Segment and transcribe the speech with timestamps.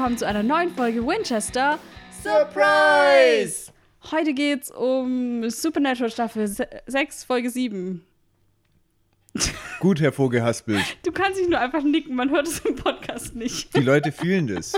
[0.00, 1.78] willkommen zu einer neuen Folge Winchester
[2.22, 3.70] Surprise!
[4.10, 6.48] Heute geht's um Supernatural Staffel
[6.86, 8.02] 6, Folge 7.
[9.78, 10.82] Gut hervorgehaspelt.
[11.02, 13.76] Du kannst nicht nur einfach nicken, man hört es im Podcast nicht.
[13.76, 14.72] Die Leute fühlen das.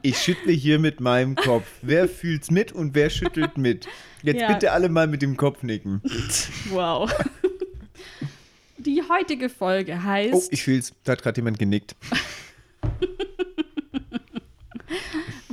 [0.00, 1.66] Ich schüttle hier mit meinem Kopf.
[1.82, 3.86] Wer fühlt's mit und wer schüttelt mit?
[4.22, 4.50] Jetzt Ja.
[4.54, 6.00] bitte alle mal mit dem Kopf nicken.
[6.70, 7.12] Wow.
[8.78, 10.94] Die heutige Folge heißt Oh, ich fühl's.
[11.04, 11.94] Da hat gerade jemand genickt.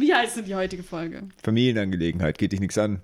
[0.01, 1.23] Wie heißt denn die heutige Folge?
[1.43, 3.01] Familienangelegenheit, geht dich nichts an.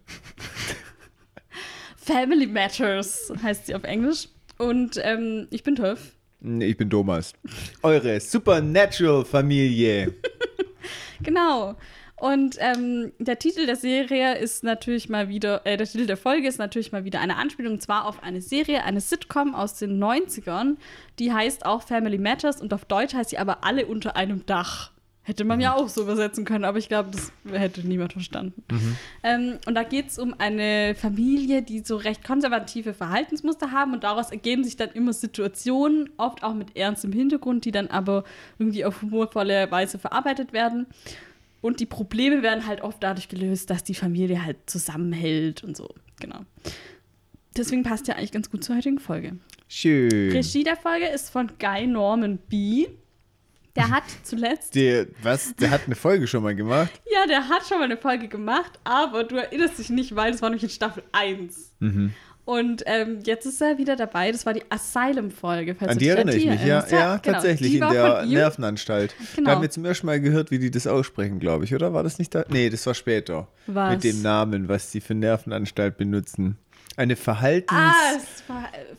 [1.96, 4.30] Family Matters heißt sie auf Englisch.
[4.58, 6.14] Und ähm, ich bin Töff.
[6.40, 7.34] Nee, Ich bin Thomas.
[7.84, 10.14] Eure Supernatural-Familie.
[11.22, 11.76] Genau.
[12.16, 16.48] Und ähm, der Titel der Serie ist natürlich mal wieder, äh, der Titel der Folge
[16.48, 20.02] ist natürlich mal wieder eine Anspielung, und zwar auf eine Serie, eine Sitcom aus den
[20.02, 20.78] 90ern.
[21.20, 24.92] Die heißt auch Family Matters und auf Deutsch heißt sie aber alle unter einem Dach.
[25.28, 28.64] Hätte man ja auch so übersetzen können, aber ich glaube, das hätte niemand verstanden.
[29.24, 34.06] Ähm, und da geht es um eine Familie, die so recht konservative Verhaltensmuster haben und
[34.06, 38.24] daraus ergeben sich dann immer Situationen, oft auch mit ernstem Hintergrund, die dann aber
[38.58, 40.86] irgendwie auf humorvolle Weise verarbeitet werden.
[41.60, 45.90] Und die Probleme werden halt oft dadurch gelöst, dass die Familie halt zusammenhält und so.
[46.22, 46.40] Genau.
[47.58, 49.36] Deswegen passt ja eigentlich ganz gut zur heutigen Folge.
[49.68, 50.32] Schön.
[50.32, 52.88] Regie der Folge ist von Guy Norman B.
[53.78, 54.74] Der hat zuletzt.
[54.74, 55.56] Der, was?
[55.56, 56.92] Der hat eine Folge schon mal gemacht?
[57.12, 60.42] Ja, der hat schon mal eine Folge gemacht, aber du erinnerst dich nicht, weil das
[60.42, 61.74] war nämlich in Staffel 1.
[61.80, 62.14] Mhm.
[62.44, 64.32] Und ähm, jetzt ist er wieder dabei.
[64.32, 65.76] Das war die Asylum-Folge.
[65.82, 66.78] An die erinnere ich mich, ja.
[66.78, 66.92] erinnerst.
[66.94, 67.34] Ja, genau.
[67.34, 68.26] tatsächlich, in der.
[68.26, 69.14] Nervenanstalt.
[69.36, 69.48] Genau.
[69.50, 71.94] Da haben wir zum ersten Mal gehört, wie die das aussprechen, glaube ich, oder?
[71.94, 72.46] War das nicht da?
[72.50, 73.50] Nee, das war später.
[73.68, 73.92] Was?
[73.92, 76.58] Mit dem Namen, was die für Nervenanstalt benutzen.
[76.98, 77.72] Eine Verhaltens...
[77.80, 78.44] Ah, es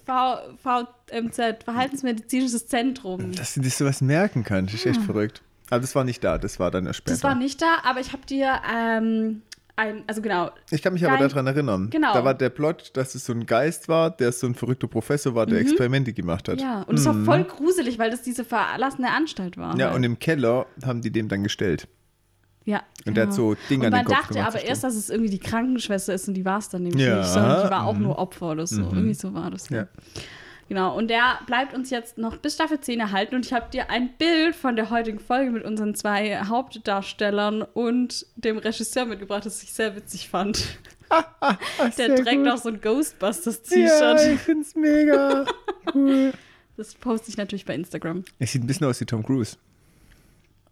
[0.06, 3.32] war V- VMZ, Verhaltensmedizinisches Zentrum.
[3.32, 5.42] Dass du dir sowas merken kannst, ist echt verrückt.
[5.68, 7.12] Aber das war nicht da, das war dann erst später.
[7.12, 7.16] Ah.
[7.16, 9.42] Das war nicht da, aber ich habe dir ähm,
[9.76, 11.90] ein, also genau, ich kann mich aber daran erinnern.
[11.90, 12.12] Genau.
[12.14, 15.34] Da war der Plot, dass es so ein Geist war, der so ein verrückter Professor
[15.34, 16.56] war, der Experimente gemacht hat.
[16.56, 16.62] Mhm.
[16.62, 19.74] ja, und es war voll gruselig, weil das diese verlassene Anstalt war.
[19.74, 19.80] Mhm.
[19.80, 19.96] Ja, halt.
[19.96, 21.86] und im Keller haben die dem dann gestellt.
[22.68, 24.48] Ja, Und der hat so Dinge an man den Kopf dachte gemacht.
[24.48, 27.02] aber so erst, dass es irgendwie die Krankenschwester ist und die war es dann nämlich
[27.02, 28.82] Ja, nicht, sondern die war auch nur Opfer oder so.
[28.82, 29.70] Irgendwie so war das.
[29.70, 29.86] Ja.
[30.68, 33.88] Genau, und der bleibt uns jetzt noch bis Staffel 10 erhalten und ich habe dir
[33.88, 39.62] ein Bild von der heutigen Folge mit unseren zwei Hauptdarstellern und dem Regisseur mitgebracht, das
[39.62, 40.62] ich sehr witzig fand.
[41.96, 44.20] der trägt auch so ein Ghostbusters-T-Shirt.
[44.20, 45.46] Ja, ich find's mega
[45.94, 46.34] cool.
[46.76, 48.24] Das poste ich natürlich bei Instagram.
[48.38, 49.56] Es sieht ein bisschen aus wie Tom Cruise.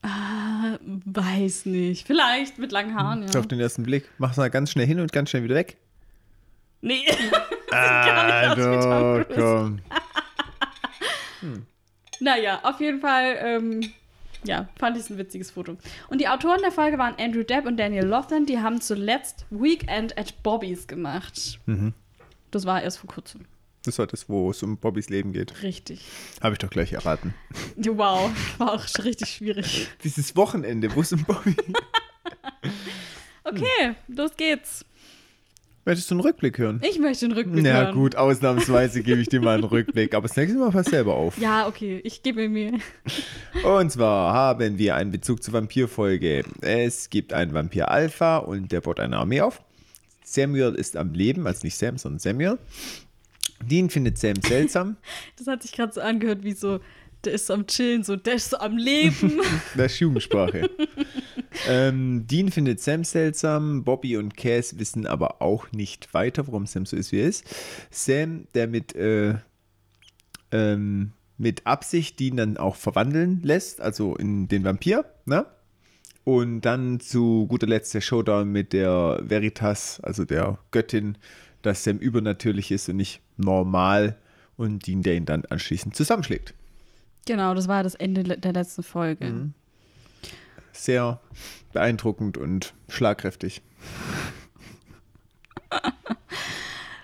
[0.07, 2.07] Ah, weiß nicht.
[2.07, 3.41] Vielleicht mit langen Haaren, ja.
[3.41, 4.09] Auf den ersten Blick.
[4.19, 5.77] Mach's mal ganz schnell hin und ganz schnell wieder weg.
[6.81, 7.03] Nee.
[7.79, 9.35] Ah, doch, Cruise.
[9.35, 9.81] komm.
[12.21, 13.93] Naja, auf jeden Fall, ähm,
[14.45, 15.77] ja, fand ich es ein witziges Foto.
[16.09, 18.47] Und die Autoren der Folge waren Andrew Depp und Daniel Lofton.
[18.47, 21.59] Die haben zuletzt Weekend at Bobby's gemacht.
[21.67, 21.93] Mhm.
[22.51, 23.45] Das war erst vor kurzem.
[23.87, 25.63] Das war das, wo es um Bobbys Leben geht.
[25.63, 26.01] Richtig.
[26.43, 27.35] Habe ich doch gleich erraten.
[27.77, 29.89] Wow, war auch schon richtig schwierig.
[30.03, 31.55] Dieses Wochenende, wo es um Bobby
[33.45, 34.85] Okay, los geht's.
[35.85, 36.81] Möchtest du einen Rückblick hören?
[36.83, 37.95] Ich möchte einen Rückblick Na hören.
[37.95, 40.15] gut, ausnahmsweise gebe ich dir mal einen Rückblick.
[40.15, 41.39] Aber das nächste Mal pass selber auf.
[41.39, 42.81] Ja, okay, ich gebe mir.
[43.65, 46.43] Und zwar haben wir einen Bezug zur Vampirfolge.
[46.61, 49.63] Es gibt einen Vampir Alpha und der baut eine Armee auf.
[50.25, 52.59] Samuel ist am Leben, also nicht Sam, sondern Samuel.
[53.63, 54.97] Dean findet Sam seltsam.
[55.37, 56.81] Das hat sich gerade so angehört wie so,
[57.25, 59.41] der ist am Chillen, so, der ist so am Leben.
[59.77, 60.71] Das ist Jugendsprache.
[61.69, 63.85] ähm, Dean findet Sam seltsam.
[63.85, 67.45] Bobby und Cass wissen aber auch nicht weiter, warum Sam so ist, wie er ist.
[67.91, 69.35] Sam, der mit, äh,
[70.53, 75.47] ähm, mit Absicht Dean dann auch verwandeln lässt, also in den Vampir, ne?
[76.25, 81.19] Und dann zu guter Letzt der Showdown mit der Veritas, also der Göttin,
[81.67, 84.17] dass Sam übernatürlich ist und nicht normal
[84.57, 86.55] und Dean, der ihn dann anschließend zusammenschlägt.
[87.27, 89.27] genau, das war das Ende der letzten Folge.
[89.27, 89.55] Mhm.
[90.73, 91.21] Sehr
[91.73, 93.63] beeindruckend und schlagkräftig.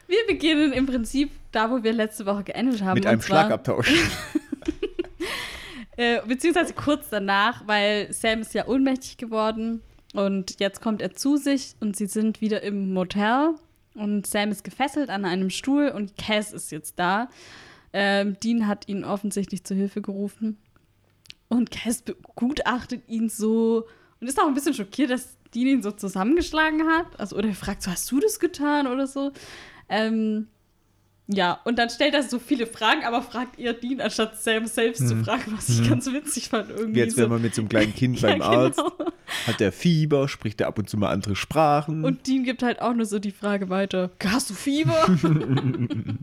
[0.06, 2.96] Wir beginnen im Prinzip da, wo wir letzte Woche geendet haben.
[2.96, 3.90] Mit einem Schlagabtausch.
[5.98, 9.82] Äh, beziehungsweise kurz danach, weil Sam ist ja ohnmächtig geworden
[10.14, 13.56] und jetzt kommt er zu sich und sie sind wieder im Motel
[13.94, 17.28] und Sam ist gefesselt an einem Stuhl und Cass ist jetzt da.
[17.92, 20.58] Ähm, Dean hat ihn offensichtlich zur Hilfe gerufen
[21.48, 23.86] und Cass begutachtet ihn so
[24.20, 27.20] und ist auch ein bisschen schockiert, dass Dean ihn so zusammengeschlagen hat.
[27.20, 29.32] Also, oder er fragt so, hast du das getan oder so?
[29.88, 30.48] Ähm,
[31.34, 35.08] ja, und dann stellt er so viele Fragen, aber fragt eher Dean, anstatt Sam selbst
[35.08, 36.70] zu fragen, was ich ganz witzig fand.
[36.70, 37.18] Irgendwie Jetzt so.
[37.18, 38.78] wäre man mit so einem kleinen Kind Ja, beim Arzt.
[38.78, 39.10] genau.
[39.46, 42.04] Hat der Fieber, spricht er ab und zu mal andere Sprachen.
[42.04, 45.06] Und Dean gibt halt auch nur so die Frage weiter: Hast du Fieber?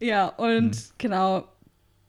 [0.00, 1.46] ja, und genau.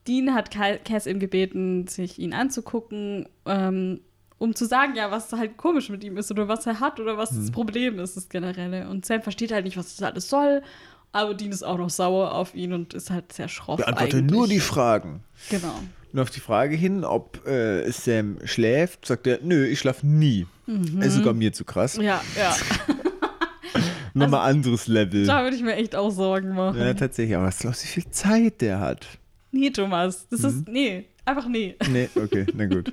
[0.07, 4.01] Dean hat Cass eben gebeten, sich ihn anzugucken, ähm,
[4.39, 7.17] um zu sagen, ja, was halt komisch mit ihm ist oder was er hat oder
[7.17, 8.89] was das Problem ist, das Generelle.
[8.89, 10.63] Und Sam versteht halt nicht, was das alles soll,
[11.11, 13.77] aber Dean ist auch noch sauer auf ihn und ist halt sehr schroff.
[13.77, 14.31] Beantworte eigentlich.
[14.31, 15.23] nur die Fragen.
[15.49, 15.73] Genau.
[16.13, 20.45] Und auf die Frage hin, ob äh, Sam schläft, sagt er, nö, ich schlafe nie.
[20.67, 21.01] Mhm.
[21.01, 21.95] Ist sogar mir zu krass.
[21.97, 22.55] Ja, ja.
[24.13, 25.25] Nochmal anderes Level.
[25.25, 26.77] Da würde ich mir echt auch Sorgen machen.
[26.79, 27.35] Ja, tatsächlich.
[27.37, 29.07] Aber was glaubst du, wie viel Zeit der hat?
[29.51, 30.27] Nee, Thomas.
[30.29, 30.47] Das Mhm.
[30.47, 30.67] ist.
[30.67, 31.75] Nee, einfach nee.
[31.89, 32.91] Nee, okay, na gut.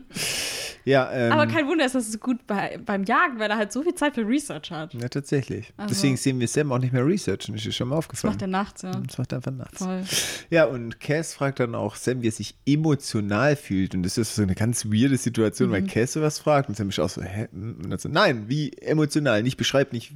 [0.85, 3.73] Ja, ähm, Aber kein Wunder ist das so gut bei, beim Jagen, weil er halt
[3.73, 4.95] so viel Zeit für Research hat.
[4.95, 5.73] ja, tatsächlich.
[5.77, 7.55] Also- Deswegen sehen wir Sam auch nicht mehr researchen.
[7.55, 8.33] Ist dir schon mal Das aufgefallen.
[8.35, 8.91] macht er nachts, ja.
[8.93, 9.79] Das macht er einfach nachts.
[9.79, 10.03] Voll.
[10.51, 13.95] Ja, und Cass fragt dann auch Sam, wie er sich emotional fühlt.
[13.95, 15.73] Und das ist so eine ganz weirde Situation, Mhm.
[15.73, 17.49] weil Cass sowas fragt und Sam ist auch so, hä?
[17.53, 19.43] Und dann so, nein, wie emotional?
[19.43, 20.13] Nicht beschreibt nicht,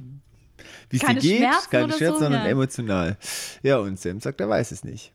[0.89, 2.49] wie es dir geht, Schmerzen keine Schmerzen, so, sondern ja.
[2.49, 3.17] emotional.
[3.63, 5.11] Ja, und Sam sagt, er weiß es nicht.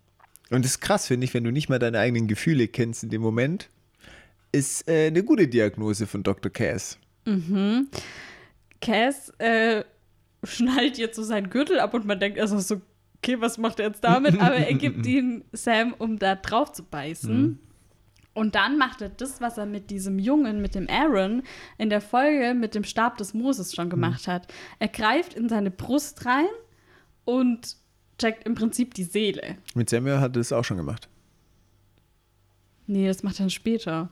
[0.51, 3.11] Und das ist krass, finde ich, wenn du nicht mal deine eigenen Gefühle kennst in
[3.11, 3.69] dem Moment,
[4.53, 6.51] ist äh, eine gute Diagnose von Dr.
[6.51, 6.99] Cass.
[8.81, 9.85] Cass äh,
[10.43, 12.81] schnallt jetzt so seinen Gürtel ab und man denkt erst so,
[13.19, 14.41] okay, was macht er jetzt damit?
[14.41, 17.59] Aber er gibt ihn Sam, um da drauf zu beißen.
[18.35, 21.43] Und dann macht er das, was er mit diesem Jungen, mit dem Aaron,
[21.77, 24.47] in der Folge mit dem Stab des Moses schon gemacht hat.
[24.79, 26.47] Er greift in seine Brust rein
[27.25, 27.77] und
[28.19, 29.57] checkt im Prinzip die Seele.
[29.75, 31.09] Mit Samuel hat er das auch schon gemacht.
[32.87, 34.11] Nee, das macht er dann später.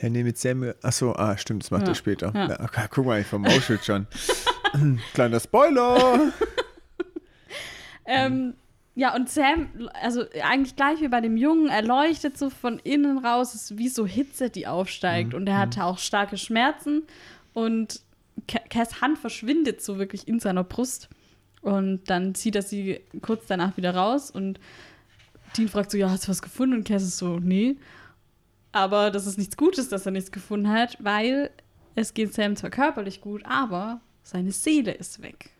[0.00, 0.74] Ja, nee, mit Samuel.
[0.82, 2.32] Achso, ah, stimmt, das macht Ja, er später.
[2.34, 2.48] ja.
[2.50, 4.06] Ja, okay, guck mal, ich vermauschelt schon.
[5.14, 6.32] Kleiner Spoiler!
[8.06, 8.54] Ähm,
[8.96, 13.18] ja, und Sam, also eigentlich gleich wie bei dem Jungen, er leuchtet so von innen
[13.24, 15.32] raus, es ist wie so Hitze, die aufsteigt.
[15.32, 17.02] Und er hatte auch starke Schmerzen
[17.52, 18.00] und
[18.48, 21.08] Ca- Cass Hand verschwindet so wirklich in seiner Brust.
[21.62, 24.58] Und dann zieht er sie kurz danach wieder raus und
[25.56, 26.76] Dean fragt so, ja, hast du was gefunden?
[26.76, 27.76] Und Cass ist so, nee.
[28.72, 31.50] Aber das ist nichts Gutes, dass er nichts gefunden hat, weil
[31.96, 35.50] es geht Sam zwar körperlich gut, aber seine Seele ist weg.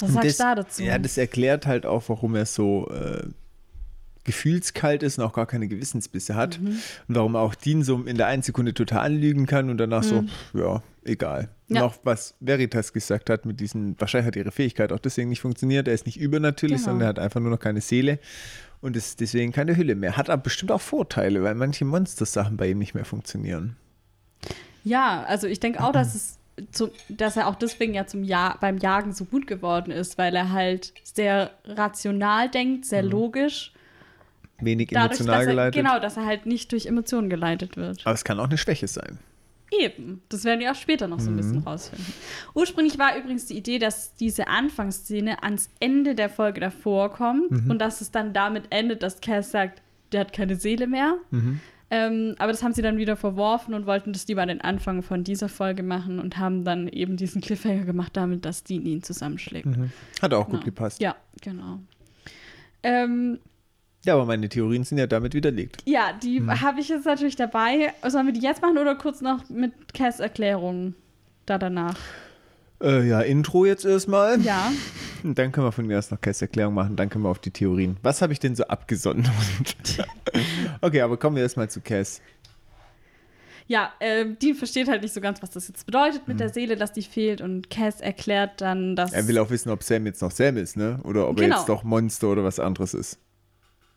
[0.00, 0.82] Was Und sagst du da dazu?
[0.82, 3.26] Ja, das erklärt halt auch, warum er so äh,
[4.24, 6.60] gefühlskalt ist und auch gar keine Gewissensbisse hat.
[6.60, 6.78] Mhm.
[7.08, 10.22] Und warum auch Dean so in der einen Sekunde total anlügen kann und danach so,
[10.22, 11.40] pff, ja, egal.
[11.40, 11.76] Und Mhm.
[11.76, 11.84] Ja.
[11.84, 15.88] auch was Veritas gesagt hat mit diesen, wahrscheinlich hat ihre Fähigkeit auch deswegen nicht funktioniert.
[15.88, 16.90] Er ist nicht übernatürlich, Genau.
[16.90, 18.18] sondern er hat einfach nur noch keine Seele
[18.82, 20.16] und ist deswegen keine Hülle mehr.
[20.18, 23.76] Hat aber bestimmt auch Vorteile, weil manche Monster-Sachen bei ihm nicht mehr funktionieren.
[24.84, 26.38] Ja, also ich denke auch, dass es
[26.70, 30.36] zu, dass er auch deswegen ja zum ja beim Jagen so gut geworden ist, weil
[30.36, 33.72] er halt sehr rational denkt, sehr logisch.
[34.64, 35.26] Wenig Dadurch, Mhm.
[35.26, 35.74] emotional er, geleitet.
[35.82, 38.00] Genau, dass er halt nicht durch Emotionen geleitet wird.
[38.04, 39.18] Aber es kann auch eine Schwäche sein.
[39.80, 40.22] Eben.
[40.28, 42.06] Das werden wir auch später noch so ein bisschen rausfinden.
[42.54, 47.78] Ursprünglich war übrigens die Idee, dass diese Anfangsszene ans Ende der Folge davor kommt und
[47.80, 49.82] dass es dann damit endet, dass Cass sagt,
[50.12, 51.16] der hat keine Seele mehr.
[51.90, 55.02] Ähm, aber das haben sie dann wieder verworfen und wollten das lieber an den Anfang
[55.02, 59.02] von dieser Folge machen und haben dann eben diesen Cliffhanger gemacht, damit, dass Dean ihn
[59.02, 59.66] zusammenschlägt.
[60.22, 60.64] Hat auch gut Genau.
[60.64, 61.00] gepasst.
[61.00, 61.80] Ja, genau.
[62.82, 63.38] Ähm,
[64.04, 65.82] Ja, aber meine Theorien sind ja damit widerlegt.
[65.86, 66.60] ja, die Mhm.
[66.60, 67.92] habe ich jetzt natürlich dabei.
[68.06, 70.94] Sollen wir die jetzt machen oder kurz noch mit Cass Erklärung
[71.46, 71.96] da danach?
[72.82, 74.40] Äh, ja, Intro jetzt erstmal.
[74.42, 74.70] Ja.
[75.22, 76.96] Und dann können wir von mir aus noch Cass Erklärung machen.
[76.96, 77.96] Dann können wir auf die Theorien.
[78.02, 79.32] Was habe ich denn so abgesondert?
[80.82, 82.20] okay, aber kommen wir erstmal zu Cass.
[83.66, 86.76] Ja, ähm, Dean versteht halt nicht so ganz, was das jetzt bedeutet mit der Seele,
[86.76, 87.40] dass die fehlt.
[87.40, 89.12] Und Cass erklärt dann, dass.
[89.12, 89.16] Mhm.
[89.16, 91.00] Er will auch wissen, ob Sam jetzt noch Sam ist, ne?
[91.04, 91.56] Oder ob er Genau.
[91.56, 93.18] jetzt doch Monster oder was anderes ist.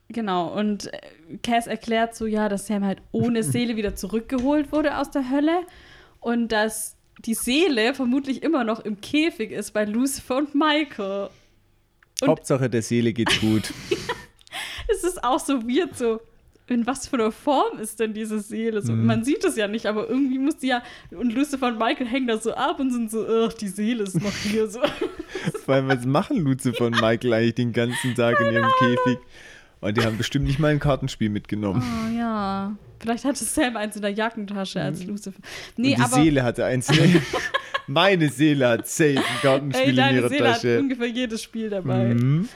[0.09, 0.99] Genau, und äh,
[1.43, 5.61] Cass erklärt so, ja, dass Sam halt ohne Seele wieder zurückgeholt wurde aus der Hölle.
[6.19, 6.95] Und dass
[7.25, 11.29] die Seele vermutlich immer noch im Käfig ist bei Lucifer und Michael.
[12.21, 13.73] Und- Hauptsache der Seele geht's gut.
[14.89, 16.21] Es ist auch so weird, so.
[16.69, 18.81] In was für einer Form ist denn diese Seele?
[18.81, 20.81] So, Man sieht es ja nicht, aber irgendwie muss die ja.
[21.11, 24.15] Und Lucifer und Michael hängen da so ab und sind so, ach, die Seele ist
[24.21, 24.67] noch hier.
[24.67, 24.79] So.
[25.65, 29.19] Weil was machen Lucifer und Michael eigentlich den ganzen Tag in ihrem Käfig?
[29.79, 31.83] Und die haben bestimmt nicht mal ein Kartenspiel mitgenommen.
[31.83, 32.75] Oh ja.
[32.99, 35.37] Vielleicht hatte Sam eins in der Jackentasche als Lucifer.
[35.75, 36.15] Nee, und die aber.
[36.15, 36.87] Seele hatte eins.
[37.87, 40.79] Meine Seele hat safe ein Kartenspiel Ey, in deine ihrer Seele hat Tasche.
[40.79, 42.15] ungefähr jedes Spiel dabei.
[42.15, 42.49] Mhm.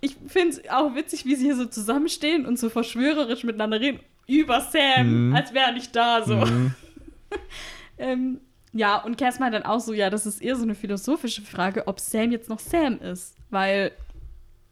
[0.00, 4.00] Ich finde es auch witzig, wie sie hier so zusammenstehen und so verschwörerisch miteinander reden.
[4.26, 5.36] Über Sam, Mhm.
[5.36, 6.24] als wäre er nicht da.
[6.24, 6.42] So.
[7.98, 8.40] ähm,
[8.72, 11.86] Ja, und Cass meint dann auch so, ja, das ist eher so eine philosophische Frage,
[11.88, 13.34] ob Sam jetzt noch Sam ist.
[13.50, 13.92] Weil.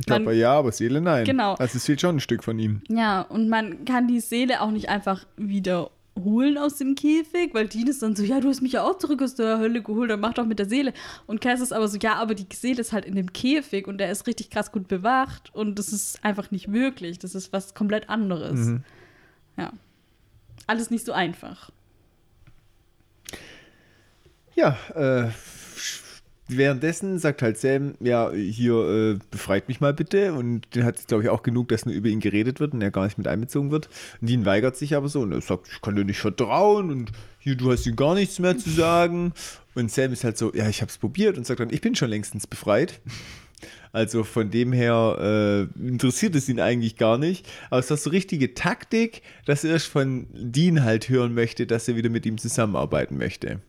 [0.07, 1.25] Körper man- ja, aber Seele nein.
[1.25, 1.55] Genau.
[1.55, 2.83] Also es fehlt schon ein Stück von ihm.
[2.89, 7.87] Ja, und man kann die Seele auch nicht einfach wiederholen aus dem Käfig, weil Dean
[7.89, 10.21] ist dann so, ja, du hast mich ja auch zurück aus der Hölle geholt, dann
[10.21, 10.93] mach doch mit der Seele.
[11.27, 13.99] Und Cass ist aber so, ja, aber die Seele ist halt in dem Käfig und
[13.99, 17.19] der ist richtig krass gut bewacht und das ist einfach nicht möglich.
[17.19, 18.59] Das ist was komplett anderes.
[18.59, 18.85] Mhm.
[19.57, 19.73] Ja.
[20.67, 21.71] Alles nicht so einfach.
[24.55, 25.31] Ja, äh,
[26.49, 30.33] währenddessen sagt halt Sam, ja, hier, äh, befreit mich mal bitte.
[30.33, 32.83] Und den hat es, glaube ich, auch genug, dass nur über ihn geredet wird und
[32.83, 33.89] er gar nicht mit einbezogen wird.
[34.21, 37.13] Und Dean weigert sich aber so und er sagt, ich kann dir nicht vertrauen und
[37.39, 39.33] hier, du hast ihm gar nichts mehr zu sagen.
[39.75, 41.95] Und Sam ist halt so, ja, ich habe es probiert und sagt dann, ich bin
[41.95, 43.01] schon längstens befreit.
[43.93, 47.47] Also von dem her äh, interessiert es ihn eigentlich gar nicht.
[47.71, 51.89] Aber es ist so richtige Taktik, dass er erst von Dean halt hören möchte, dass
[51.89, 53.61] er wieder mit ihm zusammenarbeiten möchte.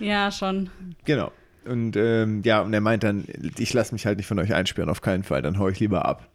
[0.00, 0.70] Ja, schon.
[1.04, 1.30] Genau.
[1.64, 3.24] Und ähm, ja, und er meint dann,
[3.58, 6.04] ich lasse mich halt nicht von euch einsperren, auf keinen Fall, dann hau ich lieber
[6.04, 6.28] ab.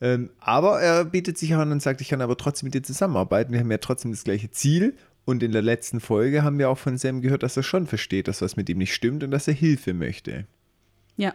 [0.00, 3.52] Ähm, aber er bietet sich an und sagt, ich kann aber trotzdem mit dir zusammenarbeiten.
[3.52, 4.94] Wir haben ja trotzdem das gleiche Ziel.
[5.24, 8.28] Und in der letzten Folge haben wir auch von Sam gehört, dass er schon versteht,
[8.28, 10.46] dass was mit ihm nicht stimmt und dass er Hilfe möchte.
[11.16, 11.34] Ja.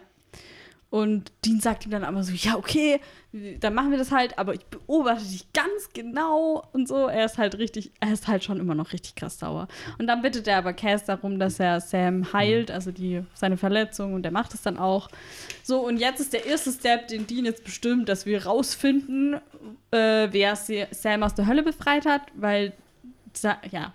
[0.94, 3.00] Und Dean sagt ihm dann aber so, ja, okay,
[3.58, 7.08] dann machen wir das halt, aber ich beobachte dich ganz genau und so.
[7.08, 9.66] Er ist halt richtig, er ist halt schon immer noch richtig krass sauer.
[9.98, 14.14] Und dann bittet er aber Cass darum, dass er Sam heilt, also die, seine Verletzung
[14.14, 15.08] und er macht es dann auch.
[15.64, 19.40] So, und jetzt ist der erste Step, den Dean jetzt bestimmt, dass wir rausfinden,
[19.90, 22.72] äh, wer Sam aus der Hölle befreit hat, weil,
[23.68, 23.92] ja,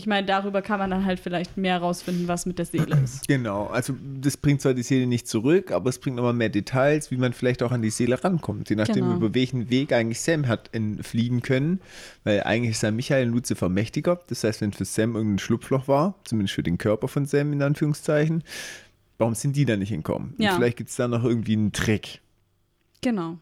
[0.00, 3.24] ich meine, darüber kann man dann halt vielleicht mehr rausfinden, was mit der Seele ist.
[3.28, 7.10] Genau, also das bringt zwar die Seele nicht zurück, aber es bringt nochmal mehr Details,
[7.10, 9.16] wie man vielleicht auch an die Seele rankommt, je nachdem, Genau.
[9.16, 11.80] über welchen Weg eigentlich Sam hat entfliehen können,
[12.24, 15.86] weil eigentlich ist ja Michael und Lucifer mächtiger, das heißt, wenn für Sam irgendein Schlupfloch
[15.86, 18.42] war, zumindest für den Körper von Sam in Anführungszeichen,
[19.18, 20.34] warum sind die da nicht entkommen?
[20.38, 20.54] Und Ja.
[20.56, 22.20] vielleicht gibt es da noch irgendwie einen Trick.
[23.02, 23.36] Genau.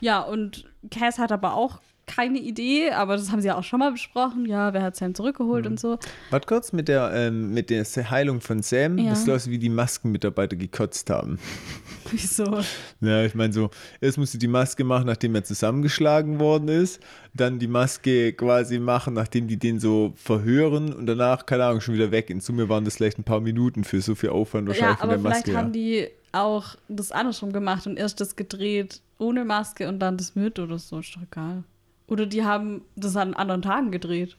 [0.00, 3.78] Ja, und Cass hat aber auch keine Idee, aber das haben sie ja auch schon
[3.78, 4.46] mal besprochen.
[4.46, 5.70] Ja, wer hat Sam zurückgeholt Mhm.
[5.72, 5.98] und so.
[6.30, 9.10] Warte kurz, mit der, ähm, mit der Heilung von Sam, Ja.
[9.10, 11.38] das aus wie die Maskenmitarbeiter gekotzt haben.
[12.10, 12.60] Wieso?
[13.00, 17.00] Ja, ich meine so, erst musste die Maske machen, nachdem er zusammengeschlagen worden ist,
[17.34, 21.94] dann die Maske quasi machen, nachdem die den so verhören und danach, keine Ahnung, schon
[21.94, 22.30] wieder weg.
[22.30, 25.10] In Summe waren das vielleicht ein paar Minuten für so viel Aufwand wahrscheinlich Ja, von
[25.10, 25.58] aber der vielleicht Maske.
[25.58, 25.72] haben ja.
[25.72, 30.58] die auch das andersrum gemacht und erst das gedreht ohne Maske und dann das mit
[30.58, 31.64] oder so, ist doch egal.
[32.08, 34.36] Oder die haben das an anderen Tagen gedreht.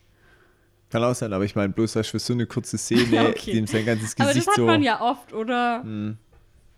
[0.90, 3.54] Kann auch sein, aber ich meine bloß, dass für so eine kurze Szene, okay.
[3.54, 4.66] dem sein ganzes Aber Gesicht das hat so.
[4.66, 5.84] man ja oft, oder?
[5.84, 6.18] Hm.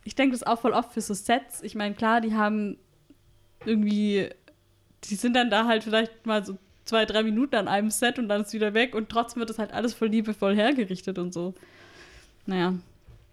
[0.04, 1.64] Ich denke das auch voll oft für so Sets.
[1.64, 2.78] Ich meine, klar, die haben
[3.66, 4.30] irgendwie,
[5.06, 8.28] die sind dann da halt vielleicht mal so zwei, drei Minuten an einem Set und
[8.28, 11.54] dann ist wieder weg und trotzdem wird das halt alles voll liebevoll hergerichtet und so.
[12.46, 12.74] Naja,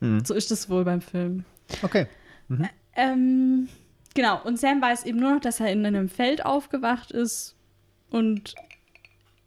[0.01, 0.25] Hm.
[0.25, 1.45] so ist es wohl beim Film.
[1.83, 2.07] Okay.
[2.95, 3.69] Ähm,
[4.15, 7.55] genau, und Sam weiß eben nur noch, dass er in einem Feld aufgewacht ist
[8.11, 8.55] und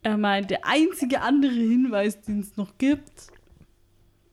[0.04, 3.12] er meint, der einzige andere Hinweis, den es noch gibt,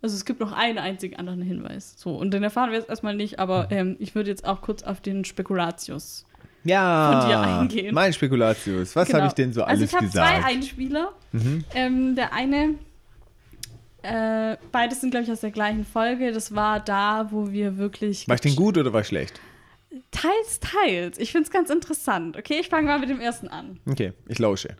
[0.01, 1.95] also es gibt noch einen einzigen anderen Hinweis.
[1.99, 4.83] So, und den erfahren wir jetzt erstmal nicht, aber ähm, ich würde jetzt auch kurz
[4.85, 6.25] auf den Spekulatius.
[6.65, 7.95] Ja, Von dir eingehen.
[7.95, 8.95] mein Spekulatius.
[8.95, 9.19] Was Genau.
[9.21, 10.43] habe ich denn so alles Also ich habe gesagt?
[10.43, 11.13] zwei Einspieler.
[11.33, 11.65] Mhm.
[11.75, 12.75] Ähm, der eine,
[14.03, 16.33] äh, beides sind, glaube ich, aus der gleichen Folge.
[16.33, 19.41] Das war da, wo wir wirklich War ich denn gut oder war ich schlecht?
[20.11, 21.19] Teils, teils.
[21.19, 22.37] Ich finde es ganz interessant.
[22.37, 23.81] Okay, ich fange mal mit dem ersten an.
[23.87, 24.77] Okay, ich lausche.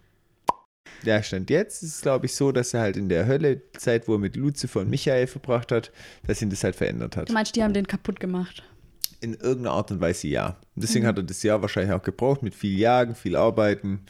[1.05, 4.15] Der Stand jetzt ist, glaube ich, so, dass er halt in der Hölle, Zeit, wo
[4.15, 5.93] er mit Lucifer und Michael verbracht hat,
[6.27, 7.29] dass ihn das halt verändert hat.
[7.29, 8.65] Du meinst, die haben den kaputt gemacht?
[9.21, 10.57] In irgendeiner Art und Weise ja.
[10.75, 11.09] Und deswegen Mhm.
[11.09, 14.05] hat er das Jahr wahrscheinlich auch gebraucht, mit viel Jagen, viel Arbeiten,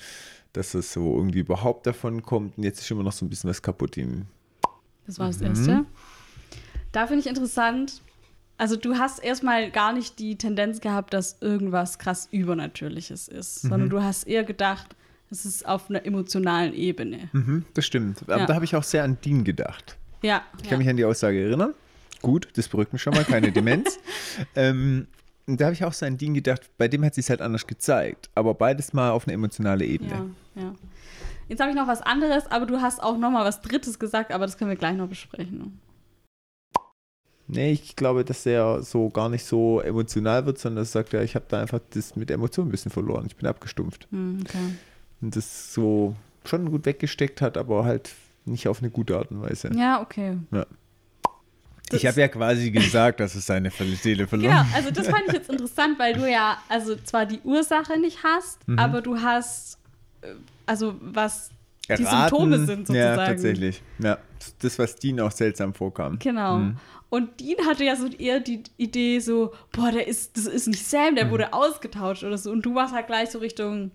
[0.52, 2.56] dass er so irgendwie überhaupt davon kommt.
[2.58, 4.26] Und jetzt ist immer noch so ein bisschen was kaputt ihm.
[5.06, 5.46] Das war das Mhm.
[5.46, 5.84] erste.
[6.92, 8.00] Da finde ich interessant.
[8.58, 13.68] Also, du hast erstmal gar nicht die Tendenz gehabt, dass irgendwas krass Übernatürliches ist, Mhm.
[13.70, 14.94] sondern du hast eher gedacht,
[15.30, 17.28] es ist auf einer emotionalen Ebene.
[17.32, 18.22] Mhm, das stimmt.
[18.24, 18.46] Aber Ja.
[18.46, 19.96] da habe ich auch sehr an Dean gedacht.
[20.22, 20.42] Ja.
[20.58, 20.70] Ich ja.
[20.70, 21.74] kann mich an die Aussage erinnern.
[22.20, 23.98] Gut, das beruhigt mich schon mal, keine Demenz.
[24.56, 25.06] ähm,
[25.46, 27.66] und da habe ich auch so an Dean gedacht, bei dem hat sich halt anders
[27.66, 28.28] gezeigt.
[28.34, 30.30] Aber beides mal auf eine emotionale Ebene.
[30.56, 30.74] Ja, ja.
[31.48, 34.32] Jetzt habe ich noch was anderes, aber du hast auch noch mal was Drittes gesagt,
[34.32, 35.78] aber das können wir gleich noch besprechen.
[37.48, 41.22] Nee, ich glaube, dass er so gar nicht so emotional wird, sondern er sagt ja,
[41.22, 43.24] ich habe da einfach das mit Emotionen ein bisschen verloren.
[43.26, 44.06] Ich bin abgestumpft.
[44.10, 44.58] Hm, okay.
[45.22, 46.14] Und das so
[46.44, 48.10] schon gut weggesteckt hat, aber halt
[48.44, 49.70] nicht auf eine gute Art und Weise.
[49.74, 50.36] Ja, okay.
[51.92, 55.32] ich habe ja quasi gesagt, dass es seine Seele verloren Genau, also das fand ich
[55.32, 58.78] jetzt interessant, weil du ja also zwar die Ursache nicht hast, Mhm.
[58.78, 59.78] aber du hast
[60.22, 60.28] äh,
[60.66, 61.50] also was
[61.88, 62.06] erraten.
[62.28, 63.16] Symptome sind Ja, sozusagen.
[63.32, 63.82] tatsächlich.
[63.98, 64.18] Ja,
[64.60, 66.18] das, was Dean auch seltsam vorkam.
[66.18, 66.58] Genau.
[66.58, 66.76] Mhm.
[67.10, 70.84] Und Dean hatte ja so eher die Idee so, boah, der ist, das ist nicht
[70.86, 71.16] Sam, Mhm.
[71.16, 72.50] der wurde ausgetauscht oder so.
[72.50, 73.90] Und du warst halt gleich so Richtung,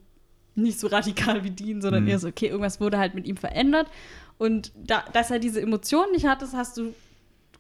[0.56, 2.10] nicht so radikal wie Dean, sondern Mhm.
[2.10, 3.88] eher so, okay, irgendwas wurde halt mit ihm verändert.
[4.40, 6.94] Und da, dass er diese Emotionen nicht hat, das hast du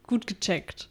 [0.07, 0.89] gut gecheckt.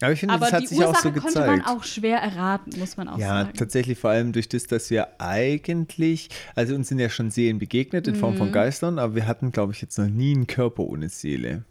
[0.00, 1.46] Aber ich finde, Aber das hat die sich Ursache auch so konnte gezeigt.
[1.48, 3.52] man auch schwer erraten, muss man auch Ja, sagen.
[3.58, 8.08] tatsächlich vor allem durch das, dass wir eigentlich, also uns sind ja schon Seelen begegnet
[8.08, 8.38] in Form Mhm.
[8.38, 11.64] von Geistern, aber wir hatten, glaube ich, jetzt noch nie einen Körper ohne Seele.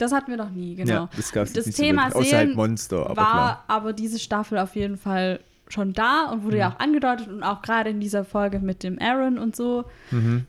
[0.00, 0.92] Das hatten wir noch nie, genau.
[0.92, 3.64] Ja, das gab es das nicht Thema so halt Seelen Monster, aber war klar.
[3.68, 6.60] aber diese Staffel auf jeden Fall schon da und wurde Mhm.
[6.60, 9.84] ja auch angedeutet und auch gerade in dieser Folge mit dem Aaron und so.
[10.10, 10.46] Mhm.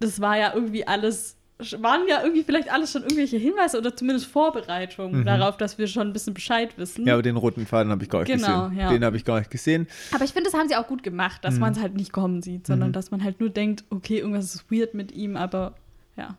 [0.00, 1.36] Das war ja irgendwie alles,
[1.78, 6.08] waren ja irgendwie vielleicht alles schon irgendwelche Hinweise oder zumindest Vorbereitungen darauf, dass wir schon
[6.08, 7.02] ein bisschen Bescheid wissen.
[7.02, 7.08] Mhm.
[7.08, 8.78] Ja, aber den roten Faden habe ich gar nicht Genau, gesehen.
[8.80, 8.90] ja.
[8.90, 9.86] Den habe ich gar nicht gesehen.
[10.14, 11.46] Aber ich finde, das haben sie auch gut gemacht, Mhm.
[11.46, 14.54] dass man es halt nicht kommen sieht, sondern dass man halt nur denkt, okay, irgendwas
[14.54, 15.74] ist weird mit ihm, aber
[16.16, 16.34] ja.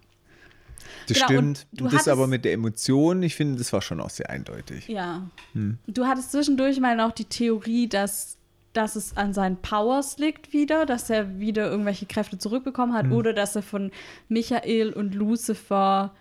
[1.08, 1.68] Das Genau, und stimmt.
[1.72, 4.30] du Und das hattest- aber mit der Emotion, ich finde, das war schon auch sehr
[4.30, 4.88] eindeutig.
[4.88, 5.30] Ja.
[5.54, 5.78] Hm.
[5.88, 8.38] Du hattest zwischendurch mal noch die Theorie, dass,
[8.74, 13.06] dass es an seinen Powers liegt wieder, dass er wieder irgendwelche Kräfte zurückbekommen Hm.
[13.06, 13.92] hat oder dass er von
[14.30, 16.14] Michael und Lucifer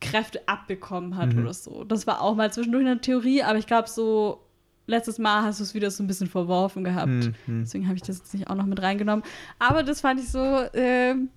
[0.00, 1.42] Kräfte abbekommen hat Mhm.
[1.42, 1.82] oder so.
[1.84, 4.42] Das war auch mal zwischendurch eine Theorie, aber ich glaube, so
[4.86, 7.08] letztes Mal hast du es wieder so ein bisschen verworfen gehabt.
[7.08, 7.60] Hm, hm.
[7.64, 9.24] Deswegen habe ich das jetzt nicht auch noch mit reingenommen.
[9.58, 11.30] Aber das fand ich so, ähm,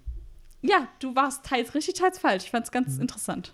[0.61, 2.45] ja, du warst teils richtig, teils falsch.
[2.45, 3.01] Ich fand es ganz Hm.
[3.01, 3.53] interessant.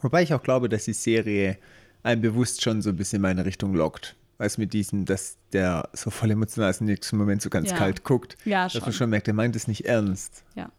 [0.00, 1.58] Wobei ich auch glaube, dass die Serie
[2.02, 4.16] einen bewusst schon so ein bisschen in meine Richtung lockt.
[4.38, 7.76] Als mit diesem, dass der so voll emotional ist, im nächsten Moment so ganz Ja.
[7.76, 8.38] kalt guckt.
[8.46, 8.92] Ja, Dass man schon.
[8.94, 10.44] schon merkt, er meint es nicht ernst.
[10.54, 10.70] Ja.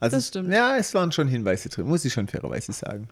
[0.00, 0.52] Also Das es- stimmt.
[0.52, 3.08] Ja, es waren schon Hinweise drin, muss ich schon fairerweise sagen.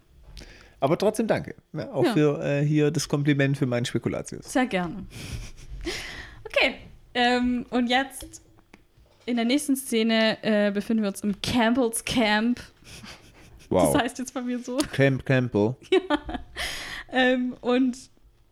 [0.80, 1.54] Aber trotzdem danke.
[1.72, 2.12] Ja, auch Ja.
[2.12, 4.52] für äh, hier das Kompliment für meinen Spekulatius.
[4.52, 5.06] Sehr gerne.
[6.44, 6.74] Okay,
[7.14, 8.42] ähm, und jetzt
[9.26, 12.60] in der nächsten Szene äh, befinden wir uns im Campbell's Camp.
[13.68, 13.92] Wow.
[13.92, 14.76] Das heißt jetzt bei mir so.
[14.92, 15.76] Camp Campbell.
[17.14, 17.96] Ähm, und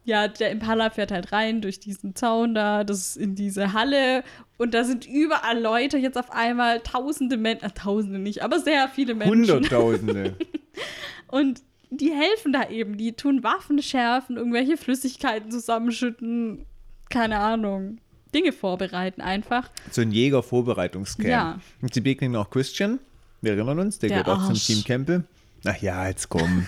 [0.04, 4.22] ja, der Impala fährt halt rein durch diesen Zaun da, das ist in diese Halle.
[4.56, 8.88] Und da sind überall Leute jetzt auf einmal, tausende Menschen, äh, tausende nicht, aber sehr
[8.88, 9.32] viele Menschen.
[9.32, 10.36] Hunderttausende.
[11.28, 12.96] Und die helfen da eben.
[12.96, 16.66] Die tun Waffen schärfen, irgendwelche Flüssigkeiten zusammenschütten,
[17.10, 17.98] keine Ahnung.
[18.34, 19.70] Dinge vorbereiten einfach.
[19.90, 21.28] so ein Jäger-Vorbereitungscamp.
[21.28, 21.60] Ja.
[21.80, 22.98] Und sie begegnen auch Christian.
[23.40, 24.54] Wir erinnern uns, der, Der gehört auch zum.
[24.54, 25.24] Team Campbell.
[25.64, 26.66] Ach ja, jetzt komm.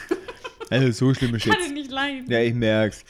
[0.71, 1.67] Also so schlimm ist Kann jetzt.
[1.69, 2.31] ich nicht leiden.
[2.31, 3.05] Ja, ich merk's.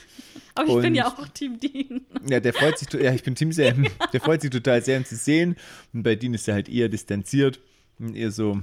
[0.55, 2.01] Aber ich bin und- ja auch Team Dean.
[2.29, 3.85] Ja, der freut sich, ja, ich bin Team Sam.
[4.13, 5.55] Der freut sich total, Sam zu sehen.
[5.93, 7.59] Und bei Dean ist er halt eher distanziert
[7.99, 8.61] und eher so,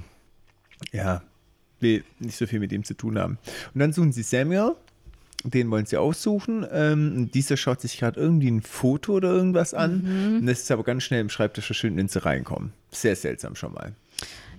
[0.91, 1.21] ja,
[1.79, 3.37] will nicht so viel mit ihm zu tun haben.
[3.73, 4.75] Und dann suchen sie Samuel,
[5.43, 6.65] den wollen sie aussuchen.
[6.71, 10.37] Ähm, dieser schaut sich gerade irgendwie ein Foto oder irgendwas an.
[10.39, 12.73] Und das ist aber ganz schnell im Schreibtisch verschwinden, wenn sie reinkommen.
[12.91, 13.93] Sehr seltsam schon mal.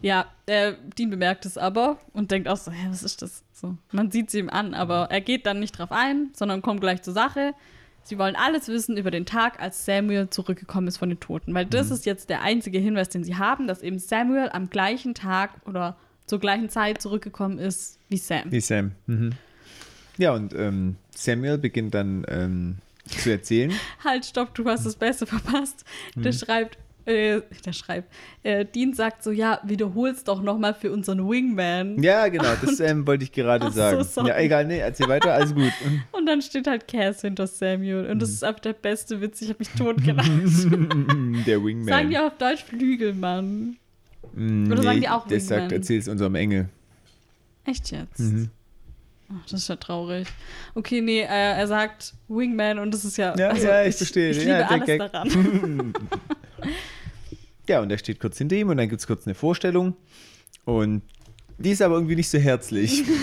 [0.02, 3.42] Ja, äh, Dean bemerkt es aber und denkt auch so, hä, was ist das?
[3.52, 6.82] So, man sieht sie ihm an, aber er geht dann nicht drauf ein, sondern kommt
[6.82, 7.54] gleich zur Sache.
[8.02, 11.54] Sie wollen alles wissen über den Tag, als Samuel zurückgekommen ist von den Toten.
[11.54, 15.14] Weil das ist jetzt der einzige Hinweis, den sie haben, dass eben Samuel am gleichen
[15.14, 18.52] Tag oder zur gleichen Zeit zurückgekommen ist wie Sam.
[18.52, 18.92] Wie Sam.
[19.06, 19.32] Mhm.
[20.18, 23.72] Ja, und ähm, Samuel beginnt dann ähm, zu erzählen.
[24.04, 25.84] Halt, stopp, du hast das Beste verpasst.
[26.14, 28.10] Der schreibt, äh, der schreibt,
[28.44, 32.02] äh, Dean sagt so, ja, wiederhol's doch noch mal für unseren Wingman.
[32.02, 34.04] Ja, genau, das ähm, wollte ich gerade so, sagen.
[34.04, 34.28] sorry.
[34.28, 35.72] ja, egal, nee, erzähl weiter, alles gut.
[36.12, 38.06] Und dann steht halt Cass hinter Samuel.
[38.06, 38.34] Und das Mhm.
[38.36, 39.42] ist einfach der beste Witz.
[39.42, 40.30] Ich habe mich totgelacht.
[41.46, 41.88] Der Wingman.
[41.88, 43.76] sagen die auf Deutsch Flügelmann?
[44.34, 45.72] Mm, oder sagen die auch Der sagt, Wingman?
[45.72, 46.68] erzähl's unserem Engel.
[47.66, 48.20] Echt jetzt?
[48.20, 48.48] Mhm.
[49.30, 50.28] Ach, das ist ja traurig.
[50.74, 53.34] Okay, nee, äh, er sagt Wingman und das ist ja.
[53.36, 54.30] Ja, also, ja, ich verstehe.
[54.30, 54.98] Ich, ich Ja, liebe der alles Gag.
[55.12, 55.94] daran.
[57.66, 59.96] Ja, und er steht kurz hinter ihm und dann gibt's kurz eine Vorstellung.
[60.66, 61.00] Und
[61.58, 63.04] die ist aber irgendwie nicht so herzlich.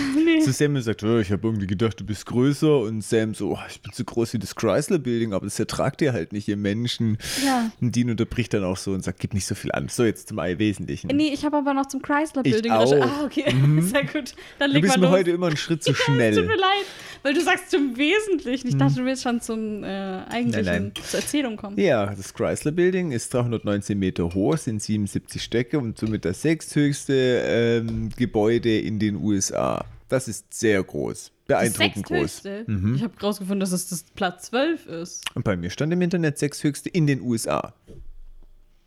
[0.44, 2.80] So Sam sagt, oh, ich habe irgendwie gedacht, du bist größer.
[2.80, 6.02] Und Sam so, oh, ich bin so groß wie das Chrysler Building, aber das ertragt
[6.02, 7.20] ihr halt nicht, ihr Menschen.
[7.46, 7.70] Ja.
[7.80, 9.88] Und Dean unterbricht dann auch so und sagt, gib nicht so viel an.
[9.88, 11.08] So, jetzt zum Wesentlichen.
[11.16, 12.72] Nee, ich habe aber noch zum Chrysler Ich Building.
[12.72, 12.92] auch.
[12.92, 13.02] Mhm.
[13.04, 13.54] Ah, okay.
[13.82, 14.34] Sehr gut.
[14.58, 15.16] Dann Du leg bist mal mir los.
[15.20, 16.32] heute immer einen Schritt zu Ja, es tut schnell.
[16.44, 16.86] mir leid,
[17.24, 18.68] weil du sagst zum Wesentlichen.
[18.68, 19.88] Ich dachte, du willst schon zum äh,
[20.30, 21.04] eigentlichen, Nein, nein.
[21.04, 21.80] zur Erzählung kommen.
[21.80, 27.14] Ja, das Chrysler Building ist 319 Meter hoch, sind 77 Stöcke und somit das sechsthöchste
[27.46, 29.86] ähm, Gebäude in den USA.
[30.10, 32.44] Das ist sehr groß, beeindruckend groß.
[32.68, 32.96] Mhm.
[32.96, 35.24] Ich habe rausgefunden, dass es das Platz 12 ist.
[35.36, 37.74] Und bei mir stand im Internet sechsthöchste in den USA.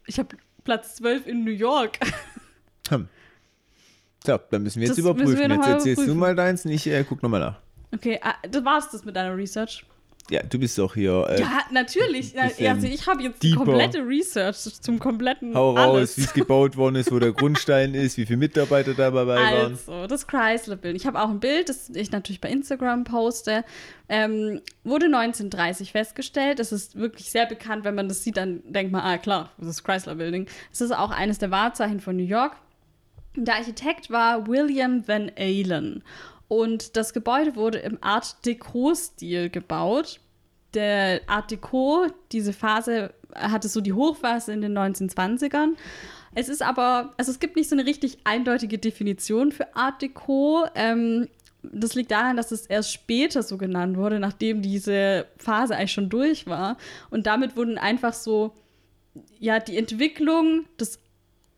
[0.06, 1.98] Ich habe Platz 12 in New York.
[2.90, 3.08] Hm.
[4.26, 5.38] So, dann müssen wir jetzt Das überprüfen.
[5.38, 7.60] wir jetzt erzählst du mal deins und ich äh, guck nochmal nach.
[7.94, 9.84] Okay, ah, das war's das mit deiner Research.
[10.30, 11.26] Ja, du bist doch hier.
[11.28, 12.34] Äh, Ja, natürlich.
[12.40, 13.64] Also ich habe jetzt die deeper.
[13.64, 18.16] komplette Research zum kompletten hau raus, wie es gebaut worden ist, wo der Grundstein ist,
[18.16, 19.38] wie viele Mitarbeiter dabei waren.
[19.54, 20.96] Also, das Chrysler-Bild.
[20.96, 23.64] Ich habe auch ein Bild, das ich natürlich bei Instagram poste.
[24.08, 26.58] Ähm, wurde 1930 festgestellt.
[26.58, 27.84] Das ist wirklich sehr bekannt.
[27.84, 30.46] Wenn man das sieht, dann denkt man, ah klar, das ist Chrysler Building.
[30.72, 32.56] Es ist auch eines der Wahrzeichen von New York.
[33.36, 36.02] Der Architekt war William Van Allen.
[36.48, 40.20] Und das Gebäude wurde im Art Deco-Stil gebaut.
[40.74, 45.74] Der Art Deco, diese Phase hatte so die Hochphase in den 1920ern.
[46.34, 50.64] Es ist aber, also es gibt nicht so eine richtig eindeutige Definition für Art Deco.
[50.74, 51.28] Ähm,
[51.62, 56.10] das liegt daran, dass es erst später so genannt wurde, nachdem diese Phase eigentlich schon
[56.10, 56.76] durch war.
[57.10, 58.52] Und damit wurden einfach so,
[59.38, 60.98] ja, die Entwicklung des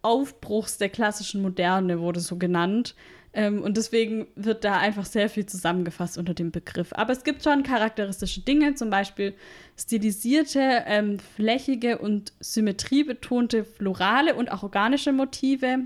[0.03, 2.95] Aufbruchs der klassischen Moderne wurde so genannt.
[3.37, 6.95] Ähm, und deswegen wird da einfach sehr viel zusammengefasst unter dem Begriff.
[6.95, 9.35] Aber es gibt schon charakteristische Dinge, zum Beispiel
[9.79, 15.81] stilisierte, ähm, flächige und symmetriebetonte florale und auch organische Motive.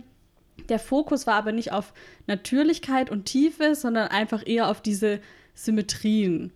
[0.69, 1.93] Der Fokus war aber nicht auf
[2.29, 5.19] Natürlichkeit und Tiefe, sondern einfach eher auf diese
[5.55, 6.53] Symmetrien.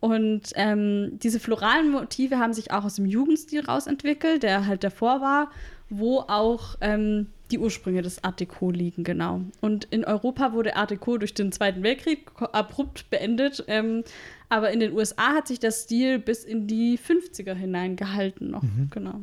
[0.00, 5.20] Und ähm, diese floralen Motive haben sich auch aus dem Jugendstil rausentwickelt, der halt davor
[5.20, 5.50] war,
[5.90, 9.40] wo auch ähm, die Ursprünge des Art Deco liegen, genau.
[9.60, 14.04] Und in Europa wurde Art Deco durch den Zweiten Weltkrieg abrupt beendet, ähm,
[14.48, 19.20] aber in den USA hat sich der Stil bis in die 50er hineingehalten noch, genau.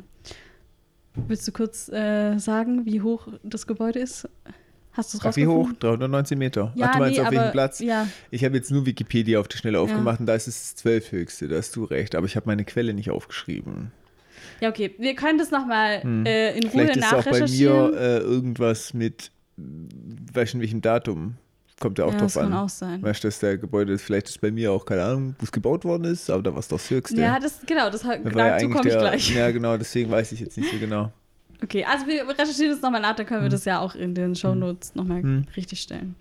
[1.28, 4.28] Willst du kurz äh, sagen, wie hoch das Gebäude ist?
[4.92, 5.68] Hast du es Ach, wie hoch?
[5.68, 5.80] rausgefunden?
[5.80, 6.74] 319 Meter.
[6.76, 7.80] Ja, Ach, du meinst nee, auf welchem Platz?
[7.80, 8.08] ja.
[8.32, 11.48] Ich habe jetzt nur Wikipedia auf die Schnelle aufgemacht und da ist es das zwölfhöchste,
[11.48, 12.16] da hast du recht.
[12.16, 13.92] Aber ich habe meine Quelle nicht aufgeschrieben.
[14.62, 14.96] Ja, okay.
[14.98, 16.70] Wir können das nochmal äh, in Ruhe Hm.
[16.72, 21.36] Vielleicht ist auch bei mir äh, irgendwas mit, weißt du, welchem Datum?
[21.80, 22.60] Kommt ja auch ja, drauf das kann an.
[22.60, 23.04] auch sein.
[23.04, 25.52] Weißt du, dass der Gebäude ist, vielleicht ist bei mir auch, keine Ahnung, wo es
[25.52, 27.20] gebaut worden ist, aber da war es doch das höchste.
[27.20, 29.36] Ja, das, genau, das, Da ja dazu komme ich gleich.
[29.36, 31.12] Ja, genau, deswegen weiß ich jetzt nicht so genau.
[31.62, 33.28] Okay, also wir recherchieren das nochmal nach, dann Hm.
[33.28, 36.16] können wir das ja auch in den Shownotes nochmal richtig stellen.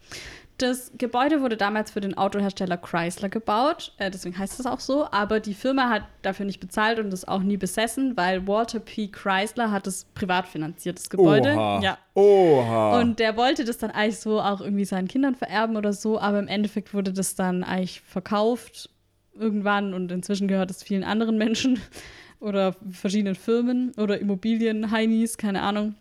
[0.58, 5.10] Das Gebäude wurde damals für den Autohersteller Chrysler gebaut, äh, deswegen heißt es auch so,
[5.10, 9.08] aber die Firma hat dafür nicht bezahlt und das auch nie besessen, weil Walter P.
[9.08, 11.54] Chrysler hat es privat finanziert, das Gebäude.
[11.54, 11.80] Oha.
[11.82, 11.98] Ja.
[12.14, 13.00] Oha.
[13.00, 16.38] Und der wollte das dann eigentlich so auch irgendwie seinen Kindern vererben oder so, aber
[16.38, 18.90] im Endeffekt wurde das dann eigentlich verkauft
[19.34, 21.80] irgendwann und inzwischen gehört es vielen anderen Menschen
[22.38, 25.96] oder verschiedenen Firmen oder Immobilien, Heinis, keine Ahnung.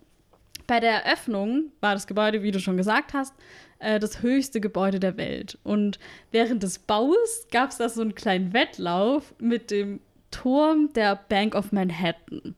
[0.68, 3.34] Bei der Eröffnung war das Gebäude, wie du schon gesagt hast,
[3.84, 5.58] äh, das höchste Gebäude der Welt.
[5.64, 6.00] Und
[6.32, 10.00] während des Baus gab es da so einen kleinen Wettlauf mit dem
[10.32, 12.56] Turm der Bank of Manhattan.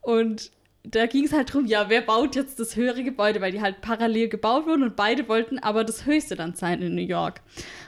[0.00, 0.50] Und
[0.84, 3.80] da ging es halt drum, ja, wer baut jetzt das höhere Gebäude, weil die halt
[3.80, 7.40] parallel gebaut wurden und beide wollten aber das höchste dann sein in New York.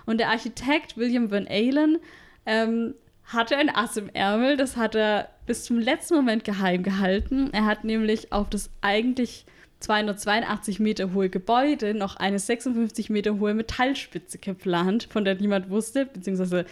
[0.07, 1.99] Und der Architekt William Van Allen
[2.47, 2.95] ähm,
[3.25, 7.51] hatte ein Ass im Ärmel, das hat er bis zum letzten Moment geheim gehalten.
[7.53, 9.45] Er hat nämlich auf das eigentlich
[9.85, 16.07] 282 Meter hohe Gebäude noch eine 56 Meter hohe Metallspitze geplant, von der niemand wusste,
[16.07, 16.65] beziehungsweise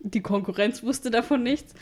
[0.00, 1.74] die Konkurrenz wusste davon nichts.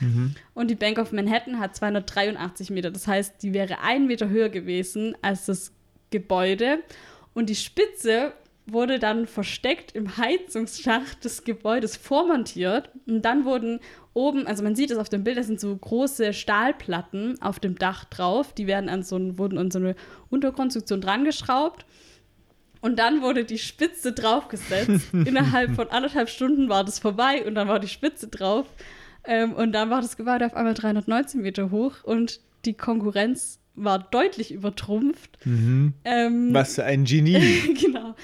[0.55, 2.91] Und die Bank of Manhattan hat 283 Meter.
[2.91, 5.73] Das heißt, die wäre ein Meter höher gewesen als das
[6.11, 6.81] Gebäude.
[7.35, 8.33] Und die Spitze
[8.67, 12.91] wurde dann versteckt im Heizungsschacht des Gebäudes vormontiert.
[13.07, 13.81] Und dann wurden
[14.19, 17.77] oben, also man sieht es auf dem Bild, das sind so große Stahlplatten auf dem
[17.79, 18.53] Dach drauf.
[18.53, 19.95] Die werden an so, ein- wurden an so eine
[20.31, 21.87] Unterkonstruktion drangeschraubt.
[22.81, 25.09] Und dann wurde die Spitze draufgesetzt.
[25.13, 28.67] Innerhalb von anderthalb Stunden war das vorbei und dann war die Spitze drauf.
[29.25, 33.99] Ähm, und dann war das Gebäude auf einmal 319 Meter hoch und die Konkurrenz war
[33.99, 35.39] deutlich übertrumpft.
[35.45, 35.95] Ähm,
[36.53, 37.75] Was für ein Genie.
[37.81, 38.15] genau.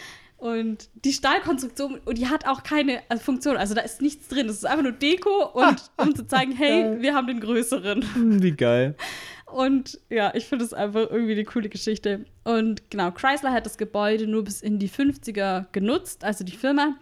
[0.44, 3.56] Und die Stahlkonstruktion, und die hat auch keine also Funktion.
[3.56, 4.46] Also da ist nichts drin.
[4.46, 8.04] Das ist einfach nur Deko und um zu zeigen, hey, wir haben den größeren.
[8.14, 8.94] Hm, Wie geil.
[9.46, 12.24] Und ja, ich finde es einfach irgendwie eine coole Geschichte.
[12.42, 16.96] Und genau, Chrysler hat das Gebäude nur bis in die 50er genutzt, also die Firma.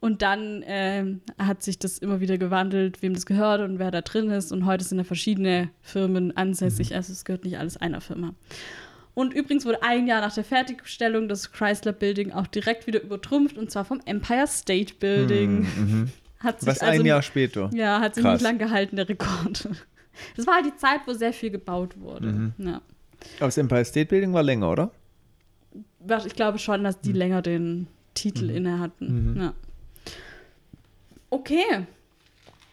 [0.00, 4.00] Und dann ähm, hat sich das immer wieder gewandelt, wem das gehört und wer da
[4.00, 4.50] drin ist.
[4.50, 6.94] Und heute sind da verschiedene Firmen ansässig.
[6.94, 8.34] Also es gehört nicht alles einer Firma.
[9.14, 13.58] Und übrigens wurde ein Jahr nach der Fertigstellung das Chrysler Building auch direkt wieder übertrumpft
[13.58, 15.66] und zwar vom Empire State Building.
[16.38, 17.68] Hat sich Was also ein Jahr später.
[17.74, 18.40] ja, hat sich Krass.
[18.40, 19.68] nicht lang gehalten, der Rekord.
[20.36, 22.26] Das war halt die Zeit, wo sehr viel gebaut wurde.
[22.32, 22.52] Mhm.
[22.58, 22.74] Ja.
[23.38, 24.90] Aber das Empire State Building war länger, oder?
[26.26, 27.00] Ich glaube schon, dass Mhm.
[27.04, 29.36] die länger den Titel inne hatten.
[29.40, 29.54] Ja.
[31.30, 31.86] Okay.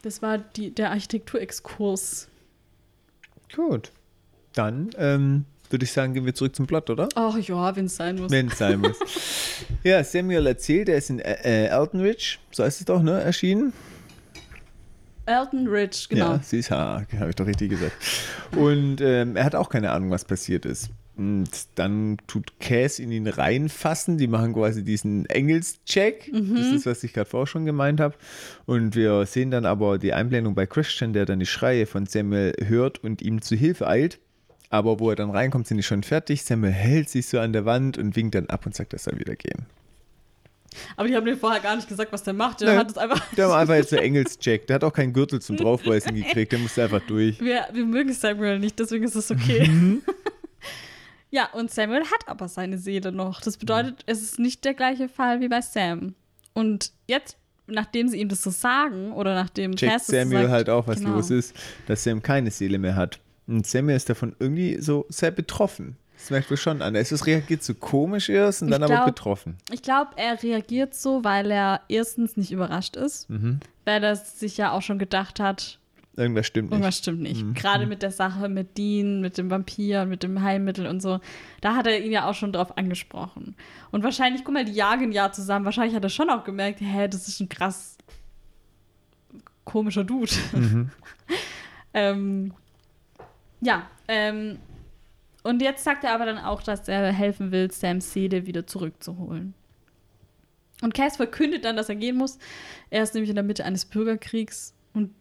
[0.02, 2.28] Das war die, der Architekturexkurs.
[3.56, 3.92] Gut.
[4.54, 7.10] Dann ähm, würde ich sagen, gehen wir zurück zum Plot, oder?
[7.16, 8.32] Ach ja, wenn es sein muss.
[8.32, 8.98] Wenn es sein muss.
[9.84, 13.22] ja, Samuel erzählt, er ist in äh, äh, Elton Ridge, so heißt es doch, ne,
[13.22, 13.74] erschienen.
[15.28, 16.34] Elton Rich, genau.
[16.34, 17.94] Ja, sie ist, ha, habe ich doch richtig gesagt.
[18.56, 20.90] Und ähm, er hat auch keine Ahnung, was passiert ist.
[21.18, 24.18] Und dann tut Cass in ihn reinfassen.
[24.18, 26.32] Die machen quasi diesen Engelscheck.
[26.32, 26.56] Mhm.
[26.56, 28.16] Das ist, was ich gerade vorher schon gemeint habe.
[28.66, 32.54] Und wir sehen dann aber die Einblendung bei Christian, der dann die Schreie von Samuel
[32.66, 34.20] hört und ihm zu Hilfe eilt.
[34.70, 36.44] Aber wo er dann reinkommt, sind die schon fertig.
[36.44, 39.18] Samuel hält sich so an der Wand und winkt dann ab und sagt, er soll
[39.20, 39.66] wieder gehen.
[40.96, 42.62] Aber die haben mir vorher gar nicht gesagt, was der macht.
[42.62, 42.78] Der Nein.
[42.80, 43.34] hat es einfach.
[43.36, 44.68] Der war einfach jetzt der Engelscheck.
[44.68, 46.52] Der hat auch keinen Gürtel zum Draufbeißen gekriegt.
[46.52, 47.40] Der musste einfach durch.
[47.40, 49.68] Wir, wir mögen Samuel nicht, deswegen ist es okay.
[49.68, 50.02] Mhm.
[51.32, 53.42] ja, und Samuel hat aber seine Seele noch.
[53.42, 56.14] Das bedeutet, es ist nicht der gleiche Fall wie bei Sam.
[56.54, 60.88] Und jetzt, nachdem sie ihm das so sagen, oder nachdem checkt Samuel sagt, halt auch,
[60.88, 61.16] was genau.
[61.16, 61.56] los ist,
[61.88, 63.20] dass Sam keine Seele mehr hat.
[63.48, 65.96] Und Samuel ist davon irgendwie so sehr betroffen.
[66.18, 66.96] Das merkt man schon an.
[66.96, 69.56] Er ist, es reagiert so komisch erst und Ich dann aber glaub- betroffen.
[69.72, 73.60] Ich glaube, er reagiert so, weil er erstens nicht überrascht ist, Mhm.
[73.86, 75.80] weil er sich ja auch schon gedacht hat,
[76.16, 76.74] Irgendwas stimmt nicht.
[76.78, 77.44] irgendwas stimmt nicht.
[77.44, 77.54] Mhm.
[77.54, 81.20] Gerade mit der Sache mit Dean, mit dem Vampir, mit dem Heilmittel und so.
[81.62, 83.56] Da hat er ihn ja auch schon drauf angesprochen.
[83.92, 85.64] Und wahrscheinlich, guck mal, die jagen ja zusammen.
[85.66, 87.98] Wahrscheinlich hat er schon auch gemerkt, hä, das ist ein krass
[89.64, 90.32] komischer Dude.
[90.54, 90.90] Mhm.
[91.94, 92.54] ähm,
[93.62, 94.60] ja, ähm,
[95.44, 99.54] und jetzt sagt er aber dann auch, dass er helfen will, Sams Seele wieder zurückzuholen.
[100.82, 102.38] Und Cass verkündet dann, dass er gehen muss.
[102.90, 105.12] Er ist nämlich in der Mitte eines Bürgerkriegs und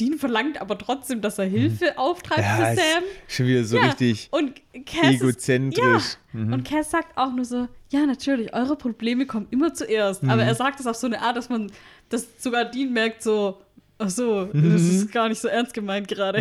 [0.00, 2.44] Dean verlangt aber trotzdem, dass er Hilfe auftreibt Mhm.
[2.44, 3.02] Ja, für ist Sam.
[3.28, 6.16] schon wieder so Ja, richtig Und Cass ist, egozentrisch.
[6.32, 6.40] ja.
[6.40, 6.52] Mhm.
[6.52, 10.22] Und Cass sagt auch nur so, ja, natürlich, eure Probleme kommen immer zuerst.
[10.22, 10.30] Mhm.
[10.30, 11.70] Aber er sagt es auf so eine Art, dass man,
[12.08, 13.60] dass sogar Dean merkt so,
[13.98, 14.76] ach so, das Mhm.
[14.76, 16.40] ist gar nicht so ernst gemeint gerade.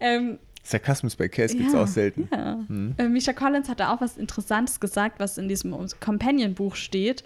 [0.00, 2.28] Ähm, Sarkasmus bei Cass gibt es auch selten.
[2.32, 2.58] ja.
[2.68, 2.94] Mhm.
[2.98, 7.24] Äh, Misha Collins hat da auch was Interessantes gesagt, was in diesem Companion-Buch steht.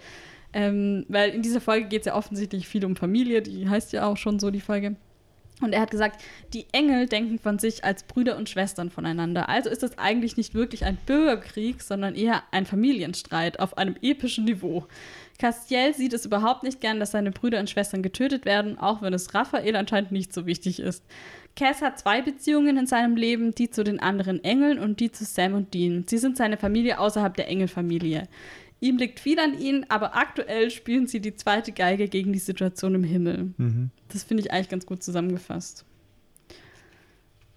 [0.53, 4.05] Ähm, weil in dieser Folge geht es ja offensichtlich viel um Familie, die heißt ja
[4.05, 4.95] auch schon so, die Folge.
[5.61, 6.21] Und er hat gesagt,
[6.53, 9.47] die Engel denken von sich als Brüder und Schwestern voneinander.
[9.47, 14.45] Also ist das eigentlich nicht wirklich ein Bürgerkrieg, sondern eher ein Familienstreit auf einem epischen
[14.45, 14.85] Niveau.
[15.39, 19.13] Castiel sieht es überhaupt nicht gern, dass seine Brüder und Schwestern getötet werden, auch wenn
[19.13, 21.03] es Raphael anscheinend nicht so wichtig ist.
[21.55, 25.23] Cass hat zwei Beziehungen in seinem Leben, die zu den anderen Engeln und die zu
[25.23, 26.03] Sam und Dean.
[26.07, 28.27] Sie sind seine Familie außerhalb der Engelfamilie.
[28.81, 32.93] Ihm liegt viel an ihnen, aber aktuell spielen sie die zweite Geige gegen die Situation
[32.93, 33.53] im Himmel.
[33.57, 33.89] Mhm.
[34.09, 35.85] Das finde ich eigentlich ganz gut zusammengefasst.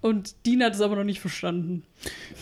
[0.01, 1.83] Und Dean hat es aber noch nicht verstanden.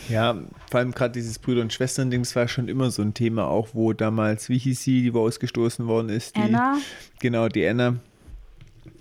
[0.09, 0.37] Ja,
[0.69, 3.69] vor allem gerade dieses Brüder- und Schwestern-Ding, das war schon immer so ein Thema, auch
[3.73, 6.35] wo damals, wie hieß sie, die wo ausgestoßen worden ist?
[6.35, 6.77] Die, Anna?
[7.19, 7.95] Genau, die Anna.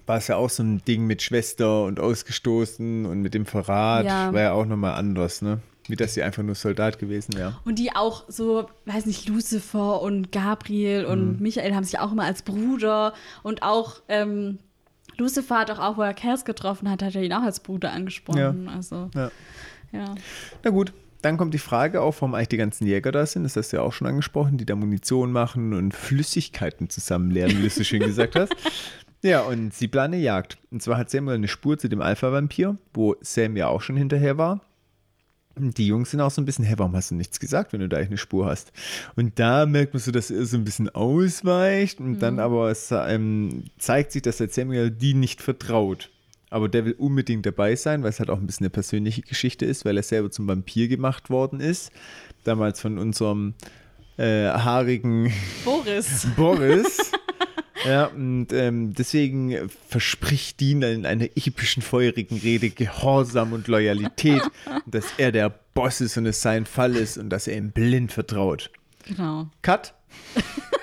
[0.07, 4.07] War es ja auch so ein Ding mit Schwester und ausgestoßen und mit dem Verrat.
[4.07, 4.33] Ja.
[4.33, 5.61] War ja auch nochmal anders, ne?
[5.89, 7.57] Wie dass sie einfach nur Soldat gewesen wäre.
[7.65, 11.11] Und die auch so, weiß nicht, Lucifer und Gabriel Mhm.
[11.11, 14.59] und Michael haben sich auch immer als Bruder und auch ähm,
[15.17, 17.93] Lucifer hat auch, auch, wo er Cass getroffen hat, hat er ihn auch als Bruder
[17.93, 18.69] angesprochen.
[18.69, 19.31] Also, Ja.
[19.93, 20.15] ja.
[20.65, 20.93] Na gut,
[21.23, 23.45] dann kommt die Frage auf, warum eigentlich die ganzen Jäger da sind.
[23.45, 27.63] Das hast du ja auch schon angesprochen, die da Munition machen und Flüssigkeiten zusammenleeren, wie
[27.63, 28.53] du so schön gesagt hast.
[29.27, 30.57] Ja, und sie planen eine Jagd.
[30.71, 34.39] Und zwar hat Samuel eine Spur zu dem Alpha-Vampir, wo Sam ja auch schon hinterher
[34.39, 34.61] war.
[35.57, 37.81] Und die Jungs sind auch so ein bisschen, hä, warum hast du nichts gesagt, wenn
[37.81, 38.71] du da eigentlich eine Spur hast?
[39.17, 42.93] Und da merkt man so, dass er so ein bisschen ausweicht und dann aber es,
[42.93, 46.11] ähm, zeigt sich, dass der Samuel die nicht vertraut.
[46.49, 49.65] Aber der will unbedingt dabei sein, weil es halt auch ein bisschen eine persönliche Geschichte
[49.67, 51.91] ist, weil er selber zum Vampir gemacht worden ist.
[52.45, 53.55] Damals von unserem
[54.19, 55.33] äh, haarigen
[55.65, 56.29] Boris.
[56.37, 57.11] Boris.
[57.85, 64.43] Ja, und ähm, deswegen verspricht Dean in einer epischen, feurigen Rede Gehorsam und Loyalität,
[64.87, 68.13] dass er der Boss ist und es sein Fall ist und dass er ihm blind
[68.13, 68.71] vertraut.
[69.05, 69.49] Genau.
[69.63, 69.95] Cut.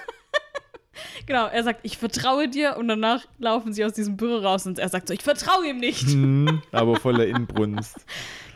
[1.25, 4.77] Genau, er sagt, ich vertraue dir und danach laufen sie aus diesem Büro raus und
[4.77, 6.09] er sagt so, ich vertraue ihm nicht.
[6.09, 7.95] Hm, aber voller Inbrunst.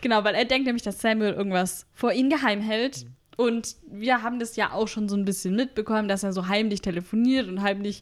[0.01, 3.05] Genau, weil er denkt nämlich, dass Samuel irgendwas vor ihm geheim hält.
[3.37, 6.81] Und wir haben das ja auch schon so ein bisschen mitbekommen, dass er so heimlich
[6.81, 8.01] telefoniert und heimlich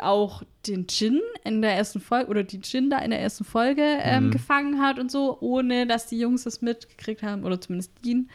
[0.00, 3.82] auch den Jin in der ersten Folge oder die Jin da in der ersten Folge
[3.82, 8.30] ähm, gefangen hat und so, ohne dass die Jungs das mitgekriegt haben oder zumindest Dean.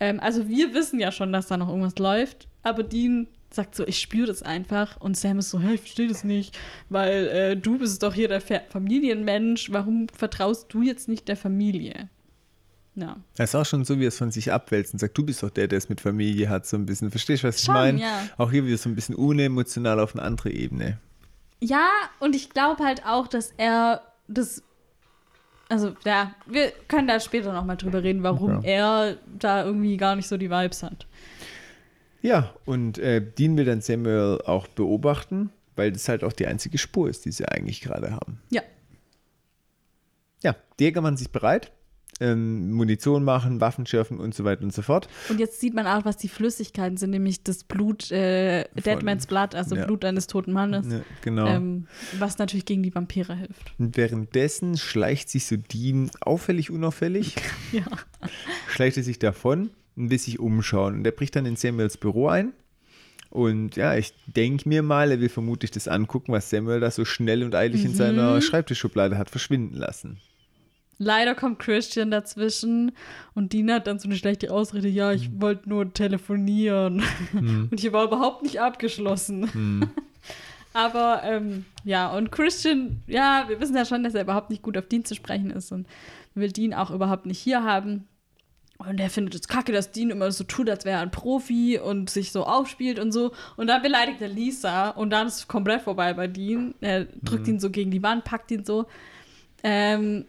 [0.00, 3.86] Ähm, also wir wissen ja schon, dass da noch irgendwas läuft, aber Dean sagt so,
[3.86, 7.56] ich spüre das einfach und Sam ist so, hey, ich verstehe das nicht, weil äh,
[7.56, 12.08] du bist doch hier der Fa Familienmensch, warum vertraust du jetzt nicht der Familie?
[12.96, 13.16] Ja.
[13.36, 15.42] Das ist auch schon so, wie er es von sich abwälzt und sagt, du bist
[15.42, 17.10] doch der, der es mit Familie hat, so ein bisschen.
[17.10, 18.00] Verstehst du, was ich Schon, meine?
[18.00, 18.22] ja.
[18.38, 20.98] Auch hier wieder so ein bisschen unemotional auf eine andere Ebene.
[21.60, 21.88] Ja,
[22.20, 24.62] und ich glaube halt auch, dass er das.
[25.68, 28.68] Also, ja, wir können da später nochmal drüber reden, warum Ja.
[28.68, 31.06] er da irgendwie gar nicht so die Vibes hat.
[32.22, 36.78] Ja, und äh, Dean will dann Samuel auch beobachten, weil das halt auch die einzige
[36.78, 38.40] Spur ist, die sie eigentlich gerade haben.
[38.50, 38.62] Ja.
[40.42, 41.72] ja, die Jäger machen sich bereit.
[42.20, 45.08] Ähm, Munition machen, Waffen schärfen und so weiter und so fort.
[45.30, 49.56] Und jetzt sieht man auch, was die Flüssigkeiten sind, nämlich das Blut, äh, Deadman's Blood,
[49.56, 49.84] also ja.
[49.84, 50.86] Blut eines toten Mannes.
[50.88, 51.46] Ja, genau.
[51.48, 53.72] Ähm, was natürlich gegen die Vampire hilft.
[53.78, 57.34] Und währenddessen schleicht sich so Dean auffällig, unauffällig,
[57.72, 57.82] Ja.
[58.68, 60.94] schleicht er sich davon und will sich umschauen.
[60.94, 62.52] Und er bricht dann in Samuels Büro ein.
[63.30, 67.04] Und ja, ich denke mir mal, er will vermutlich das angucken, was Samuel da so
[67.04, 67.96] schnell und eilig in Mhm.
[67.96, 70.18] seiner Schreibtischschublade hat verschwinden lassen.
[70.98, 72.92] Leider kommt Christian dazwischen
[73.34, 75.42] und Dina hat dann so eine schlechte Ausrede, ja, ich Mhm.
[75.42, 77.02] wollte nur telefonieren.
[77.70, 79.50] Und hier war überhaupt nicht abgeschlossen.
[79.52, 79.88] Mhm.
[80.72, 84.76] Aber ähm, ja, und Christian, ja, wir wissen ja schon, dass er überhaupt nicht gut
[84.76, 85.86] auf Dean zu sprechen ist und
[86.34, 88.08] will Dean auch überhaupt nicht hier haben.
[88.78, 91.78] Und er findet es kacke, dass Dean immer so tut, als wäre er ein Profi
[91.78, 93.30] und sich so aufspielt und so.
[93.56, 96.74] Und dann beleidigt er Lisa und dann ist es komplett vorbei bei Dean.
[96.80, 98.86] Er drückt ihn so gegen die Wand, packt ihn so.
[99.62, 100.24] Ähm,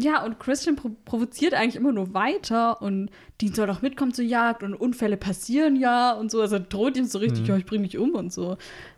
[0.00, 4.24] ja, und Christian pro provoziert eigentlich immer nur weiter und Dean soll doch mitkommen zur
[4.24, 6.40] Jagd und Unfälle passieren ja und so.
[6.40, 8.56] Also droht ihm so richtig, ja, ich bring dich um und so.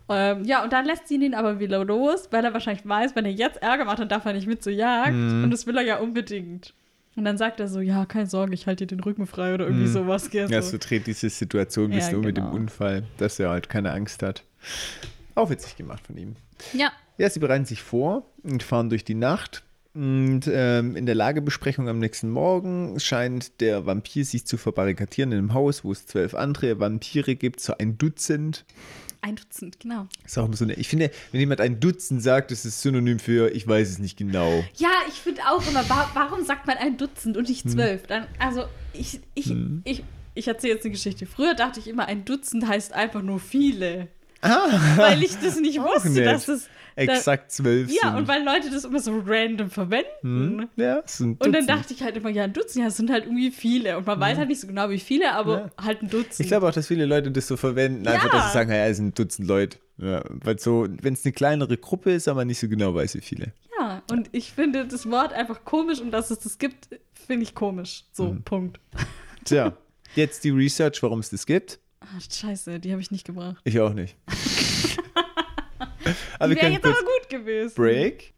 [0.09, 3.25] Ähm, ja, und dann lässt sie ihn aber wieder los, weil er wahrscheinlich weiß, wenn
[3.25, 5.13] er jetzt Ärger macht, dann darf er nicht mit zur Jagd.
[5.13, 6.73] Und das will er ja unbedingt.
[7.15, 9.65] Und dann sagt er so, ja, keine Sorge, ich halte dir den Rücken frei oder
[9.67, 10.29] irgendwie sowas.
[10.29, 10.71] Gell, Ja, so.
[10.71, 12.55] so dreht diese Situation ein Ja, um mit dem genau.
[12.55, 14.43] Unfall, dass er halt keine Angst hat.
[15.35, 16.35] Auch witzig gemacht von ihm.
[16.73, 16.91] ja.
[17.17, 19.63] Ja, sie bereiten sich vor und fahren durch die Nacht.
[19.93, 25.37] Und ähm, in der Lagebesprechung am nächsten Morgen scheint der Vampir sich zu verbarrikadieren in
[25.39, 28.63] einem Haus, wo es zwölf andere Vampire gibt, so ein Dutzend.
[29.23, 30.07] Ein Dutzend, genau.
[30.25, 33.53] Ist auch so eine, ich finde, wenn jemand ein Dutzend sagt, das ist Synonym für
[33.53, 34.63] ich weiß es nicht genau.
[34.77, 37.51] Ja, ich finde auch immer, wa warum sagt man ein Dutzend und Hm.
[37.51, 38.07] nicht zwölf?
[38.07, 41.25] Dann, also, ich, ich, ich, ich erzähle jetzt eine Geschichte.
[41.25, 44.07] Früher dachte ich immer, ein Dutzend heißt einfach nur viele.
[44.41, 46.25] Weil ich das nicht wusste, nett.
[46.27, 46.63] dass es.
[46.63, 46.69] da-
[47.09, 48.15] Exakt zwölf Ja, sind.
[48.19, 50.07] und weil Leute das immer so random verwenden.
[50.21, 51.69] Hm, ja, sind Und dann Dutzend.
[51.69, 53.97] dachte ich halt immer, ja, ein Dutzend, ja, es sind halt irgendwie viele.
[53.97, 56.39] Und man weiß halt nicht so genau, wie viele, aber halt ein Dutzend.
[56.41, 58.39] Ich glaube auch, dass viele Leute das so verwenden, einfach, Ja.
[58.39, 59.77] dass sie sagen, ja, es sind ein Dutzend Leute.
[59.97, 63.21] Ja, weil so, wenn es eine kleinere Gruppe ist, aber nicht so genau weiß, wie
[63.21, 63.53] viele.
[63.79, 67.53] ja, und ich finde das Wort einfach komisch und dass es das gibt, finde ich
[67.55, 68.05] komisch.
[68.11, 68.41] So, Hm.
[68.43, 68.79] Punkt.
[69.45, 69.73] Tja,
[70.15, 71.79] jetzt die Research, warum es das gibt.
[71.99, 73.57] Ah, scheiße, die habe ich nicht gebracht.
[73.63, 74.15] Ich auch nicht.
[76.41, 77.73] Die wäre jetzt aber gut gewesen.
[77.75, 78.33] Break.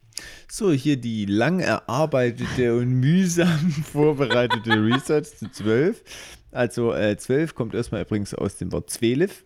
[0.47, 6.03] So, hier die lang erarbeitete und mühsam vorbereitete Research zu 12.
[6.51, 9.43] Also äh, 12 kommt erstmal übrigens aus dem Wort Zwelif.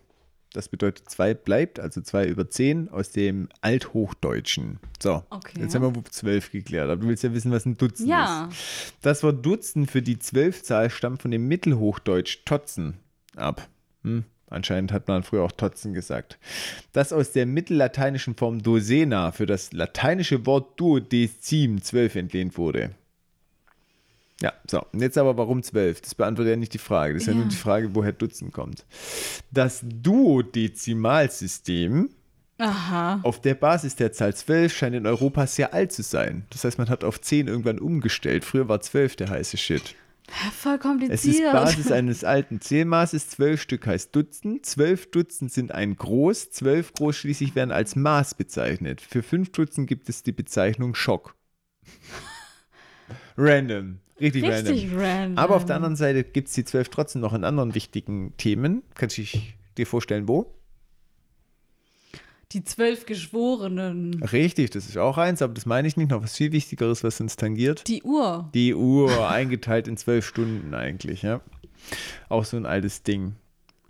[0.53, 4.79] Das bedeutet 2 bleibt, also 2 über 10 aus dem Althochdeutschen.
[5.01, 5.59] So, Okay.
[5.61, 6.89] jetzt haben wir 12 geklärt.
[6.89, 8.49] Aber du willst ja wissen, was ein Dutzend Ja.
[8.51, 8.93] ist.
[9.01, 12.97] Das Wort Dutzend für die Zwölfzahl stammt von dem Mittelhochdeutsch Totzen
[13.35, 13.67] ab.
[14.03, 16.37] Hm, anscheinend hat man früher auch Totzen gesagt.
[16.93, 22.91] Das aus der mittellateinischen Form Dosena für das lateinische Wort Duodecim, zwölf, entlehnt wurde.
[24.39, 24.83] Ja, so.
[24.91, 25.99] Und jetzt aber warum zwölf?
[26.01, 27.15] Das beantwortet ja nicht die Frage.
[27.15, 27.39] Das ist ja, Ja.
[27.39, 28.85] nur die Frage, woher Dutzend kommt.
[29.51, 32.11] Das Duodezimalsystem
[32.59, 33.19] Aha.
[33.23, 36.45] auf der Basis der Zahl 12 scheint in Europa sehr alt zu sein.
[36.51, 38.45] Das heißt, man hat auf 10 irgendwann umgestellt.
[38.45, 39.95] Früher war 12 der heiße Shit.
[40.29, 41.53] Voll Es ist kompliziert.
[41.53, 43.29] Basis eines alten Zählmaßes.
[43.29, 44.65] 12 Stück heißt Dutzend.
[44.65, 46.51] 12 Dutzend sind ein Groß.
[46.51, 49.01] 12 Groß schließlich werden als Maß bezeichnet.
[49.01, 51.35] Für 5 Dutzend gibt es die Bezeichnung Schock.
[53.37, 53.99] random.
[54.19, 54.99] Richtig, Richtig random.
[54.99, 55.37] random.
[55.37, 58.83] Aber auf der anderen Seite gibt es die 12 trotzdem noch in anderen wichtigen Themen.
[58.95, 60.56] Kannst du dich dir vorstellen, wo?
[62.53, 64.23] Die zwölf Geschworenen.
[64.23, 66.11] Richtig, das ist auch eins, aber das meine ich nicht.
[66.11, 67.85] Noch was viel Wichtigeres, was uns tangiert.
[67.87, 68.49] Die Uhr.
[68.53, 71.41] Die Uhr, eingeteilt in zwölf Stunden eigentlich, ja.
[72.29, 73.35] Auch so ein altes Ding.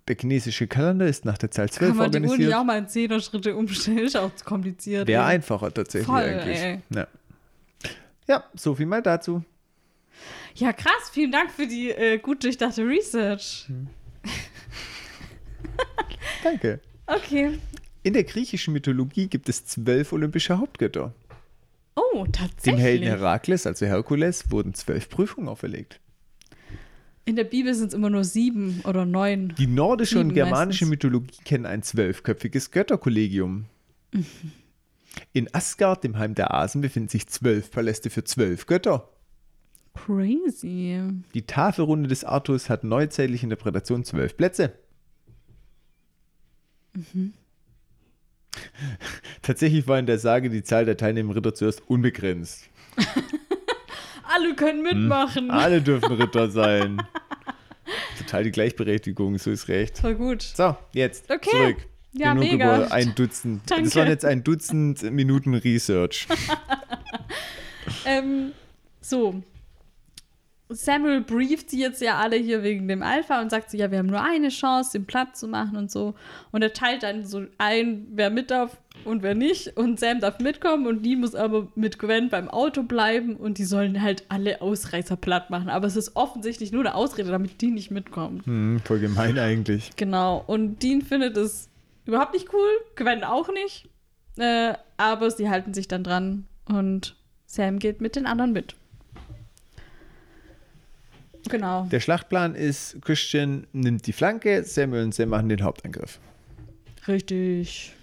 [0.08, 2.56] Der chinesische Kalender ist nach der Zahl 12 Kann man die Uhr nicht organisiert.
[2.56, 4.00] auch mal in Zehner-Schritte umstellen?
[4.00, 5.08] Ist auch zu kompliziert.
[5.08, 6.58] Wäre einfacher tatsächlich Voll, eigentlich.
[6.58, 6.80] ey.
[6.96, 7.08] Ja.
[8.28, 9.44] ja, so viel mal dazu.
[10.56, 11.12] Ja, krass.
[11.12, 13.68] Vielen Dank für die äh, gut durchdachte Research.
[16.44, 16.80] Danke.
[17.06, 17.60] Okay.
[18.08, 21.14] In der griechischen Mythologie gibt es zwölf olympische Hauptgötter.
[21.94, 22.82] Oh, Dem tatsächlich.
[22.82, 26.00] Helden Herakles, also Herkules, wurden zwölf Prüfungen auferlegt.
[27.26, 29.54] In der Bibel sind es immer nur sieben oder neun.
[29.58, 30.90] Die nordische und germanische meistens.
[30.90, 33.66] Mythologie kennen ein zwölfköpfiges Götterkollegium.
[34.14, 34.26] Mhm.
[35.34, 39.10] In Asgard, dem Heim der Asen, befinden sich zwölf Paläste für zwölf Götter.
[39.96, 41.02] Crazy.
[41.34, 44.80] Die Tafelrunde des Artus hat neuzeitliche Interpretation zwölf Plätze.
[46.94, 47.34] Mhm.
[49.42, 52.64] Tatsächlich war in der Sage die Zahl der teilnehmenden Ritter zuerst unbegrenzt.
[54.24, 55.52] Alle können mitmachen.
[55.52, 57.02] Alle dürfen Ritter sein.
[58.18, 59.98] Total die Gleichberechtigung, so ist recht.
[60.00, 60.42] Voll gut.
[60.42, 61.50] So, jetzt Okay.
[61.50, 61.78] zurück.
[62.14, 62.78] Ja, Genug mega.
[62.78, 63.62] über ein Dutzend.
[63.70, 63.96] Das Danke.
[63.96, 66.28] waren jetzt ein Dutzend Minuten Research.
[68.06, 68.52] Ähm,
[69.02, 69.44] So.
[70.70, 74.00] Samuel brieft sie jetzt ja alle hier wegen dem Alpha und sagt so, ja, wir
[74.00, 76.14] haben nur eine Chance, den Platz zu machen und so.
[76.52, 79.78] Und er teilt dann so ein, wer mit darf und wer nicht.
[79.78, 83.64] Und Sam darf mitkommen und die muss aber mit Gwen beim Auto bleiben und die
[83.64, 85.70] sollen halt alle Ausreißer platt machen.
[85.70, 88.42] Aber es ist offensichtlich nur eine Ausrede, damit die nicht mitkommen.
[88.46, 89.92] Hm, voll gemein eigentlich.
[89.96, 90.44] Genau.
[90.48, 91.70] Und Dean findet es
[92.06, 93.88] überhaupt nicht cool, Gwen auch nicht.
[94.38, 97.16] Äh, aber sie halten sich dann dran und
[97.46, 98.76] Sam geht mit den anderen mit.
[101.50, 101.86] Genau.
[101.92, 106.20] Der Schlachtplan ist, Christian nimmt die Flanke, Samuel und Sam machen den Hauptangriff.
[107.08, 107.94] Richtig.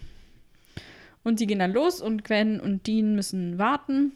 [1.22, 4.12] Und sie gehen dann los und Gwen und Dean müssen warten.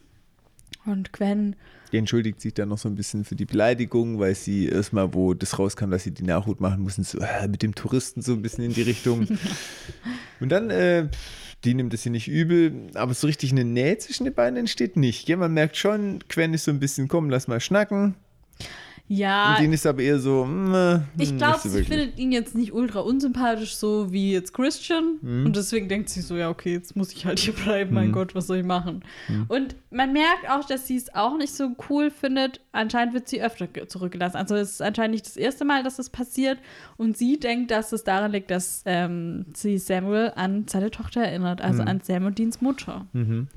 [0.85, 1.57] Und Gwen,
[1.93, 5.35] Die entschuldigt sich dann noch so ein bisschen für die Beleidigung, weil sie erstmal, wo
[5.35, 8.43] das rauskam, dass sie die Nachhut machen mussten, so äh, mit dem Touristen so ein
[8.43, 9.27] bisschen in die Richtung.
[10.41, 11.09] und dann, äh,
[11.65, 14.97] die nimmt es hier nicht übel, aber so richtig eine Nähe zwischen den beiden entsteht
[14.97, 15.29] nicht.
[15.29, 18.15] Ja, man merkt schon, Gwen ist so ein bisschen, komm, lass mal schnacken.
[19.09, 21.85] Ja, Und Dean ist aber eher so, mm, äh, ich hm, glaube, nicht so sie
[21.85, 25.17] findet ihn jetzt nicht ultra unsympathisch, so wie jetzt Christian.
[25.23, 25.47] Mhm.
[25.47, 28.13] Und deswegen denkt sie so, ja, okay, jetzt muss ich halt hier bleiben, mein Mhm.
[28.13, 29.03] Gott, was soll ich machen?
[29.29, 29.47] Mhm.
[29.49, 32.61] Und man merkt auch, dass sie es auch nicht so cool findet.
[32.73, 34.37] Anscheinend wird sie öfter ge- zurückgelassen.
[34.37, 36.59] Also es ist anscheinend nicht das erste Mal, dass das passiert.
[36.99, 41.61] Und sie denkt, dass es daran liegt, dass ähm, sie Samuel an seine Tochter erinnert,
[41.63, 41.89] also Mhm.
[41.89, 43.07] an Sam und Deans Mutter.
[43.15, 43.49] Mhm.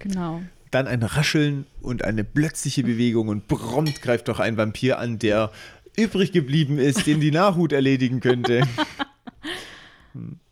[0.00, 0.42] Genau.
[0.70, 5.50] Dann ein Rascheln und eine plötzliche Bewegung und prompt greift doch ein Vampir an, der
[5.96, 8.62] übrig geblieben ist, den die Nachhut erledigen könnte.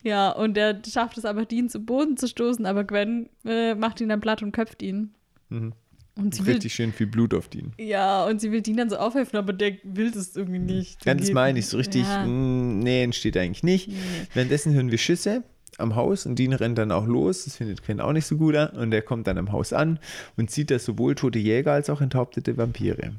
[0.03, 4.01] Ja, und er schafft es aber, Dean zu Boden zu stoßen, aber Gwen äh, macht
[4.01, 5.15] ihn dann platt und köpft ihn.
[5.49, 5.73] Mhm.
[6.15, 7.73] Und sie will Richtig schön viel Blut auf den.
[7.79, 11.05] Ja, und sie will Dean dann so aufhelfen, aber der will das irgendwie nicht.
[11.05, 11.69] Geht meine ich nicht.
[11.69, 12.05] so richtig.
[12.05, 12.25] Ja.
[12.25, 13.89] mm, nee, entsteht eigentlich nicht.
[13.89, 13.95] Nee.
[14.33, 15.43] Währenddessen hören wir Schüsse
[15.79, 17.45] am Haus und Dean rennt dann auch los.
[17.45, 18.55] Das findet Ken auch nicht so gut.
[18.55, 19.99] Und er kommt dann am Haus an
[20.37, 23.13] und sieht da sowohl tote Jäger als auch enthauptete Vampire.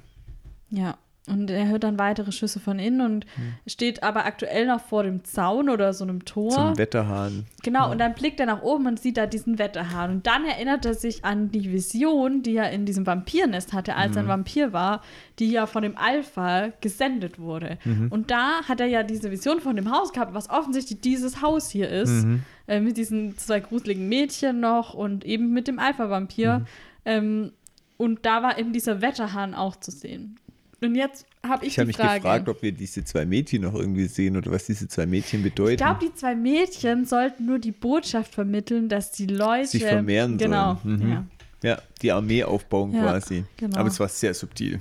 [0.70, 0.97] Ja,
[1.28, 3.25] und er hört dann weitere Schüsse von innen und
[3.67, 6.51] steht aber aktuell noch vor dem Zaun oder so einem Tor.
[6.51, 7.45] Zum Wetterhahn.
[7.63, 10.11] Genau, und dann blickt er nach oben und sieht da diesen Wetterhahn.
[10.11, 14.15] Und dann erinnert er sich an die Vision, die er in diesem Vampirnest hatte, als
[14.15, 15.01] er ein Vampir war,
[15.39, 17.78] die ja von dem Alpha gesendet wurde.
[18.09, 21.69] Und da hat er ja diese Vision von dem Haus gehabt, was offensichtlich dieses Haus
[21.69, 22.25] hier ist,
[22.67, 26.65] äh, mit diesen zwei gruseligen Mädchen noch und eben mit dem Alpha-Vampir.
[27.05, 27.51] Ähm,
[27.97, 30.39] und da war eben dieser Wetterhahn auch zu sehen.
[30.82, 32.19] Und jetzt habe ich, Ich habe die mich Frage.
[32.21, 35.71] gefragt, ob wir diese zwei Mädchen noch irgendwie sehen oder was diese zwei Mädchen bedeuten.
[35.71, 40.38] Ich glaube, die zwei Mädchen sollten nur die Botschaft vermitteln, dass die Leute Sich vermehren
[40.38, 40.99] genau, sollen.
[40.99, 41.09] Mhm.
[41.11, 41.25] Ja.
[41.63, 43.43] ja, die Armee aufbauen Ja, quasi.
[43.57, 43.78] genau.
[43.80, 44.80] Aber es war sehr subtil.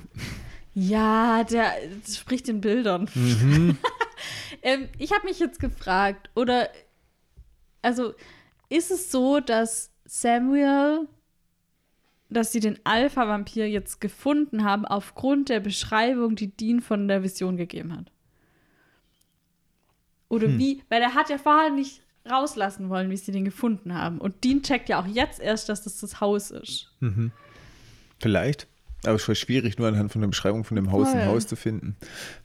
[0.75, 1.71] ja, der
[2.05, 3.09] das spricht in Bildern.
[3.15, 3.77] Mhm.
[4.61, 6.69] ähm, ich habe mich jetzt gefragt, oder
[7.81, 8.13] also
[8.69, 11.07] ist es so, dass Samuel,
[12.29, 17.57] dass sie den Alpha-Vampir jetzt gefunden haben aufgrund der Beschreibung, die Dean von der Vision
[17.57, 18.11] gegeben hat?
[20.29, 20.59] Oder Hm.
[20.59, 20.83] wie?
[20.89, 24.17] Weil er hat ja vorher nicht rauslassen wollen, wie sie den gefunden haben.
[24.19, 26.91] Und Dean checkt ja auch jetzt erst, dass das das Haus ist.
[28.19, 28.67] Vielleicht.
[29.05, 31.21] Aber es war schwierig, nur anhand von der Beschreibung von dem Haus Voll.
[31.21, 31.95] ein Haus zu finden.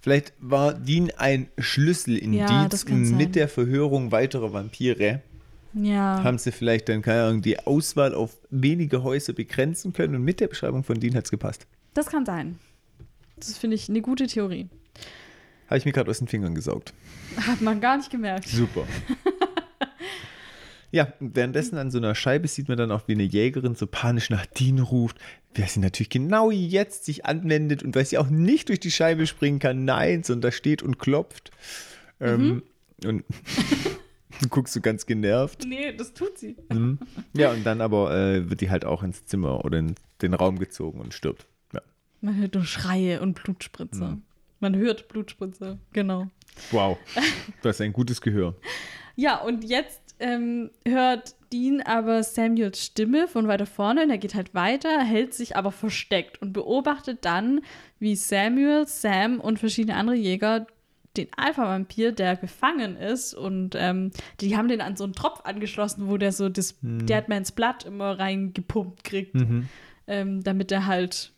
[0.01, 3.17] Vielleicht war Dean ein Schlüsselindiz Ja, das kann sein.
[3.17, 5.23] mit der Verhörung weiterer Vampire.
[5.75, 6.23] Ja.
[6.23, 10.41] Haben sie vielleicht dann, keine Ahnung, die Auswahl auf wenige Häuser begrenzen können und mit
[10.41, 11.67] der Beschreibung von Dean hat es gepasst.
[11.95, 12.59] Das kann sein.
[13.37, 14.69] Das finde ich eine gute Theorie.
[15.67, 16.93] Habe ich mir gerade aus den Fingern gesaugt.
[17.37, 18.47] Hat man gar nicht gemerkt.
[18.47, 18.87] Super.
[20.91, 24.29] ja, währenddessen an so einer Scheibe sieht man dann auch, wie eine Jägerin so panisch
[24.29, 25.17] nach Dean ruft,
[25.55, 29.27] wer sie natürlich genau jetzt sich anwendet und weil sie auch nicht durch die Scheibe
[29.27, 31.51] springen kann, nein, sondern da steht und klopft.
[32.21, 32.63] Ähm,
[33.05, 33.25] und
[34.49, 35.65] du guckst so ganz genervt.
[35.67, 36.57] Nee, das tut sie.
[36.71, 36.99] Mhm.
[37.35, 40.59] Ja, und dann aber äh, wird die halt auch ins Zimmer oder in den Raum
[40.59, 41.47] gezogen und stirbt.
[41.73, 41.81] Ja.
[42.21, 44.05] Man hört nur Schreie und Blutspritze.
[44.05, 44.23] Mhm.
[44.61, 46.29] Man hört Blutspritze, genau.
[46.71, 46.99] Wow,
[47.63, 48.55] du hast ein gutes Gehör.
[49.17, 54.35] Ja, und jetzt ähm, hört Dean aber Samuels Stimme von weiter vorne und er geht
[54.35, 57.61] halt weiter, hält sich aber versteckt und beobachtet dann,
[57.99, 60.67] wie Samuel, Sam und verschiedene andere Jäger
[61.17, 64.11] den Alpha-Vampir, der gefangen ist und ähm,
[64.41, 68.19] die haben den an so einen Tropf angeschlossen, wo der so das Deadmans Blood immer
[68.19, 69.69] reingepumpt kriegt, Mhm.
[70.07, 71.33] ähm, damit er halt,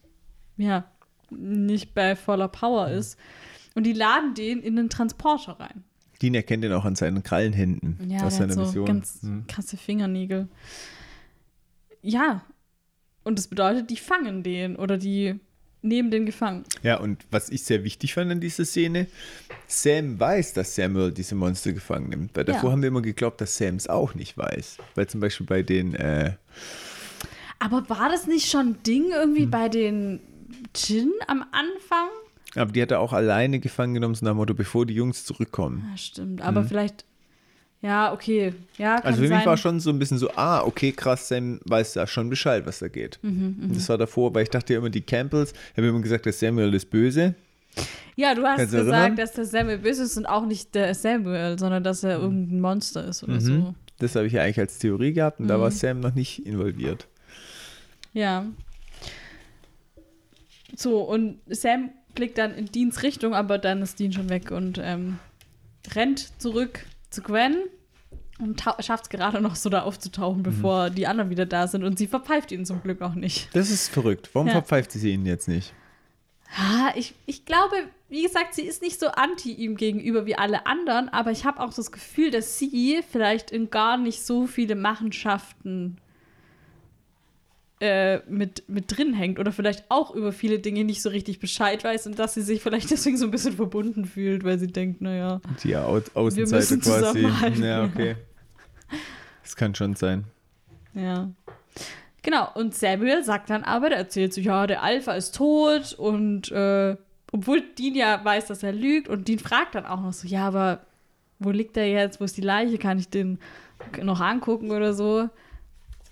[0.56, 0.84] ja,
[1.30, 3.18] nicht bei voller Power ist.
[3.74, 5.82] Und die laden den in den Transporter rein.
[6.22, 8.86] Dean erkennt ihn auch an seinen Krallenhänden Ja, der hat seiner so Vision.
[8.86, 9.46] ganz Mhm.
[9.48, 10.48] krasse Fingernägel.
[12.02, 12.44] Ja,
[13.24, 15.40] und das bedeutet, die fangen den oder die
[15.84, 16.64] nehmen den gefangen.
[16.82, 19.06] Ja, und was ich sehr wichtig fand an dieser Szene,
[19.66, 22.36] Sam weiß, dass Samuel diese Monster gefangen nimmt.
[22.36, 22.72] Weil davor Ja.
[22.72, 24.78] haben wir immer geglaubt, dass Sam es auch nicht weiß.
[24.94, 26.32] Weil zum Beispiel bei den, äh,
[27.58, 30.20] Aber war das nicht schon ein Ding irgendwie bei den
[30.76, 32.08] Djinn am Anfang?
[32.56, 35.24] Aber die hat er auch alleine gefangen genommen, so nach dem Motto, bevor die Jungs
[35.24, 35.86] zurückkommen.
[35.90, 36.40] Ja, stimmt.
[36.42, 37.04] Aber vielleicht.
[37.84, 38.54] Ja, okay.
[38.78, 39.36] Ja, kann Also für sein.
[39.36, 42.64] mich war schon so ein bisschen so, ah, okay, krass, Sam weiß da schon Bescheid,
[42.64, 43.18] was da geht.
[43.20, 46.00] Mhm, Und das war davor, weil ich dachte ja immer, die Campbells, ich habe immer
[46.00, 47.34] gesagt, der Samuel ist böse.
[48.16, 49.16] Ja, du hast Kannst gesagt, erinnern?
[49.16, 53.04] dass der Samuel böse ist und auch nicht der Samuel, sondern dass er irgendein Monster
[53.06, 53.74] ist oder so.
[53.98, 55.62] Das habe ich ja eigentlich als Theorie gehabt und da Mhm.
[55.62, 57.06] war Sam noch nicht involviert.
[58.14, 58.46] Ja.
[60.76, 64.80] So, und Sam blickt dann in Deans Richtung, aber dann ist Dean schon weg und
[64.82, 65.18] ähm,
[65.94, 67.56] rennt zurück zu Gwen
[68.38, 70.42] und schafft es gerade noch so da aufzutauchen, Mhm.
[70.44, 71.84] bevor die anderen wieder da sind.
[71.84, 73.48] Und sie verpfeift ihn zum Glück auch nicht.
[73.54, 74.30] Das ist verrückt.
[74.32, 74.54] Warum Ja.
[74.54, 75.72] verpfeift sie ihn jetzt nicht?
[76.56, 77.74] Ah, ich, ich glaube,
[78.08, 81.58] wie gesagt, sie ist nicht so anti ihm gegenüber wie alle anderen, aber ich habe
[81.60, 85.96] auch das Gefühl, dass sie vielleicht in gar nicht so viele Machenschaften
[87.84, 91.84] äh, mit, mit drin hängt oder vielleicht auch über viele Dinge nicht so richtig Bescheid
[91.84, 95.02] weiß und dass sie sich vielleicht deswegen so ein bisschen verbunden fühlt, weil sie denkt,
[95.02, 97.28] naja, Die Au Außenseite quasi.
[97.60, 97.84] Ja, ja.
[97.84, 98.16] okay.
[99.42, 100.24] Das kann schon sein.
[100.94, 101.30] ja.
[102.22, 106.50] Genau, und Samuel sagt dann aber, der erzählt so, ja, der Alpha ist tot und
[106.50, 106.96] äh,
[107.30, 110.46] obwohl Dean ja weiß, dass er lügt und Dean fragt dann auch noch so, ja,
[110.46, 110.86] aber
[111.38, 113.38] wo liegt er jetzt, wo ist die Leiche, kann ich den
[114.02, 115.28] noch angucken oder so?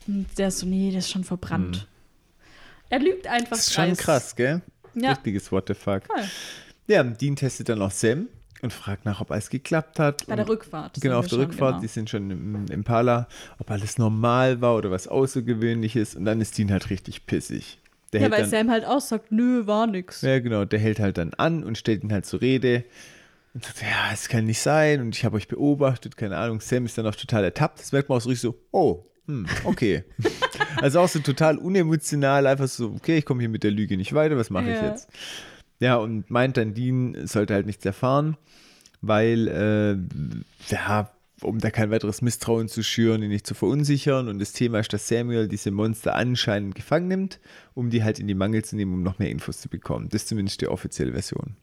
[0.06, 1.86] Und der ist so, nee, der ist schon verbrannt.
[2.90, 4.00] Er lügt einfach Das ist schon dreist.
[4.00, 4.60] krass, gell?
[4.94, 6.04] Ja, Richtiges What the fuck.
[6.06, 6.24] voll.
[6.86, 8.28] Ja, Dean testet dann noch Sam
[8.60, 10.26] und fragt nach, ob alles geklappt hat.
[10.26, 11.00] Bei der Rückfahrt.
[11.00, 11.80] Genau, auf der schon, Rückfahrt, genau.
[11.80, 13.28] die sind schon im Impala,
[13.58, 16.14] ob alles normal war oder was Außergewöhnliches.
[16.16, 17.78] Und dann ist Dean halt richtig pissig.
[18.12, 20.20] Der Ja, weil dann, Sam halt aussagt, nö, war nix.
[20.20, 22.84] ja, genau, der hält halt dann an und stellt ihn halt zur Rede.
[23.54, 26.60] Und sagt, ja, es kann nicht sein und ich habe euch beobachtet, keine Ahnung.
[26.60, 27.80] Sam ist dann auch total ertappt.
[27.80, 30.04] Das merkt man auch so richtig so, oh, hm, okay.
[30.80, 34.12] also auch so total unemotional, einfach so, okay, ich komme hier mit der Lüge nicht
[34.12, 34.88] weiter, was mache ich Ja.
[34.88, 35.08] jetzt?
[35.80, 38.36] Ja, und meint dann, Dean sollte halt nichts erfahren,
[39.00, 41.10] weil, äh, ja,
[41.42, 44.28] um da kein weiteres Misstrauen zu schüren, ihn nicht zu verunsichern.
[44.28, 47.40] Und das Thema ist, dass Samuel diese Monster anscheinend gefangen nimmt,
[47.74, 50.08] um die halt in die Mangel zu nehmen, um noch mehr Infos zu bekommen.
[50.08, 51.56] Das ist zumindest die offizielle Version.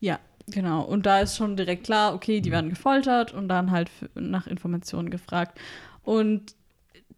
[0.00, 0.18] Ja,
[0.48, 0.82] genau.
[0.82, 5.10] Und da ist schon direkt klar, okay, die werden gefoltert und dann halt nach Informationen
[5.10, 5.60] gefragt.
[6.02, 6.56] Und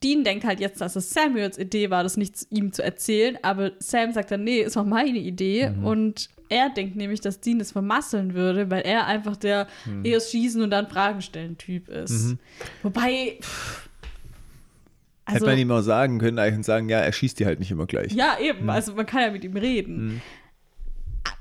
[0.02, 3.72] Dean denkt halt jetzt, dass es Samuels Idee war, das nicht ihm zu erzählen, aber
[3.78, 5.72] Sam sagt dann, nee, ist auch meine Idee.
[5.82, 9.66] Und er denkt nämlich, dass Dean das vermasseln würde, weil er einfach der
[10.04, 12.36] erst schießen und dann Fragen stellen Typ ist.
[12.82, 13.88] Wobei, pff,
[15.24, 17.70] Hätte also, man ihm auch sagen können, eigentlich sagen, ja, er schießt die halt nicht
[17.70, 18.12] immer gleich.
[18.12, 20.20] ja, eben, also man kann ja mit ihm reden.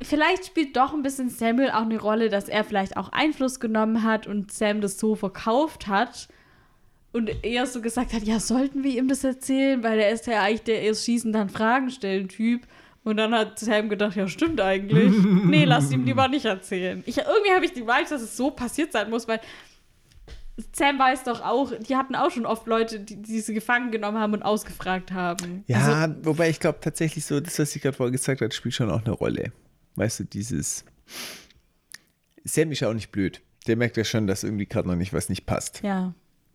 [0.03, 4.03] Vielleicht spielt doch ein bisschen Samuel auch eine Rolle, dass er vielleicht auch Einfluss genommen
[4.03, 6.27] hat und Sam das so verkauft hat
[7.13, 10.41] und er so gesagt hat, ja, sollten wir ihm das erzählen, weil er ist ja
[10.41, 12.67] eigentlich der erst schießen, dann Fragen stellen Typ.
[13.03, 15.11] Und dann hat Sam gedacht, ja, stimmt eigentlich.
[15.45, 17.01] nee, lass ihm lieber nicht erzählen.
[17.05, 19.41] Ich, irgendwie habe ich die Vibes, dass es so passiert sein muss, weil
[20.73, 24.19] Sam weiß doch auch, die hatten auch schon oft Leute, die, die sie gefangen genommen
[24.19, 25.63] haben und ausgefragt haben.
[25.67, 28.75] Ja, Also, wobei ich glaube tatsächlich so, das, was ich gerade vorher gesagt habe, spielt
[28.75, 29.51] schon auch eine Rolle.
[29.95, 30.85] Weißt du, dieses.
[32.43, 33.41] Sam ist ja auch nicht blöd.
[33.67, 35.81] Der merkt ja schon, dass irgendwie gerade noch nicht was nicht passt.
[35.83, 36.13] ja.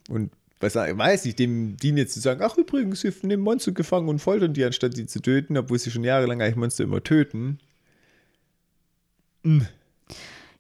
[0.08, 0.30] Und
[0.60, 4.20] was weiß nicht, dem Dean jetzt zu sagen, ach übrigens, wir nehmen Monster gefangen und
[4.20, 7.58] foltern die, anstatt sie zu töten, obwohl sie schon jahrelang eigentlich Monster immer töten.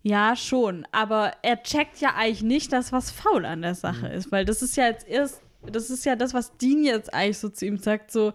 [0.02, 0.86] Ja, schon.
[0.92, 4.30] Aber er checkt ja eigentlich nicht, dass was faul an der Sache ist.
[4.30, 7.48] Weil das ist ja jetzt erst, das ist ja das, was Dean jetzt eigentlich so
[7.48, 8.32] zu ihm sagt, so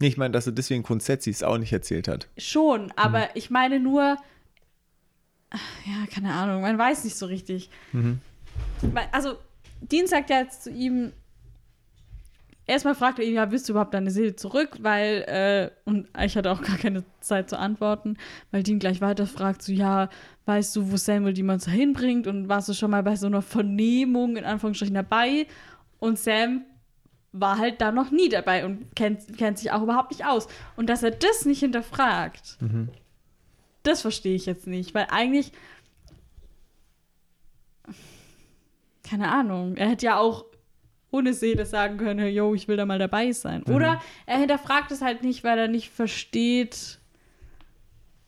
[0.00, 2.28] Nee, Ich meine, dass er deswegen grundsätzlich es auch nicht erzählt hat.
[2.36, 2.92] schon.
[2.96, 4.16] Aber ich meine nur,
[5.52, 7.70] ja, keine Ahnung, man weiß nicht so richtig.
[8.82, 9.38] Weil- Also,
[9.90, 11.12] Dean sagt ja jetzt zu ihm,
[12.66, 14.78] erstmal fragt er ihn, ja, willst du überhaupt deine Seele zurück?
[14.80, 18.16] Weil, äh, und ich hatte auch gar keine Zeit zu antworten,
[18.50, 20.08] weil Dean gleich weiter fragt, so, ja,
[20.46, 22.26] weißt du, wo Samuel die Monster hinbringt?
[22.26, 25.46] Und warst du schon mal bei so einer Vernehmung in Anführungsstrichen dabei?
[25.98, 26.62] Und Sam
[27.32, 30.46] war halt da noch nie dabei und kennt, kennt sich auch überhaupt nicht aus.
[30.76, 32.58] Und dass er das nicht hinterfragt,
[33.82, 35.52] das verstehe ich jetzt nicht, weil eigentlich
[39.08, 40.44] keine Ahnung, er hätte ja auch
[41.10, 43.62] ohne Seele sagen können, yo, ich will da mal dabei sein.
[43.66, 43.74] Mhm.
[43.74, 46.98] Oder er hinterfragt es halt nicht, weil er nicht versteht,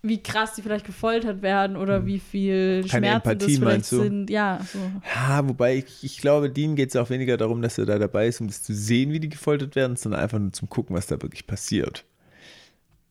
[0.03, 2.89] wie krass die vielleicht gefoltert werden oder wie viel Mhm.
[2.89, 4.03] Keine Schmerzen Empathie, das vielleicht meinst du?
[4.03, 4.31] sind.
[4.31, 4.79] Ja, so.
[5.17, 8.29] Ja, wobei ich, ich glaube, Dean geht es auch weniger darum, dass er da dabei
[8.29, 11.09] ist, um das zu sehen, wie die gefoltert werden, sondern einfach nur zum Gucken, was
[11.09, 12.05] da wirklich passiert.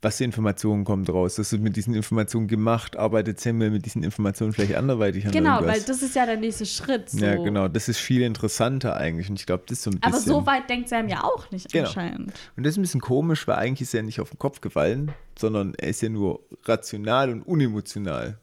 [0.06, 1.36] Was für Informationen kommen draus?
[1.36, 5.56] Das wird mit diesen Informationen gemacht, arbeitet Samuel mit diesen Informationen vielleicht anderweitig an Genau,
[5.56, 5.76] irgendwas?
[5.78, 7.10] weil das ist ja der nächste Schritt.
[7.10, 7.26] So.
[7.26, 7.68] Ja, genau.
[7.68, 9.30] Das ist viel interessanter eigentlich.
[9.30, 10.14] Und ich glaube, das ist so ein bisschen.
[10.14, 11.88] Aber so weit denkt Sam ja auch nicht Genau.
[11.88, 12.32] anscheinend.
[12.56, 15.12] Und das ist ein bisschen komisch, weil eigentlich ist er nicht auf den Kopf gefallen,
[15.40, 18.38] sondern er ist ja nur rational und unemotional.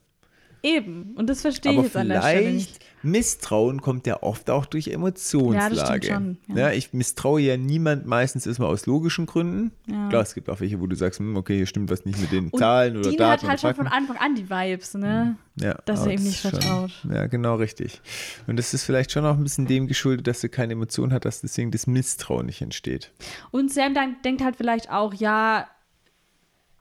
[0.63, 1.13] Eben.
[1.15, 2.79] Und das verstehe ich Aber jetzt an der Stelle nicht.
[3.03, 5.75] Misstrauen kommt ja oft auch durch Emotionslage.
[5.75, 6.05] Ja, das stimmt
[6.47, 6.71] schon, ja.
[6.71, 9.71] ich misstraue ja niemand meistens erstmal aus logischen Gründen.
[9.87, 10.09] Ja.
[10.09, 12.31] Klar, es gibt auch welche, wo du sagst, hm, okay, hier stimmt was nicht mit
[12.31, 13.87] den Und Zahlen oder Dean Daten hat halt schon von.
[13.87, 15.35] Anfang an die Vibes, ne?
[15.59, 16.91] Ja, dass er das nicht ist schon- vertraut.
[17.13, 18.01] Ja, genau richtig.
[18.47, 21.25] Und das ist vielleicht schon auch ein bisschen dem geschuldet, dass er keine Emotion hat,
[21.25, 23.11] dass deswegen das Misstrauen nicht entsteht.
[23.51, 25.67] Und Sam dann denkt halt vielleicht auch, ja,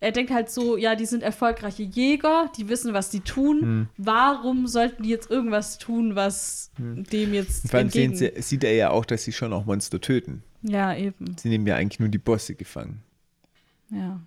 [0.03, 3.61] er denkt halt so, ja, die sind erfolgreiche Jäger, die wissen, was die tun.
[3.61, 3.89] Hm.
[3.97, 8.17] Warum sollten die jetzt irgendwas tun, was dem jetzt Vor allem entgegen...
[8.17, 10.43] sie, sieht er ja auch, dass sie schon auch Monster töten.
[10.63, 11.37] Ja, eben.
[11.39, 13.01] Sie nehmen ja eigentlich nur die Bosse gefangen.
[13.91, 14.21] Ja.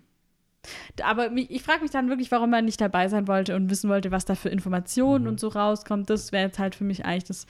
[1.02, 4.10] Aber ich frage mich dann wirklich, warum er nicht dabei sein wollte und wissen wollte,
[4.10, 5.28] was da für Informationen Mhm.
[5.28, 6.08] und so rauskommt.
[6.08, 7.46] Das wäre jetzt halt für mich eigentlich das.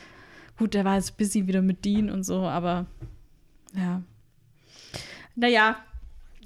[0.59, 2.87] Gut, der war jetzt busy wieder mit Dean und so, aber
[3.72, 4.03] ja.
[5.37, 5.77] Naja,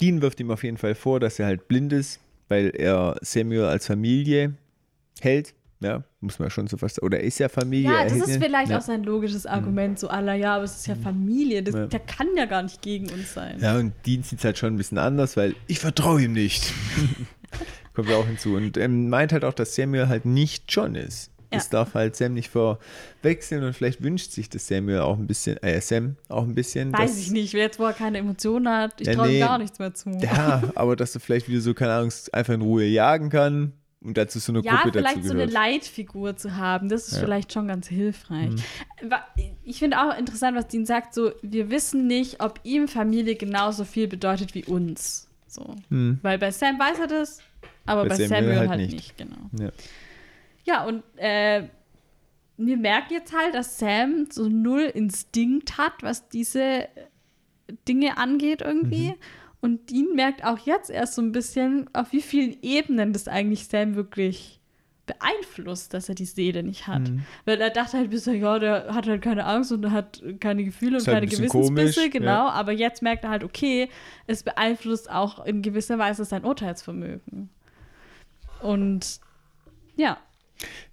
[0.01, 3.64] Dean wirft ihm auf jeden Fall vor, dass er halt blind ist, weil er Samuel
[3.64, 4.55] als Familie
[5.20, 5.55] hält.
[5.82, 7.03] Ja, muss man schon so fast.
[7.03, 7.90] Oder er ist ja Familie.
[7.90, 8.76] ja, das ist ihn- vielleicht ja.
[8.76, 8.82] Mhm.
[8.82, 11.86] auch sein logisches Argument, so aller, ja, aber es ist ja Familie, das, Ja.
[11.86, 13.59] der kann ja gar nicht gegen uns sein.
[13.61, 16.70] Ja, und Dean sieht es halt schon ein bisschen anders, weil ich vertraue ihm nicht.
[17.94, 18.57] Kommt ja auch hinzu.
[18.57, 21.30] Und ähm, meint halt auch, dass Samuel halt nicht John ist.
[21.51, 21.70] Das Ja.
[21.80, 25.80] darf halt Sam nicht verwechseln und vielleicht wünscht sich das Samuel auch ein bisschen, äh,
[25.80, 26.92] Sam auch ein bisschen.
[26.92, 29.32] Weiß dass, ich nicht, wer jetzt, wo er keine Emotionen hat, ich Ja, traue ihm
[29.34, 29.38] nee.
[29.40, 30.11] gar nichts mehr zu.
[30.11, 34.16] Ja, aber dass er vielleicht wieder so, keine Ahnung, einfach in Ruhe jagen kann und
[34.16, 35.44] dazu so eine Ja, Gruppe dazu vielleicht so eine.
[35.46, 37.18] Leitfigur zu haben, das ist Ja.
[37.18, 37.24] Mhm.
[37.24, 38.51] vielleicht schon ganz hilfreich.
[39.03, 39.24] Wa-
[39.64, 43.84] Ich finde auch interessant, was Dean sagt, so, wir wissen nicht, ob ihm Familie genauso
[43.84, 45.26] viel bedeutet wie uns.
[45.46, 45.74] So.
[45.90, 46.18] Hm.
[46.22, 47.40] Weil bei Sam weiß er das,
[47.86, 48.92] aber Bei bei, Samuel Samuel, halt halt, nicht.
[48.94, 49.18] nicht.
[49.18, 49.36] genau.
[49.59, 49.70] Ja.
[50.64, 51.68] Ja, und äh,
[52.56, 56.88] wir merken jetzt halt, dass Sam so null Instinkt hat, was diese
[57.88, 59.08] Dinge angeht irgendwie.
[59.08, 59.14] Mhm.
[59.61, 63.66] Und Dean merkt auch jetzt erst so ein bisschen, auf wie vielen Ebenen das eigentlich
[63.66, 64.61] Sam wirklich
[65.06, 67.08] beeinflusst, dass er die Seele nicht hat.
[67.08, 67.24] Mhm.
[67.44, 70.98] Weil er dachte halt bisher, ja, der hat halt keine Angst und hat keine Gefühle
[70.98, 72.26] und halt ein keine Gewissensbisse, komisch, genau.
[72.26, 72.48] ja.
[72.50, 73.88] Aber jetzt merkt er halt, okay,
[74.26, 77.50] es beeinflusst auch in gewisser Weise sein Urteilsvermögen.
[78.62, 79.20] Und
[79.96, 80.18] ja,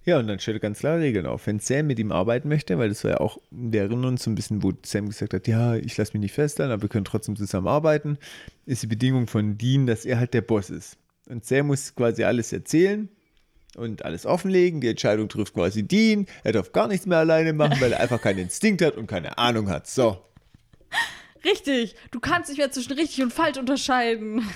[0.04, 1.46] Ja, und dann stellt er ganz klare Regeln auf.
[1.46, 4.30] Wenn Sam mit ihm arbeiten möchte, weil das war ja auch, wir erinnern uns so
[4.30, 7.04] ein bisschen, wo Sam gesagt hat, ja, ich lasse mich nicht festhalten, aber wir können
[7.04, 8.18] trotzdem zusammen arbeiten,
[8.66, 10.96] ist die Bedingung von Dean, dass er halt der Boss ist.
[11.28, 13.08] Und Sam muss quasi alles erzählen
[13.76, 14.80] und alles offenlegen.
[14.80, 16.26] Die Entscheidung trifft quasi Dean.
[16.42, 19.36] Er darf gar nichts mehr alleine machen, weil er einfach keinen Instinkt hat und keine
[19.36, 19.86] Ahnung hat.
[19.86, 20.24] So,
[21.44, 24.46] Richtig, du kannst nicht mehr zwischen richtig und falsch unterscheiden.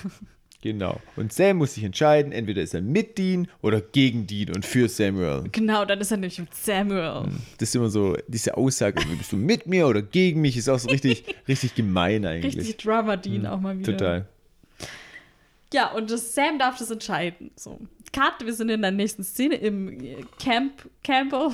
[0.62, 0.98] Genau.
[1.16, 4.88] Und Sam muss sich entscheiden, entweder ist er mit Dean oder gegen Dean und für
[4.88, 5.44] Samuel.
[5.52, 7.28] Genau, dann ist er nämlich mit Samuel.
[7.58, 10.78] Das ist immer so, diese Aussage, bist du mit mir oder gegen mich, ist auch
[10.78, 12.56] so richtig, richtig gemein eigentlich.
[12.56, 13.92] Richtig Drama Dean auch mal wieder.
[13.92, 14.26] Total.
[15.72, 17.50] Ja, und das Sam darf das entscheiden.
[17.56, 17.78] So.
[18.12, 19.98] Cut, wir sind in der nächsten Szene im
[20.38, 21.50] Camp Campbell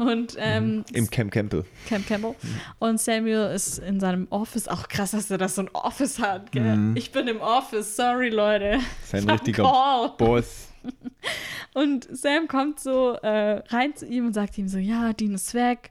[0.00, 1.64] und ähm, Im Camp Campbell.
[1.86, 2.34] Camp Campbell.
[2.78, 4.66] Und Samuel ist in seinem Office.
[4.66, 6.92] Auch krass, dass er das so ein Office hat, gell?
[6.94, 8.78] Ich bin im Office, sorry, Leute.
[9.04, 10.12] Sein richtiger Call.
[10.16, 10.68] Boss.
[11.74, 15.54] Und Sam kommt so äh, rein zu ihm und sagt ihm so, ja, Dean ist
[15.54, 15.90] weg,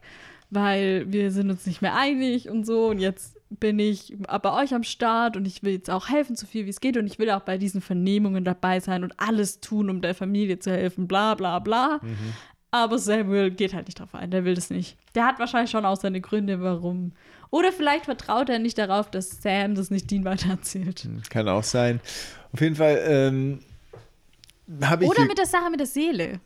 [0.50, 2.88] weil wir sind uns nicht mehr einig und so.
[2.88, 6.46] Und jetzt bin ich bei euch am Start und ich will jetzt auch helfen, so
[6.46, 6.96] viel wie es geht.
[6.96, 10.58] Und ich will auch bei diesen Vernehmungen dabei sein und alles tun, um der Familie
[10.58, 12.00] zu helfen, bla bla bla.
[12.70, 14.96] Aber Samuel geht halt nicht drauf ein, der will das nicht.
[15.14, 17.12] Der hat wahrscheinlich schon auch seine Gründe, warum.
[17.50, 21.08] Oder vielleicht vertraut er nicht darauf, dass Sam das nicht Dean weitererzählt.
[21.30, 22.00] Kann auch sein.
[22.52, 23.60] Auf jeden Fall ähm,
[24.82, 25.10] habe ich.
[25.10, 26.40] Oder mit der Sache mit der Seele,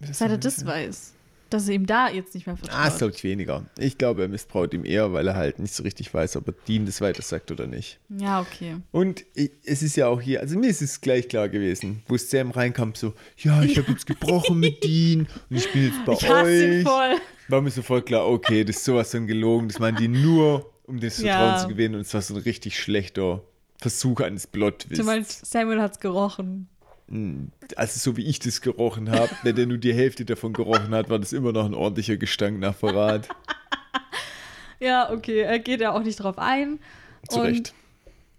[0.00, 1.15] seit er das weiß.
[1.50, 2.76] Dass er ihm da jetzt nicht mehr vertraut.
[2.78, 3.64] Ah, das glaube ich weniger.
[3.78, 6.54] Ich glaube, er misstraut ihm eher, weil er halt nicht so richtig weiß, ob er
[6.66, 8.00] Dean das weiter sagt oder nicht.
[8.08, 8.76] Ja, okay.
[8.90, 12.16] Und ich, es ist ja auch hier, also mir ist es gleich klar gewesen, wo
[12.16, 16.12] Sam reinkam, so, ja, ich habe jetzt gebrochen mit Dean und ich bin jetzt bei
[16.14, 16.82] Ich hasse ihn euch.
[16.82, 17.14] voll.
[17.48, 19.68] War mir sofort klar, okay, das ist sowas von gelogen.
[19.68, 21.58] Das meinen die nur, um das Vertrauen Ja.
[21.58, 21.94] zu gewinnen.
[21.94, 23.40] Und es war so ein richtig schlechter
[23.78, 24.98] Versuch eines Plot-Twists.
[24.98, 26.68] Du meinst, Samuel hat's gerochen.
[27.76, 31.08] Also so wie ich das gerochen habe, wenn der nur die Hälfte davon gerochen hat,
[31.08, 33.28] war das immer noch ein ordentlicher Gestank nach Verrat.
[34.78, 36.80] Ja, okay, er geht ja auch nicht drauf ein.
[37.30, 37.74] Zu Und Recht.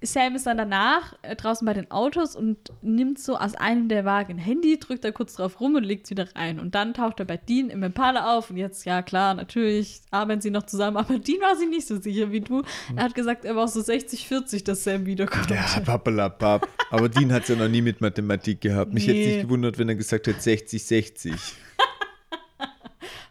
[0.02, 4.06] Sam ist dann danach äh, draußen bei den Autos und nimmt so aus einem der
[4.06, 6.60] Wagen ein Handy, drückt da kurz drauf rum und legt es wieder rein.
[6.60, 8.52] Und dann taucht er bei Dean im Impala auf.
[8.52, 10.98] Und jetzt, ja klar, natürlich arbeiten sie noch zusammen.
[10.98, 12.62] Aber Dean war sich nicht so sicher wie du.
[12.96, 15.50] Er hat gesagt, er war so 60-40, dass Sam wiederkommt.
[15.50, 16.68] Ja, pappelapapp.
[16.92, 18.94] Aber Dean hat es ja noch nie mit Mathematik gehabt.
[18.94, 19.28] Mich hätte Nee.
[19.38, 21.34] nicht gewundert, wenn er gesagt hätte 60-60.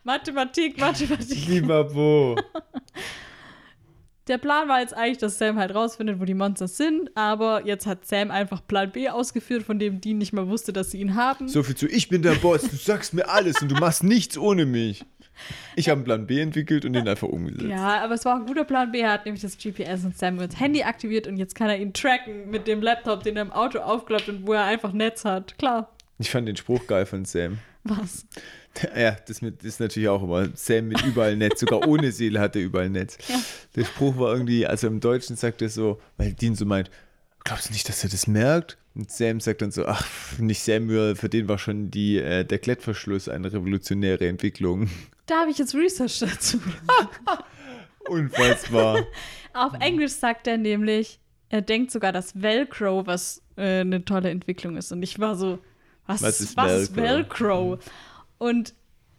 [0.04, 1.46] Mathematik, Mathematik.
[1.48, 2.36] Lieber wo?
[4.28, 7.16] Der Plan war jetzt eigentlich, dass Sam halt rausfindet, wo die Monster sind.
[7.16, 10.90] Aber jetzt hat Sam einfach Plan B ausgeführt, von dem Dean nicht mal wusste, dass
[10.90, 11.48] sie ihn haben.
[11.48, 14.36] So viel zu, ich bin der Boss, du sagst mir alles und du machst nichts
[14.36, 15.04] ohne mich.
[15.76, 17.68] Ich habe einen Plan B entwickelt und den einfach umgesetzt.
[17.68, 19.00] Ja, aber es war ein guter Plan B.
[19.00, 22.50] Er hat nämlich das GPS und Samuels Handy aktiviert und jetzt kann er ihn tracken
[22.50, 25.56] mit dem Laptop, den er im Auto aufklappt und wo er einfach Netz hat.
[25.58, 25.94] Klar.
[26.18, 27.58] Ich fand den Spruch geil von Sam.
[27.84, 28.26] Was?
[28.96, 30.48] Ja, das mit, ist natürlich auch immer.
[30.54, 33.18] Sam mit überall Netz, sogar ohne Seele hat er überall Netz.
[33.28, 33.40] Ja.
[33.74, 36.90] Der Spruch war irgendwie, also im Deutschen sagt er so, weil Dean so meint,
[37.44, 38.78] glaubst du nicht, dass er das merkt?
[38.94, 40.06] Und Sam sagt dann so, ach,
[40.38, 44.88] nicht Samuel, für den war schon die, äh, der Klettverschluss eine revolutionäre Entwicklung.
[45.26, 46.58] Da habe ich jetzt Research dazu.
[48.08, 49.04] Unfassbar.
[49.52, 51.18] Auf Englisch sagt er nämlich,
[51.48, 54.92] er denkt sogar, dass Velcro was äh, eine tolle Entwicklung ist.
[54.92, 55.58] Und ich war so,
[56.06, 57.78] was, Was ist was ist Velcro?
[58.38, 58.74] Und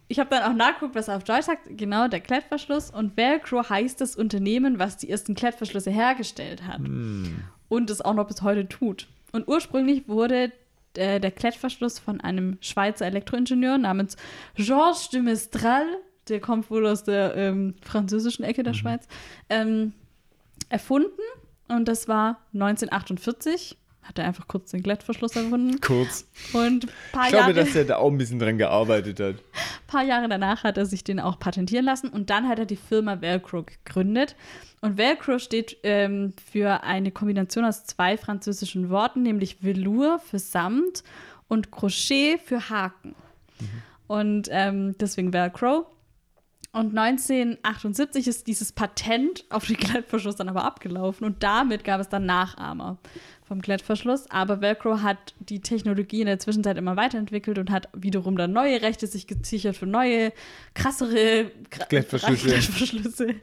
[0.08, 1.68] ich habe dann auch nachgeguckt, was er auf Deutsch sagt.
[1.76, 2.90] Genau, der Klettverschluss.
[2.90, 6.80] Und Velcro heißt das Unternehmen, was die ersten Klettverschlüsse hergestellt hat.
[7.68, 9.06] Und es auch noch bis heute tut.
[9.32, 10.52] Und ursprünglich wurde
[10.94, 14.16] äh, der Klettverschluss von einem Schweizer Elektroingenieur namens
[14.54, 15.86] Georges de Mestral,
[16.28, 19.06] der kommt wohl aus der ähm, französischen Ecke der Schweiz,
[19.50, 19.92] ähm,
[20.70, 21.20] erfunden.
[21.68, 23.76] Und das war 1948.
[24.08, 25.82] Hat er einfach kurz den Klettverschluss erfunden.
[25.82, 26.26] Kurz.
[26.54, 29.34] Und ein paar Ich glaube, Jahre, dass er da auch ein bisschen dran gearbeitet hat.
[29.86, 32.76] paar Jahre danach hat er sich den auch patentieren lassen und dann hat er die
[32.76, 34.34] Firma Velcro gegründet.
[34.80, 41.04] Und Velcro steht ähm, für eine Kombination aus zwei französischen Worten, nämlich Velour für Samt
[41.48, 43.14] und Crochet für Haken.
[44.06, 45.86] Und ähm, deswegen Velcro.
[46.72, 52.08] Und 1978 ist dieses Patent auf den Klettverschluss dann aber abgelaufen und damit gab es
[52.08, 52.98] dann Nachahmer
[53.48, 54.30] vom Klettverschluss.
[54.30, 58.80] Aber Velcro hat die Technologie in der Zwischenzeit immer weiterentwickelt und hat wiederum dann neue
[58.82, 60.32] Rechte sich gesichert für neue,
[60.74, 62.48] krassere Gra- Klettverschlüsse.
[62.48, 63.34] Klettverschlüsse.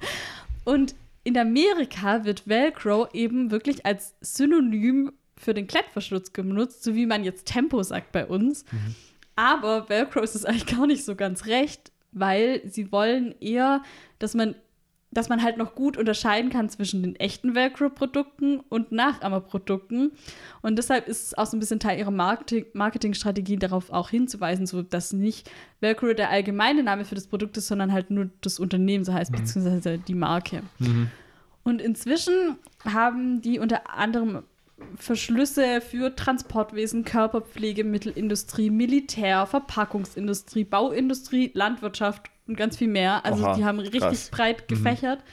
[0.63, 7.05] Und in Amerika wird Velcro eben wirklich als Synonym für den Klettverschluss genutzt, so wie
[7.07, 8.63] man jetzt Tempo sagt bei uns.
[9.35, 13.81] Aber Velcro ist es eigentlich gar nicht so ganz recht, weil sie wollen eher,
[14.19, 14.55] dass man,
[15.15, 20.11] dass man halt noch gut unterscheiden kann zwischen den echten Velcro-Produkten und Nachahmerprodukten.
[20.61, 24.67] Und deshalb ist es auch so ein bisschen Teil ihrer Marketing Marketingstrategie, darauf auch hinzuweisen,
[24.67, 25.49] so dass nicht
[25.79, 29.31] Velcro der allgemeine Name für das Produkt ist, sondern halt nur das Unternehmen so heißt,
[29.31, 30.61] beziehungsweise die Marke.
[31.63, 34.43] Und inzwischen haben die unter anderem
[34.97, 43.25] Verschlüsse für Transportwesen, Körperpflegemittelindustrie, Militär, Verpackungsindustrie, Bauindustrie, Landwirtschaft und ganz viel mehr.
[43.25, 44.29] Also Oha, die haben richtig krass.
[44.31, 45.23] breit gefächert.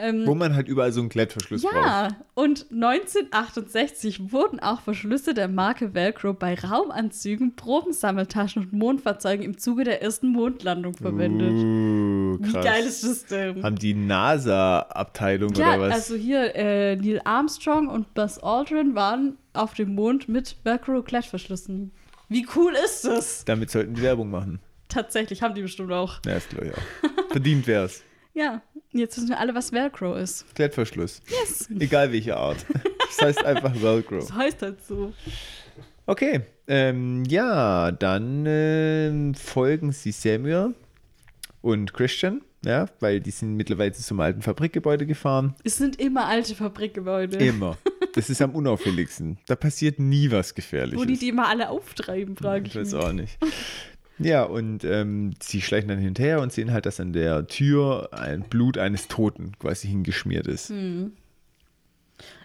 [0.00, 1.74] Ähm, Wo man halt überall so einen Klettverschluss braucht.
[1.74, 9.58] ja, und 1968 wurden auch Verschlüsse der Marke Velcro bei Raumanzügen, Probensammeltaschen und Mondfahrzeugen im
[9.58, 11.52] Zuge der ersten Mondlandung verwendet.
[11.52, 12.64] Uh, Wie krass.
[12.64, 13.62] geil ist das denn?
[13.62, 15.94] Haben die NASA-Abteilung Ja, oder was?
[15.94, 21.92] also hier äh, Neil Armstrong und Buzz Aldrin waren auf dem Mond mit Velcro-Klettverschlüssen.
[22.28, 23.44] Wie cool ist das?
[23.44, 24.60] Damit sollten die Werbung machen.
[24.88, 26.20] Tatsächlich haben die bestimmt auch.
[26.26, 27.30] Ja, das glaube ich auch.
[27.30, 28.02] Verdient wär's.
[28.32, 28.62] Ja,
[28.92, 30.44] jetzt wissen wir alle, was Velcro ist.
[30.54, 31.20] Klettverschluss.
[31.28, 31.68] Yes.
[31.78, 32.64] Egal welche Art.
[33.08, 34.16] Das heißt einfach Velcro.
[34.16, 35.12] Das heißt halt so.
[36.06, 40.74] Okay, ähm, ja, dann ähm, folgen sie Samuel
[41.60, 45.54] und Christian, ja, weil die sind mittlerweile zum alten Fabrikgebäude gefahren.
[45.62, 47.76] Es sind immer alte Fabrikgebäude, Immer.
[48.14, 49.38] Das ist am unauffälligsten.
[49.46, 51.00] Da passiert nie was Gefährliches.
[51.00, 53.38] wo die die immer alle auftreiben, frage ich Ich weiß auch nicht.
[54.22, 58.42] Ja, und ähm, sie schleichen dann hinterher und sehen halt, dass an der Tür ein
[58.42, 60.68] Blut eines Toten quasi hingeschmiert ist.
[60.68, 61.12] Hm.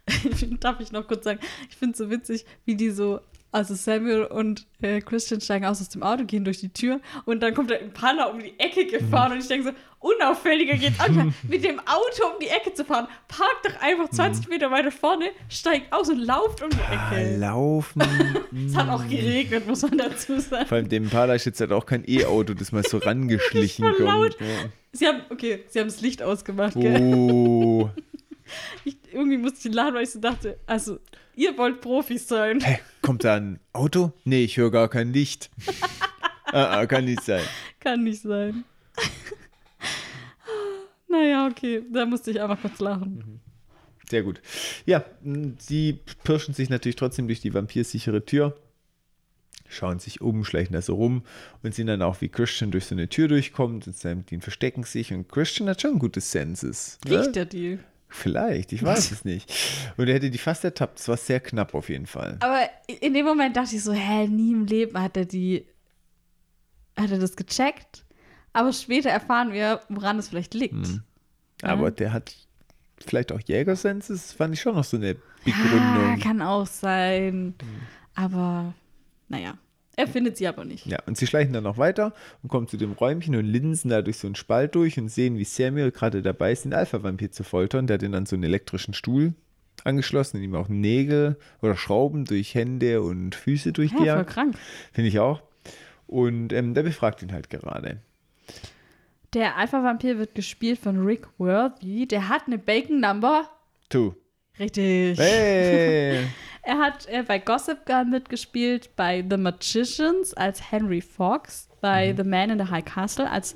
[0.62, 3.20] Darf ich noch kurz sagen, ich finde es so witzig, wie die so,
[3.56, 7.42] also Samuel und äh, Christian steigen aus aus dem Auto, gehen durch die Tür und
[7.42, 11.44] dann kommt der Impala um die Ecke gefahren und ich denke so, unauffälliger geht's nicht.
[11.50, 15.30] Mit dem Auto um die Ecke zu fahren, parkt doch einfach 20 Meter weiter vorne,
[15.48, 17.38] steigt aus und lauft um die Ecke.
[17.38, 18.04] Laufen.
[18.68, 20.66] Es hat auch geregnet, muss man dazu sagen.
[20.66, 24.38] Vor allem dem Impala ist jetzt halt auch kein E-Auto, das mal so rangeschlichen kommt.
[24.40, 24.48] Ja.
[24.92, 27.02] Sie haben, okay, sie haben das Licht ausgemacht, gell?
[27.02, 27.90] Oh.
[28.84, 31.00] Ich, irgendwie musste ich lachen, weil ich so dachte, also,
[31.36, 32.60] ihr wollt Profis sein.
[32.60, 34.12] Hä, kommt da ein Auto?
[34.26, 35.50] Nee, ich höre gar kein Licht.
[36.52, 37.44] ah, ah, kann nicht sein.
[37.80, 38.64] Kann nicht sein.
[41.08, 41.84] naja, okay.
[41.92, 43.42] Da musste ich einfach kurz lachen.
[44.10, 44.42] sehr gut.
[44.86, 45.06] Ja,
[45.60, 48.58] sie pirschen sich natürlich trotzdem durch die vampirsichere Tür,
[49.68, 51.24] schauen sich um, schleichen da so rum
[51.64, 54.42] und sehen dann auch, wie Christian durch so eine Tür durchkommt und Sam und Dean
[54.42, 57.00] verstecken sich und Christian hat schon gute Senses.
[57.08, 57.20] ne?
[57.20, 57.80] Riecht der die?
[58.16, 59.52] Vielleicht, ich weiß es nicht.
[59.98, 61.00] Und er hätte die fast ertappt.
[61.00, 62.38] Es war sehr knapp auf jeden Fall.
[62.40, 62.62] Aber
[63.02, 65.66] in dem Moment dachte ich so, hä, nie im Leben hat er die,
[66.98, 68.06] hat er das gecheckt.
[68.54, 70.74] Aber später erfahren wir, woran es vielleicht liegt.
[70.74, 71.04] Mhm.
[71.62, 71.70] Ja.
[71.70, 72.34] Aber der hat
[73.06, 76.20] vielleicht auch Jägersenses, fand ich schon noch so eine Ja, Begründung.
[76.22, 77.54] kann auch sein.
[78.16, 78.74] Aber
[79.28, 79.58] naja,
[79.96, 80.86] er findet sie aber nicht.
[80.86, 84.02] Ja, und sie schleichen dann noch weiter und kommen zu dem Räumchen und linsen da
[84.02, 87.44] durch so einen Spalt durch und sehen, wie Samuel gerade dabei ist, den Alpha-Vampir zu
[87.44, 87.88] foltern.
[87.88, 89.34] Der hat ihn an so einen elektrischen Stuhl
[89.84, 94.30] angeschlossen, und ihm auch Nägel oder Schrauben durch Hände und Füße Ja, voll durchgejagt.
[94.30, 94.56] krank.
[94.92, 95.42] Finde ich auch.
[96.08, 97.98] Und ähm, der befragt ihn halt gerade.
[99.34, 102.08] Der Alpha-Vampir wird gespielt von Rick Worthy.
[102.08, 103.50] Der hat eine Bacon-Number.
[103.90, 104.14] Tu.
[104.58, 105.20] Richtig.
[105.20, 106.26] Hey!
[106.66, 112.18] Er hat äh, bei Gossip Girl mitgespielt, bei The Magicians als Henry Fox, bei Mhm.
[112.18, 113.56] The Man in the High Castle als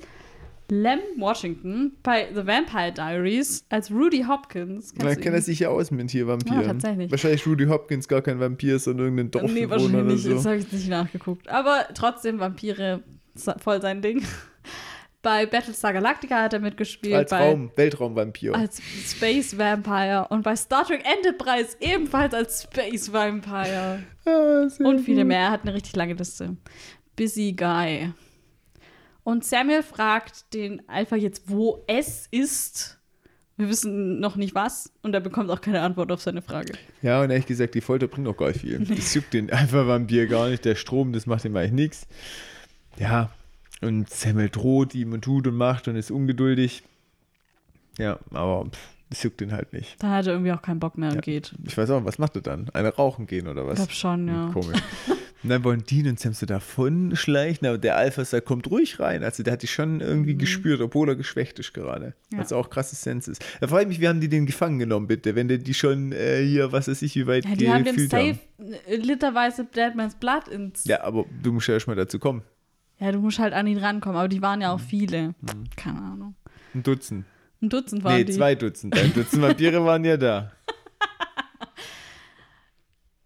[0.70, 4.94] Lem Washington, bei The Vampire Diaries als Rudy Hopkins.
[4.94, 5.34] Kennst Man ihn?
[5.34, 6.60] er sich ja aus mit hier Vampiren.
[6.60, 7.10] Ja, tatsächlich.
[7.10, 10.26] Wahrscheinlich Rudy Hopkins gar kein Vampir, sondern irgendein Dorfbewohner Nee, wahrscheinlich oder nicht.
[10.30, 10.48] Das so.
[10.50, 11.48] habe ich nicht nachgeguckt.
[11.48, 13.02] Aber trotzdem Vampire
[13.58, 14.22] voll sein Ding.
[15.22, 17.14] Bei Battlestar Galactica hat er mitgespielt.
[17.14, 18.54] Als bei, Raum, Weltraumvampir.
[18.54, 20.26] Als Space Vampire.
[20.30, 24.02] Und bei Star Trek Enterprise ebenfalls als Space Vampire.
[24.26, 25.38] Ah, Und viele mehr.
[25.38, 26.54] Er hat eine richtig lange Liste.
[27.16, 28.12] Busy Guy.
[29.24, 32.98] Und Samuel fragt den Alpha jetzt, wo es ist.
[33.56, 34.92] Wir wissen noch nicht was.
[35.02, 36.74] Und er bekommt auch keine Antwort auf seine Frage.
[37.00, 38.78] Ja, und ehrlich gesagt, die Folter bringt auch gar nicht viel.
[38.94, 40.66] Das juckt den Alpha-Vampir gar nicht.
[40.66, 42.06] Der Strom, das macht ihm eigentlich nichts.
[42.98, 43.30] Ja,
[43.80, 46.82] und Samuel droht ihm und tut und macht und ist ungeduldig.
[47.98, 48.78] Ja, aber pff,
[49.10, 50.02] das juckt ihn halt nicht.
[50.02, 51.20] Dann hat er irgendwie auch keinen Bock mehr und Ja.
[51.20, 51.52] geht.
[51.64, 52.68] Ich weiß auch, was macht er dann?
[52.70, 53.76] Eine rauchen gehen oder Ich was?
[53.76, 54.50] glaube schon, ja.
[54.52, 54.78] Komisch.
[55.42, 59.00] Und dann wollen Dean und Sam so davon schleichen, aber der Alpha sagt, kommt ruhig
[59.00, 59.24] rein.
[59.24, 62.08] Also der hat die schon irgendwie gespürt, obwohl er geschwächt ist gerade.
[62.08, 62.34] Mhm.
[62.34, 62.38] Ja.
[62.40, 63.42] Also auch krasses Sense ist.
[63.58, 65.34] Da frage ich mich, wie haben die den gefangen genommen, bitte?
[65.34, 67.94] Wenn der die schon äh, hier, was weiß ich, wie weit Ja, die haben den
[67.96, 68.38] gefühlt safe
[68.86, 70.84] äh, literweise Deadman's Blood ins.
[70.84, 72.42] Ja, aber du musst ja erstmal dazu kommen.
[73.00, 74.84] Ja, du musst halt an ihn rankommen, aber die waren ja auch Mhm.
[74.84, 75.34] viele.
[75.76, 76.34] Keine Ahnung.
[76.74, 77.24] Ein Dutzend.
[77.62, 78.32] Ein Dutzend waren nee, die.
[78.32, 78.96] zwei Dutzend.
[78.98, 80.52] Ein Dutzend Vampire waren ja da.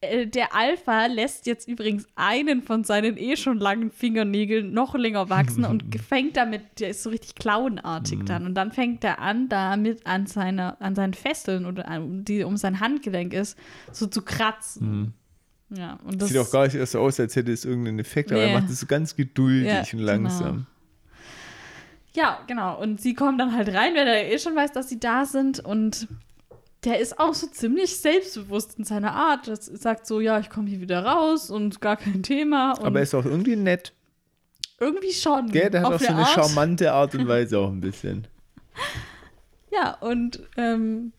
[0.01, 5.31] Äh, Der Alpha lässt jetzt übrigens einen von seinen eh schon langen Fingernägeln noch länger
[5.31, 8.27] wachsen und fängt damit, der ist so richtig clownartig Mhm.
[8.27, 8.47] dann.
[8.47, 12.57] Und dann fängt er an, damit an, seiner, an seinen Fesseln oder an, die um
[12.57, 13.59] sein Handgelenk ist,
[13.93, 15.15] so zu kratzen.
[15.77, 16.29] Ja, und das.
[16.29, 18.53] Sieht auch gar nicht erst so aus, als hätte es irgendeinen Effekt, aber Nee.
[18.53, 20.03] er macht es so ganz geduldig Ja, und genau.
[20.05, 20.67] langsam.
[22.15, 22.81] Ja, genau.
[22.81, 25.59] Und sie kommen dann halt rein, weil er eh schon weiß, dass sie da sind.
[25.61, 26.07] Und
[26.85, 29.49] der ist auch so ziemlich selbstbewusst in seiner Art.
[29.49, 32.75] Das sagt so, ja, ich komme hier wieder raus und gar kein Thema.
[32.81, 33.93] Aber er ist auch irgendwie nett.
[34.79, 35.51] irgendwie schon.
[35.51, 35.71] Gell?
[35.71, 36.29] Der hat auch so eine Art.
[36.35, 38.27] charmante Art und Weise auch ein bisschen.
[39.73, 41.13] Ja, und, ähm,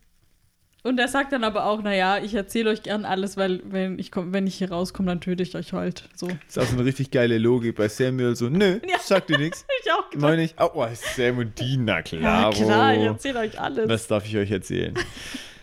[0.85, 4.11] und er sagt dann aber auch, naja, ich erzähle euch gern alles, weil wenn ich,
[4.11, 6.07] komm, wenn ich hier rauskomme, dann töte ich euch halt.
[6.15, 6.27] So.
[6.47, 8.35] Ist auch so eine richtig geile Logik bei Samuel.
[8.35, 8.99] So, nö, Ja.
[8.99, 9.65] sagt dir nichts.
[9.83, 10.21] Ich auch gedacht.
[10.29, 12.51] Meine ich, oh, oh, Sam und Dean, na Ja, klar.
[12.53, 13.89] klar, ich erzähle euch alles.
[13.89, 14.93] Was darf ich euch erzählen?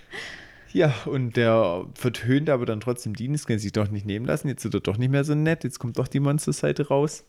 [0.73, 4.49] ja, und der vertönt aber dann trotzdem Dean, das kann sich doch nicht nehmen lassen.
[4.49, 5.65] Jetzt wird er doch nicht mehr so nett.
[5.65, 7.25] Jetzt kommt doch die Monsterseite raus.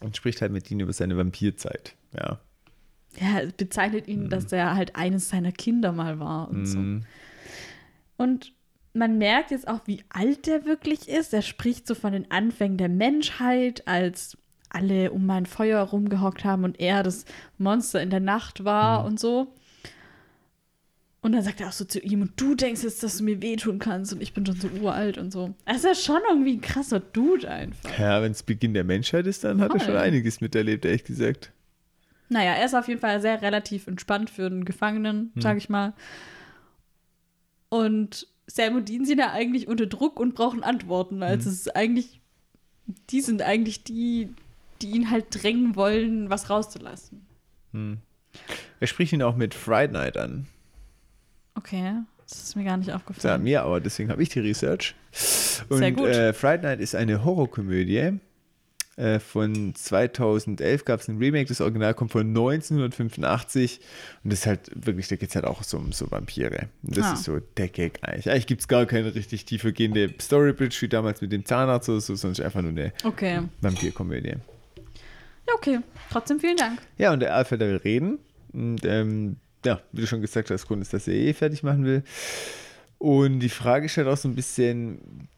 [0.00, 1.94] Und spricht halt mit Dean über seine Vampirzeit.
[2.16, 2.38] Ja.
[3.20, 6.78] Ja, es bezeichnet ihn, dass er halt eines seiner Kinder mal war und so.
[6.78, 7.04] Mhm.
[8.16, 8.52] Und
[8.92, 11.32] man merkt jetzt auch, wie alt der wirklich ist.
[11.32, 14.36] Er spricht so von den Anfängen der Menschheit, als
[14.70, 17.24] alle um mein Feuer rumgehockt haben und er das
[17.56, 19.54] Monster in der Nacht war und so.
[21.20, 23.42] Und dann sagt er auch so zu ihm, und du denkst jetzt, dass du mir
[23.42, 25.54] wehtun kannst und ich bin schon so uralt und so.
[25.64, 27.98] Er ist ja schon irgendwie ein krasser Dude einfach.
[27.98, 29.98] Ja, wenn es Beginn der Menschheit ist, dann hat er schon Voll.
[29.98, 31.52] einiges miterlebt, ehrlich gesagt.
[32.28, 35.42] Naja, er ist auf jeden Fall sehr relativ entspannt für einen Gefangenen, Hm.
[35.42, 35.94] sag ich mal.
[37.68, 41.22] Und Sam und Dean sind ja eigentlich unter Druck und brauchen Antworten.
[41.22, 41.52] Also Hm.
[41.52, 42.20] es ist eigentlich,
[43.10, 44.30] die sind eigentlich die,
[44.82, 47.26] die ihn halt drängen wollen, was rauszulassen.
[48.80, 50.46] Er spricht ihn auch mit Friday Night an.
[51.54, 51.94] Okay,
[52.26, 53.42] das ist mir gar nicht Ja, aufgefallen.
[53.42, 54.94] mir aber, deswegen habe ich die Research.
[55.68, 56.06] Und Sehr gut.
[56.08, 58.18] Äh, Friday Night ist eine Horrorkomödie.
[58.98, 63.78] Äh, von 2011 gab es ein Remake, das Original kommt von 1985
[64.24, 66.68] und das ist halt wirklich, da geht es halt auch so um so Vampire.
[66.82, 67.12] Und das Ah.
[67.12, 68.28] ist so der Gag eigentlich.
[68.28, 72.16] Eigentlich gibt es gar keine richtig tiefergehende Storybridge wie damals mit dem Zahnarzt oder so,
[72.16, 73.40] sondern es ist einfach nur eine Okay.
[73.60, 74.34] Vampirkomödie.
[75.46, 75.78] Ja, okay.
[76.10, 76.80] Trotzdem vielen Dank.
[76.98, 78.18] Ja, und der Alfred will reden
[78.52, 81.84] und ähm, ja, wie du schon gesagt hast, Grund ist, dass er eh fertig machen
[81.84, 82.02] will.
[82.98, 85.28] Und die Frage stellt auch so ein bisschen,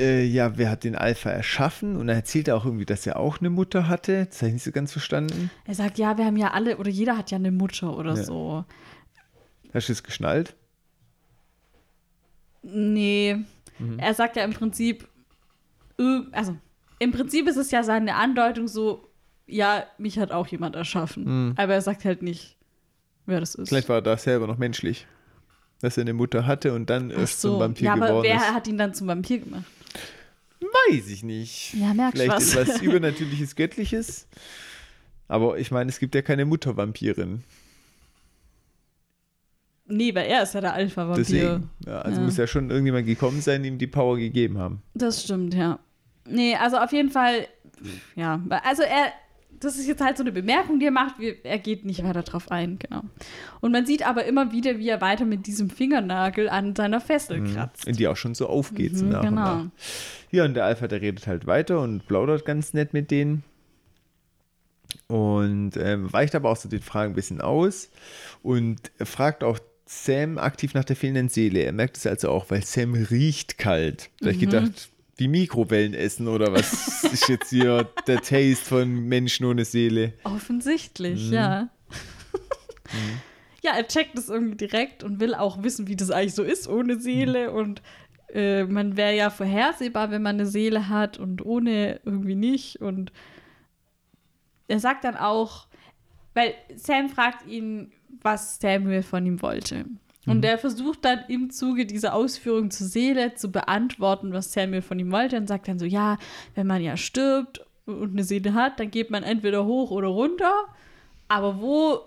[0.00, 1.96] äh, ja, wer hat den Alpha erschaffen?
[1.96, 4.26] Und er erzählt er auch irgendwie, dass er auch eine Mutter hatte.
[4.26, 5.50] Das habe ich nicht so ganz verstanden.
[5.66, 8.22] Er sagt, ja, wir haben ja alle, oder jeder hat ja eine Mutter oder Ja.
[8.24, 8.64] so.
[9.72, 10.56] Hast du es geschnallt?
[12.62, 13.36] Nee.
[13.78, 13.98] Mhm.
[13.98, 15.08] Er sagt ja im Prinzip,
[15.98, 16.56] äh, also
[16.98, 19.08] im Prinzip ist es ja seine Andeutung so,
[19.46, 21.54] ja, mich hat auch jemand erschaffen.
[21.56, 22.56] Aber er sagt halt nicht,
[23.26, 23.58] wer das ist.
[23.58, 23.66] Mhm.
[23.66, 25.06] Vielleicht war er da selber noch menschlich.
[25.80, 27.58] Dass er eine Mutter hatte und dann Ach erst zum so.
[27.60, 28.52] Vampir ja, aber geworden wer ist.
[28.52, 29.64] hat ihn dann zum Vampir gemacht?
[30.60, 31.74] Weiß ich nicht.
[31.74, 32.54] Ja, merkst Vielleicht was.
[32.54, 34.26] etwas Übernatürliches, Göttliches.
[35.28, 37.42] Aber ich meine, es gibt ja keine Muttervampirin.
[39.86, 41.16] Nee, weil er ist ja der Alpha-Vampir.
[41.24, 41.70] Deswegen.
[41.86, 42.24] Ja, also Ja.
[42.24, 44.82] muss ja schon irgendjemand gekommen sein, ihm die Power gegeben haben.
[44.94, 45.80] Das stimmt, ja.
[46.28, 47.48] Nee, also auf jeden Fall,
[48.14, 48.40] ja.
[48.64, 49.12] Also er,
[49.60, 51.18] das ist jetzt halt so eine Bemerkung, die er macht.
[51.18, 53.02] Wir, er geht nicht weiter drauf ein, genau.
[53.60, 57.44] Und man sieht aber immer wieder, wie er weiter mit diesem Fingernagel an seiner Fessel
[57.44, 57.86] kratzt.
[57.86, 58.96] In die auch schon so aufgeht.
[58.96, 59.42] so Mhm, nach und genau.
[59.56, 59.66] nach.
[60.30, 63.44] Ja, und der Alpha, der redet halt weiter und plaudert ganz nett mit denen.
[65.06, 67.90] Und ähm, weicht aber auch so den Fragen ein bisschen aus
[68.42, 71.60] und fragt auch Sam aktiv nach der fehlenden Seele.
[71.60, 74.10] Er merkt es also auch, weil Sam riecht kalt.
[74.20, 74.40] Ich Mhm.
[74.40, 74.88] gedacht,
[75.20, 80.14] wie Mikrowellen essen oder was ist jetzt hier der Taste von Menschen ohne Seele?
[80.24, 81.32] Offensichtlich, Mhm.
[81.32, 81.68] ja.
[83.62, 86.66] Ja, er checkt es irgendwie direkt und will auch wissen, wie das eigentlich so ist
[86.66, 87.52] ohne Seele.
[87.52, 87.82] Und
[88.32, 92.80] äh, man wäre ja vorhersehbar, wenn man eine Seele hat und ohne irgendwie nicht.
[92.80, 93.12] Und
[94.66, 95.66] er sagt dann auch,
[96.32, 97.92] weil Sam fragt ihn,
[98.22, 99.84] was Samuel von ihm wollte.
[100.30, 104.98] Und er versucht dann im Zuge dieser Ausführung zur Seele zu beantworten, was Samuel von
[104.98, 106.16] ihm wollte und sagt dann so, ja,
[106.54, 110.52] wenn man ja stirbt und eine Seele hat, dann geht man entweder hoch oder runter.
[111.28, 112.00] Aber wo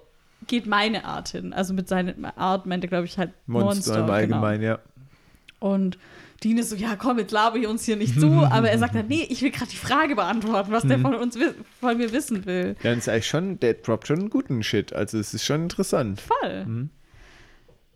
[0.48, 1.54] geht meine Art hin?
[1.54, 3.94] Also mit seiner Art meinte, glaube ich, halt Monster, Monster.
[3.96, 4.14] im genau.
[4.14, 4.80] Allgemeinen, ja.
[5.60, 5.98] Und
[6.44, 8.28] Dean ist so, ja komm, jetzt laber ich uns hier nicht zu.
[8.52, 10.90] aber er sagt dann, nee, ich will gerade die Frage beantworten, was Mhm.
[10.90, 11.38] der von uns
[11.80, 12.76] von mir wissen will.
[12.84, 14.92] Ja, und ist eigentlich schon, der droppt schon einen guten Shit.
[14.94, 16.22] Also es ist schon interessant.
[16.22, 16.66] Voll.
[16.66, 16.90] Mhm.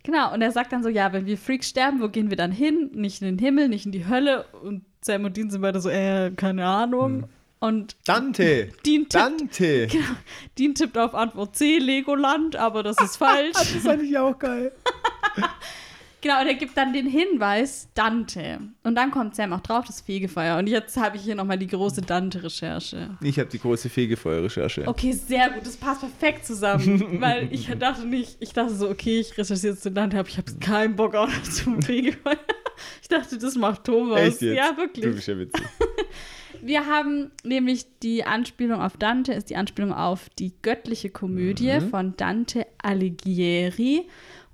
[0.07, 2.53] Genau, und er sagt dann so, ja, wenn wir Freaks sterben, wo gehen wir dann
[2.53, 2.91] hin?
[2.93, 4.45] Nicht in den Himmel, nicht in die Hölle.
[4.63, 7.25] Und Sam und Dean sind beide so, äh, keine Ahnung.
[7.59, 8.69] Und Dante!
[8.85, 9.89] Dean tippt, Dante!
[10.57, 13.51] Dean tippt auf Antwort C, Legoland, aber das ist falsch.
[13.51, 14.71] Das fand ich auch geil.
[16.21, 18.59] Genau, und er gibt dann den Hinweis Dante.
[18.83, 20.57] Und dann kommt Sam auch drauf, das Fegefeuer.
[20.57, 23.17] Und jetzt habe ich hier nochmal die große Dante-Recherche.
[23.21, 24.87] Ich habe die große Fegefeuer-Recherche.
[24.87, 25.65] Okay, sehr gut.
[25.65, 27.17] Das passt perfekt zusammen.
[27.21, 30.37] weil ich dachte nicht, ich dachte so, okay, ich recherchiere jetzt den Dante, aber ich
[30.37, 32.37] habe keinen Bock auf zum Fegefeuer.
[33.01, 34.19] Ich dachte, das macht Thomas.
[34.19, 34.57] Echt jetzt?
[34.57, 35.05] Ja, Du wirklich.
[35.15, 35.61] bist ja witzig.
[36.63, 41.89] Wir haben nämlich die Anspielung auf Dante, ist die Anspielung auf die göttliche Komödie Mhm.
[41.91, 44.07] von Dante Alighieri.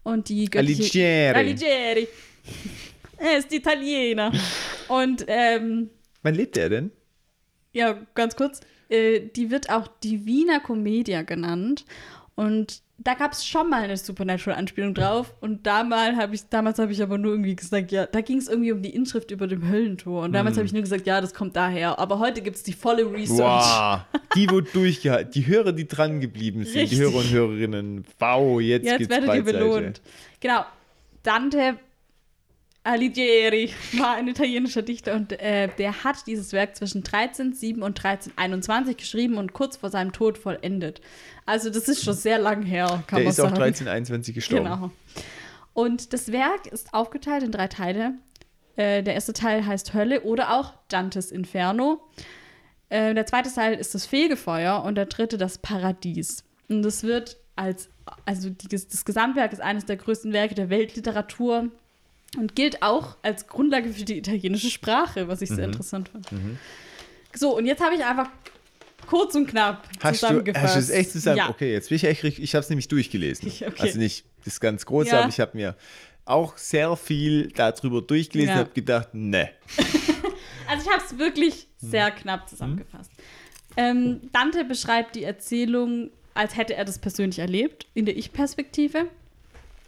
[0.03, 1.37] Und die göttliche Alighieri.
[1.37, 2.07] Alighieri.
[3.17, 4.31] Er ist Italiener.
[4.89, 5.89] Und ähm,
[6.21, 6.91] Wann lebt er denn?
[7.73, 11.85] ja, ganz kurz, äh, die wird auch Divina Commedia genannt.
[12.35, 15.33] Und da gab es schon mal eine Supernatural-Anspielung drauf.
[15.41, 18.47] Und damals habe ich, damals habe ich aber nur irgendwie gesagt, ja, da ging es
[18.47, 20.19] irgendwie um die Inschrift über dem Höllentor.
[20.21, 20.33] Und Hm.
[20.33, 21.99] damals habe ich nur gesagt, ja, das kommt daher.
[21.99, 23.39] Aber heute gibt es die volle Research.
[23.39, 23.99] Wow.
[24.35, 25.31] Die wurde durchgehalten.
[25.31, 26.97] Die Hörer, die dran geblieben sind, Richtig.
[26.97, 28.05] die Hörer und Hörerinnen.
[28.17, 30.01] Wow, jetzt, Jetzt werdet ihr belohnt.
[30.39, 30.65] Genau.
[31.21, 31.75] Dante
[32.83, 38.97] Alighieri war ein italienischer Dichter und äh, der hat dieses Werk zwischen 1307 und 1321
[38.97, 41.01] geschrieben und kurz vor seinem Tod vollendet.
[41.45, 43.61] Also das ist schon sehr lang her, kann Der man ist auch sagen.
[43.61, 44.65] 1321 gestorben.
[44.65, 44.91] Genau.
[45.73, 48.15] Und das Werk ist aufgeteilt in drei Teile.
[48.75, 52.01] Äh, der erste Teil heißt Hölle oder auch Dantes Inferno.
[52.89, 56.43] Äh, der zweite Teil ist das Fegefeuer und der dritte das Paradies.
[56.67, 57.89] Und das wird als,
[58.25, 61.71] also die, das Gesamtwerk ist eines der größten Werke der Weltliteratur
[62.37, 65.55] und gilt auch als Grundlage für die italienische Sprache, was ich Mhm.
[65.55, 66.27] sehr interessant fand.
[67.35, 68.29] So, und jetzt habe ich einfach
[69.07, 70.63] kurz und knapp Hast du, zusammengefasst.
[70.65, 71.37] hast du es echt zusammen?
[71.37, 71.49] Ja.
[71.49, 72.43] Okay, jetzt bin ich echt richtig.
[72.43, 73.47] Ich habe es nämlich durchgelesen.
[73.49, 73.73] Okay.
[73.79, 75.19] Also nicht das ganz große, Ja.
[75.21, 75.75] aber ich habe mir
[76.25, 78.55] auch sehr viel darüber durchgelesen Ja.
[78.55, 79.49] und habe gedacht, ne.
[80.69, 83.11] Also ich habe es wirklich sehr knapp zusammengefasst.
[83.75, 89.07] Ähm, Dante beschreibt die Erzählung, als hätte er das persönlich erlebt, in der Ich-Perspektive.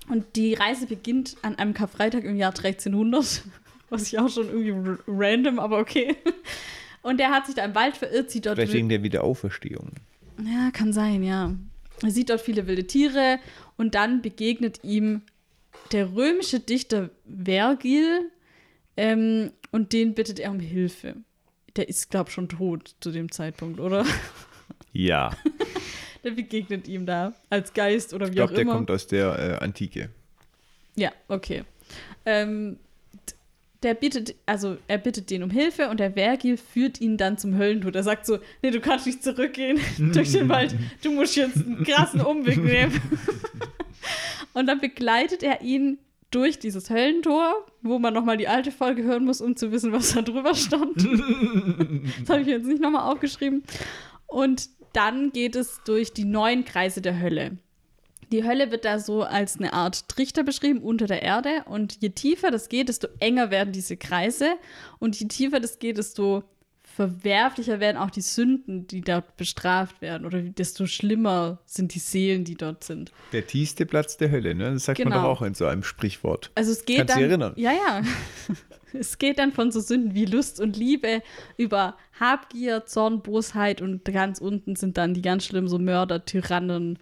[0.07, 3.43] Und die Reise beginnt an einem Karfreitag im Jahr 1300,
[3.89, 6.15] was ich auch schon irgendwie random, aber okay.
[7.01, 9.91] Und er hat sich da im Wald verirrt, sieht dort Vielleicht wegen der Wiederauferstehung.
[10.43, 11.53] ja, kann sein, ja.
[12.01, 13.39] Er sieht dort viele wilde Tiere
[13.77, 15.21] und dann begegnet ihm
[15.91, 17.09] der römische Dichter
[17.43, 18.31] Vergil
[18.97, 21.15] ähm, und den bittet er um Hilfe.
[21.75, 24.05] Der ist, glaube ich, schon tot zu dem Zeitpunkt, oder?
[24.93, 25.31] Ja.
[26.25, 28.73] der begegnet ihm da als Geist oder wie Ich glaube, auch der immer.
[28.73, 30.09] kommt aus der äh, Antike.
[30.95, 31.63] Ja, okay.
[32.25, 32.79] Ähm,
[33.83, 37.55] der bittet, also er bittet den um Hilfe und der Vergil führt ihn dann zum
[37.55, 37.95] Höllentod.
[37.95, 39.79] Er sagt so, nee, du kannst nicht zurückgehen
[40.13, 42.99] durch den Wald, du musst jetzt einen krassen Umweg nehmen.
[44.53, 45.99] und dann begleitet er ihn
[46.31, 50.15] durch dieses Höllentor, wo man nochmal die alte Folge hören muss, um zu wissen, was
[50.15, 50.97] da drüber stand.
[50.97, 53.63] das habe ich jetzt nicht nochmal aufgeschrieben.
[54.25, 57.57] Und dann geht es durch die neun Kreise der Hölle.
[58.31, 61.63] Die Hölle wird da so als eine Art Trichter beschrieben unter der Erde.
[61.67, 64.55] Und je tiefer das geht, desto enger werden diese Kreise.
[64.99, 66.43] Und je tiefer das geht, desto
[66.95, 70.25] verwerflicher werden auch die Sünden, die dort bestraft werden.
[70.25, 73.11] Oder desto schlimmer sind die Seelen, die dort sind.
[73.33, 74.71] Der tiefste Platz der Hölle, ne?
[74.73, 75.23] Das sagt man Genau.
[75.23, 76.51] doch auch in so einem Sprichwort.
[76.55, 77.19] Also es geht Kannst dann.
[77.19, 77.53] dich erinnern?
[77.57, 78.01] Ja, ja.
[78.93, 81.21] es geht dann von so Sünden wie Lust und Liebe
[81.57, 86.97] über Habgier, Zorn, Bosheit und ganz unten sind dann die ganz schlimmen so Mörder, Tyrannen.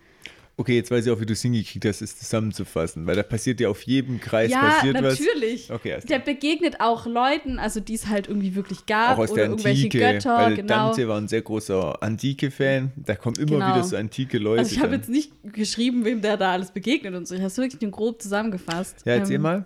[0.55, 3.59] Okay, jetzt weiß ich auch, wie du es hingekriegt hast, es zusammenzufassen, weil da passiert
[3.59, 5.19] ja auf jedem Kreis ja, passiert was.
[5.19, 5.71] natürlich.
[5.71, 9.31] Okay, alles Der begegnet auch Leuten, also die es halt irgendwie wirklich gab Auch aus
[9.31, 10.67] oder der irgendwelche Antike, Götter, weil genau.
[10.89, 12.91] Dante war ein sehr großer Antike-Fan.
[12.97, 13.69] Da kommen immer Genau.
[13.73, 14.59] wieder so antike Leute.
[14.59, 17.33] Also ich habe jetzt nicht geschrieben, wem der da alles begegnet und so.
[17.33, 18.97] Ich habe es wirklich nur grob zusammengefasst.
[19.05, 19.65] ja, erzähl Ähm, mal.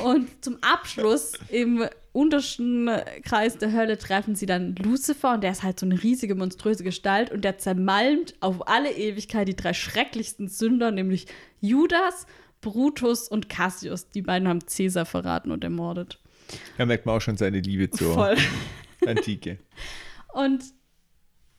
[0.00, 1.82] Und zum Abschluss im
[2.14, 2.88] untersten
[3.24, 6.84] Kreis der Hölle treffen sie dann Lucifer und der ist halt so eine riesige, monströse
[6.84, 11.26] Gestalt und der zermalmt auf alle Ewigkeit die drei schrecklichsten Sünder, nämlich
[11.60, 12.26] Judas,
[12.60, 14.08] Brutus und Cassius.
[14.10, 16.20] Die beiden haben Caesar verraten und ermordet.
[16.78, 18.36] Da merkt man auch schon seine Liebe zur Voll.
[19.06, 19.58] Antike.
[20.32, 20.62] Und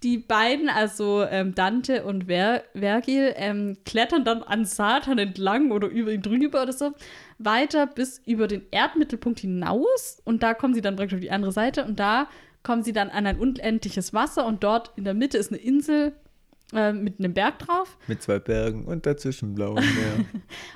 [0.03, 5.87] die beiden, also ähm, Dante und Ver Vergil, ähm, klettern dann an Satan entlang oder
[5.87, 6.91] über ihn drüber oder so,
[7.37, 10.21] weiter bis über den Erdmittelpunkt hinaus.
[10.23, 12.27] Und da kommen sie dann praktisch auf die andere Seite und da
[12.63, 16.13] kommen sie dann an ein unendliches Wasser und dort in der Mitte ist eine Insel
[16.73, 17.97] äh, mit einem Berg drauf.
[18.07, 20.25] Mit zwei Bergen und dazwischen blauem Meer.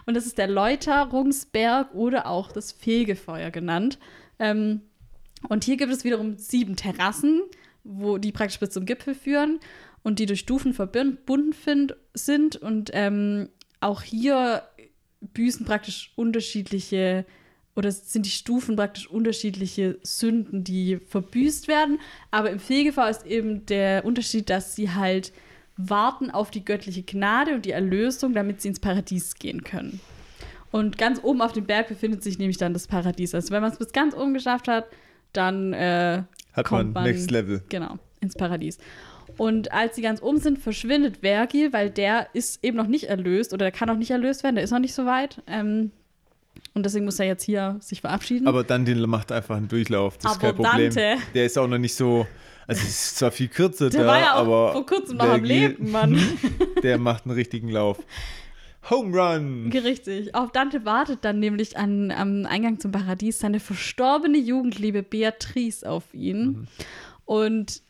[0.05, 3.97] Und das ist der Läuterungsberg oder auch das Fegefeuer genannt.
[4.37, 4.81] Ähm,
[5.47, 7.41] und hier gibt es wiederum sieben Terrassen,
[7.83, 9.59] wo die praktisch bis zum Gipfel führen
[10.03, 12.55] und die durch Stufen verbunden sind.
[12.55, 13.49] Und ähm,
[13.79, 14.63] auch hier
[15.21, 17.25] büßen praktisch unterschiedliche
[17.75, 21.99] oder sind die Stufen praktisch unterschiedliche Sünden, die verbüßt werden.
[22.29, 25.31] Aber im Fegefeuer ist eben der Unterschied, dass sie halt
[25.77, 30.01] warten auf die göttliche Gnade und die Erlösung, damit sie ins Paradies gehen können.
[30.71, 33.33] Und ganz oben auf dem Berg befindet sich nämlich dann das Paradies.
[33.33, 34.85] Also wenn man es bis ganz oben geschafft hat,
[35.31, 37.63] dann äh, Hat kommt man man Next Level.
[37.69, 38.77] Genau, ins Paradies.
[39.39, 43.53] Und als sie ganz oben sind, verschwindet Vergil, weil der ist eben noch nicht erlöst
[43.53, 45.41] oder der kann noch nicht erlöst werden, der ist noch nicht so weit.
[45.47, 45.91] Ähm,
[46.73, 48.47] und deswegen muss er jetzt hier sich verabschieden.
[48.47, 50.17] Aber Dante macht einfach einen Durchlauf.
[50.17, 50.93] Das ist Aber kein Problem.
[50.93, 52.27] Dante- Der ist auch noch nicht so.
[52.67, 54.73] Also, es ist zwar viel kürzer der da, war ja auch aber.
[54.73, 56.21] vor kurzem noch am Leben, Mann.
[56.83, 57.97] Der macht einen richtigen Lauf.
[58.89, 59.71] Home Run!
[59.71, 60.35] Richtig.
[60.35, 66.13] Auf Dante wartet dann nämlich an, am Eingang zum Paradies seine verstorbene Jugendliebe Beatrice auf
[66.13, 66.45] ihn.
[66.45, 66.67] Mhm.
[67.25, 67.81] Und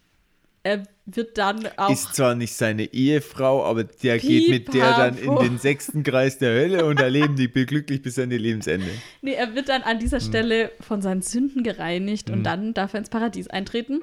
[0.63, 1.89] er wird dann auch.
[1.89, 5.43] Ist zwar nicht seine Ehefrau, aber der geht mit der dann in Pipapo.
[5.43, 8.87] den sechsten Kreis der Hölle und da leben die glücklich bis an ihr Lebensende.
[9.21, 12.99] Nee, er wird dann an dieser Stelle von seinen Sünden gereinigt und dann darf er
[12.99, 14.01] ins Paradies eintreten.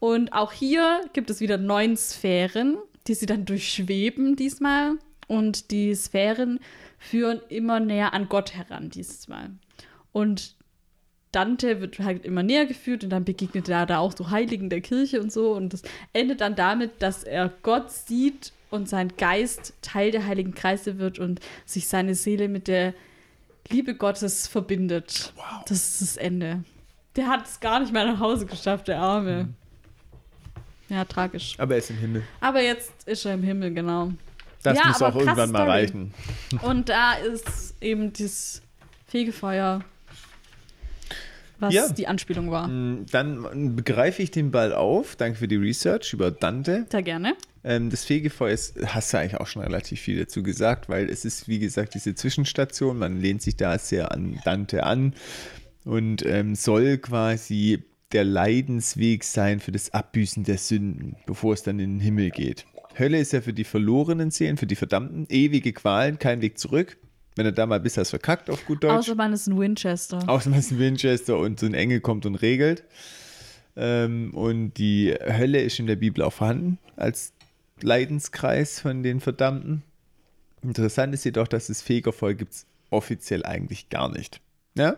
[0.00, 4.92] Und auch hier gibt es wieder neun Sphären, die sie dann durchschweben diesmal.
[5.26, 6.60] Und die Sphären
[6.98, 9.50] führen immer näher an Gott heran dieses Mal.
[10.12, 10.56] Und
[11.32, 14.80] Dante wird halt immer näher geführt und dann begegnet er da auch so Heiligen der
[14.80, 15.52] Kirche und so.
[15.52, 20.54] Und das endet dann damit, dass er Gott sieht und sein Geist Teil der Heiligen
[20.54, 22.94] Kreise wird und sich seine Seele mit der
[23.70, 25.32] Liebe Gottes verbindet.
[25.36, 25.44] Wow.
[25.66, 26.64] Das ist das Ende.
[27.16, 29.48] Der hat es gar nicht mehr nach Hause geschafft, der Arme.
[30.88, 31.54] Ja, tragisch.
[31.58, 32.22] Aber er ist im Himmel.
[32.40, 34.12] Aber jetzt ist er im Himmel, genau.
[34.62, 35.70] Das Ja, muss auch irgendwann mal Story.
[35.70, 36.14] reichen.
[36.62, 38.62] Und da ist eben dieses
[39.06, 39.84] Fegefeuer,
[41.58, 41.88] was Ja.
[41.88, 42.68] die Anspielung war.
[42.68, 45.16] Mm, Dann begreife ich den Ball auf.
[45.16, 46.86] Danke für die Research über Dante.
[46.90, 47.34] Sehr gerne.
[47.64, 51.24] Ähm, das Fegefeuer ist, hast du eigentlich auch schon relativ viel dazu gesagt, weil es
[51.24, 52.98] ist, wie gesagt, diese Zwischenstation.
[52.98, 55.14] Man lehnt sich da sehr an Dante an
[55.84, 57.82] und ähm, soll quasi
[58.12, 62.64] der Leidensweg sein für das Abbüßen der Sünden, bevor es dann in den Himmel geht.
[62.98, 66.96] Hölle ist ja für die verlorenen Seelen, für die Verdammten, ewige Qualen, kein Weg zurück.
[67.38, 68.92] Wenn er da mal bis hast verkackt auf gut Deutsch.
[68.92, 70.28] Außer man ist ein Winchester.
[70.28, 72.82] Außer man ist ein Winchester und so ein Engel kommt und regelt.
[73.76, 77.32] Ähm, und die Hölle ist in der Bibel auch vorhanden als
[77.80, 79.84] Leidenskreis von den Verdammten.
[80.64, 84.40] Interessant ist jedoch, dass das Fegefeuer gibt es offiziell eigentlich gar nicht.
[84.74, 84.96] Ja?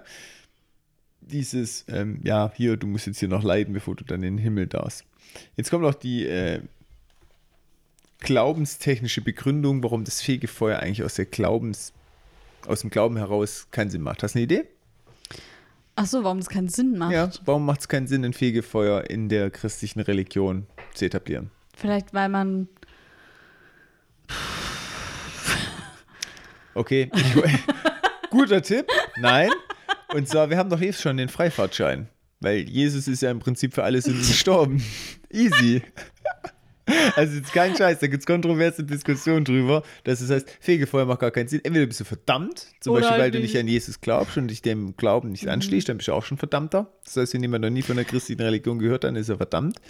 [1.20, 4.42] Dieses, ähm, ja, hier, du musst jetzt hier noch leiden, bevor du dann in den
[4.42, 5.04] Himmel darfst.
[5.58, 6.62] Jetzt kommt auch die äh,
[8.20, 11.92] glaubenstechnische Begründung, warum das Fegefeuer eigentlich aus der Glaubens,
[12.66, 14.22] aus dem Glauben heraus keinen Sinn macht.
[14.22, 14.68] Hast du eine Idee?
[15.96, 17.12] Ach so, warum das keinen Sinn macht?
[17.12, 21.50] Ja, warum macht es keinen Sinn, ein Fegefeuer in der christlichen Religion zu etablieren?
[21.76, 22.68] Vielleicht, weil man.
[26.74, 27.10] Okay,
[28.30, 28.86] guter Tipp.
[29.18, 29.50] Nein.
[30.14, 32.08] Und zwar, wir haben doch jetzt schon den Freifahrtschein.
[32.40, 34.82] Weil Jesus ist ja im Prinzip für alle Sünden gestorben.
[35.30, 35.82] Easy.
[37.16, 41.20] Also jetzt kein Scheiß, da gibt es kontroverse Diskussionen drüber, dass es heißt, Fegefeuer macht
[41.20, 41.60] gar keinen Sinn.
[41.62, 44.62] Entweder bist du verdammt, zum Oder Beispiel, weil du nicht an Jesus glaubst und dich
[44.62, 46.92] dem Glauben nicht anschließt, dann bist du auch schon verdammter.
[47.04, 49.80] Das heißt, wenn jemand noch nie von der christlichen Religion gehört, dann ist er verdammt.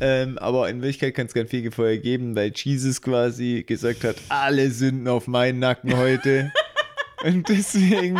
[0.00, 4.70] Ähm, aber in Wirklichkeit kann es kein Fegefeuer geben, weil Jesus quasi gesagt hat, alle
[4.70, 6.52] Sünden auf meinen Nacken heute.
[7.24, 8.18] Und deswegen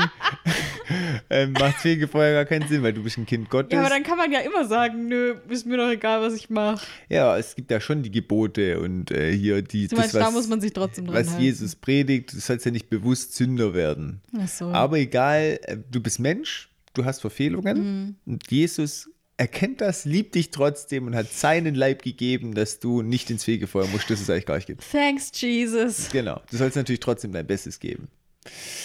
[1.31, 3.73] ähm, macht Fegefeuer gar keinen Sinn, weil du bist ein Kind Gottes.
[3.73, 6.51] Ja, aber dann kann man ja immer sagen, nö, ist mir doch egal, was ich
[6.51, 6.85] mache.
[7.09, 10.49] Ja, es gibt ja schon die Gebote und äh, hier die, Du meinst, da muss
[10.49, 11.43] man sich trotzdem dran was halten.
[11.43, 14.21] Jesus predigt, du sollst ja nicht bewusst Sünder werden.
[14.39, 14.67] Ach so.
[14.67, 18.15] Aber egal, äh, du bist Mensch, du hast Verfehlungen Mhm.
[18.27, 23.31] und Jesus erkennt das, liebt dich trotzdem und hat seinen Leib gegeben, dass du nicht
[23.31, 24.83] ins Fegefeuer musst, das es eigentlich gar nicht gibt.
[24.91, 26.09] Thanks, Jesus.
[26.11, 28.09] Genau, du sollst natürlich trotzdem dein Bestes geben.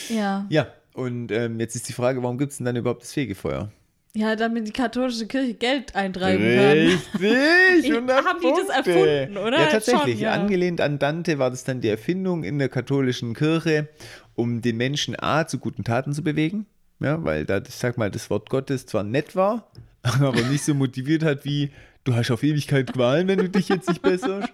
[0.10, 0.46] Ja.
[0.50, 3.72] Ja, und ähm, jetzt ist die Frage, warum gibt es denn dann überhaupt das Fegefeuer?
[4.16, 7.20] Ja, damit die katholische Kirche Geld eintreiben kann.
[7.20, 8.92] Richtig, 100 Haben die das Punkte.
[8.92, 9.60] erfunden, oder?
[9.60, 10.16] Ja, tatsächlich.
[10.16, 10.34] Schon, ja.
[10.34, 13.90] Angelehnt an Dante war das dann die Erfindung in der katholischen Kirche,
[14.36, 16.68] um den Menschen A zu guten Taten zu bewegen.
[17.00, 19.72] Ja, weil da, ich sag mal, das Wort Gottes zwar nett war,
[20.04, 21.72] aber nicht so motiviert hat wie
[22.04, 24.50] du hast auf Ewigkeit Qualen, wenn du dich jetzt nicht besserst.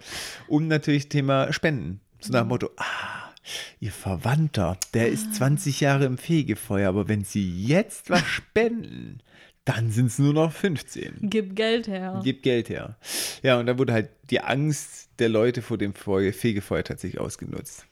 [0.48, 2.00] Und natürlich Thema Spenden.
[2.18, 3.29] So nach dem Motto, ah,
[3.80, 9.20] Ihr Verwandter, der ist 20 Jahre im Fegefeuer, aber wenn Sie jetzt was spenden,
[9.64, 11.18] dann sind es nur noch 15.
[11.22, 12.20] Gib Geld her.
[12.24, 12.96] Gib Geld her.
[13.42, 17.86] Ja, und da wurde halt die Angst der Leute vor dem Feu- Fegefeuer tatsächlich ausgenutzt.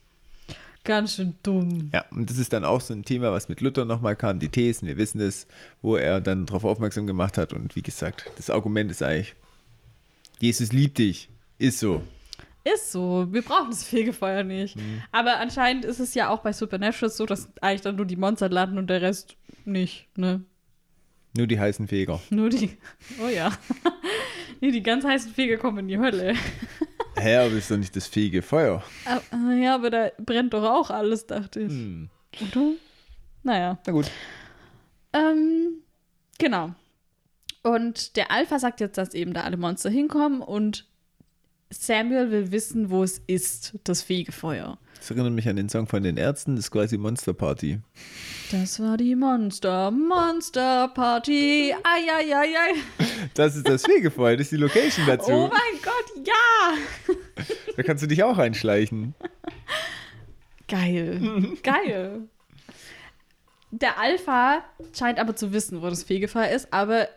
[0.84, 1.90] Ganz schön dumm.
[1.92, 4.48] Ja, und das ist dann auch so ein Thema, was mit Luther nochmal kam, die
[4.48, 5.46] Thesen, wir wissen es,
[5.82, 7.52] wo er dann darauf aufmerksam gemacht hat.
[7.52, 9.34] Und wie gesagt, das Argument ist eigentlich,
[10.40, 11.28] Jesus liebt dich.
[11.58, 12.02] Ist so.
[12.74, 13.26] Ist so.
[13.30, 14.76] Wir brauchen das Fegefeuer nicht.
[14.76, 15.02] Mhm.
[15.12, 18.48] Aber anscheinend ist es ja auch bei Supernatural so, dass eigentlich dann nur die Monster
[18.48, 20.42] landen und der Rest nicht, ne?
[21.36, 22.20] Nur die heißen Feger.
[22.30, 22.76] Nur die.
[23.22, 23.52] Oh ja.
[24.60, 26.34] nee, die ganz heißen Feger kommen in die Hölle.
[27.16, 28.82] Hä, aber ist doch nicht das Fegefeuer.
[29.04, 29.20] Ah,
[29.52, 31.72] Ja, aber da brennt doch auch alles, dachte ich.
[31.72, 32.10] Hm.
[32.40, 32.72] Oder?
[33.42, 33.78] Naja.
[33.86, 34.10] Na gut.
[35.12, 35.82] Ähm,
[36.38, 36.74] genau.
[37.62, 40.86] Und der Alpha sagt jetzt, dass eben da alle Monster hinkommen und
[41.70, 44.78] Samuel will wissen, wo es ist, das Fegefeuer.
[44.96, 47.80] Das erinnert mich an den Song von den Ärzten, das ist quasi Monster Party.
[48.50, 51.74] Das war die Monster, Monster Party.
[51.82, 52.74] Eieiei.
[53.34, 55.30] Das ist das Fegefeuer, das ist die Location dazu.
[55.30, 57.44] Oh mein Gott, ja.
[57.76, 59.14] Da kannst du dich auch einschleichen.
[60.66, 61.56] Geil.
[61.62, 62.22] Geil.
[63.70, 64.64] Der Alpha
[64.96, 67.08] scheint aber zu wissen, wo das Fegefeuer ist, aber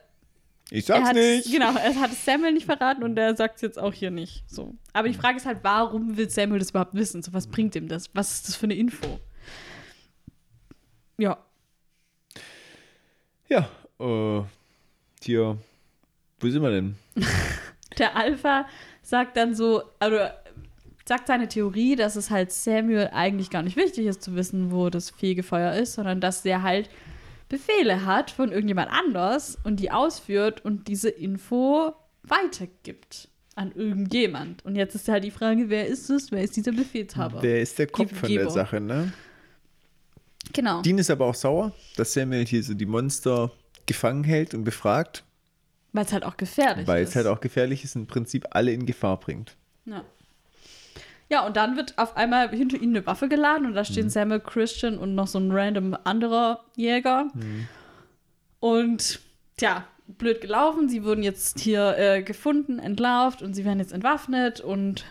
[0.74, 1.52] Ich er sag's nicht.
[1.52, 4.50] genau, er hat es Samuel nicht verraten und er sagt es jetzt auch hier nicht.
[4.50, 4.74] So.
[4.94, 7.22] Aber die Frage ist halt, warum will Samuel das überhaupt wissen?
[7.22, 8.10] So, was bringt ihm das?
[8.14, 9.20] Was ist das für eine Info?
[11.18, 11.38] Ja.
[13.50, 13.70] Ja,
[14.00, 14.44] äh,
[15.22, 15.58] hier,
[16.40, 16.96] wo sind wir denn?
[17.98, 18.66] Der Alpha
[19.02, 20.20] sagt dann so, also
[21.04, 24.90] sagt seine Theorie, dass es halt Samuel eigentlich gar nicht wichtig ist zu wissen, wo
[24.90, 26.90] das Fegefeuer ist, sondern dass der halt
[27.52, 34.64] Befehle hat von irgendjemand anders und die ausführt und diese Info weitergibt an irgendjemand.
[34.64, 36.32] Und jetzt ist halt die Frage, wer ist es?
[36.32, 37.42] Wer ist dieser Befehlshaber?
[37.44, 38.50] Wer ist der Kopf von der.
[38.50, 39.12] Sache, ne?
[40.54, 40.82] genau.
[40.82, 43.52] Dean ist aber auch sauer, dass Samuel hier so die Monster
[43.86, 45.26] gefangen hält und befragt,
[45.92, 47.10] Weil es halt auch gefährlich weil ist.
[47.10, 49.58] es halt auch gefährlich ist und im Prinzip alle in Gefahr bringt.
[49.84, 50.06] Ja.
[51.32, 54.10] Ja, und dann wird auf einmal hinter ihnen eine Waffe geladen und da stehen Mhm.
[54.10, 57.30] Samuel Christian und noch so ein random anderer Jäger.
[57.34, 57.68] Mhm.
[58.60, 59.22] Und
[59.56, 60.90] tja, blöd gelaufen.
[60.90, 65.06] Sie wurden jetzt hier äh, gefunden, entlarvt und sie werden jetzt entwaffnet und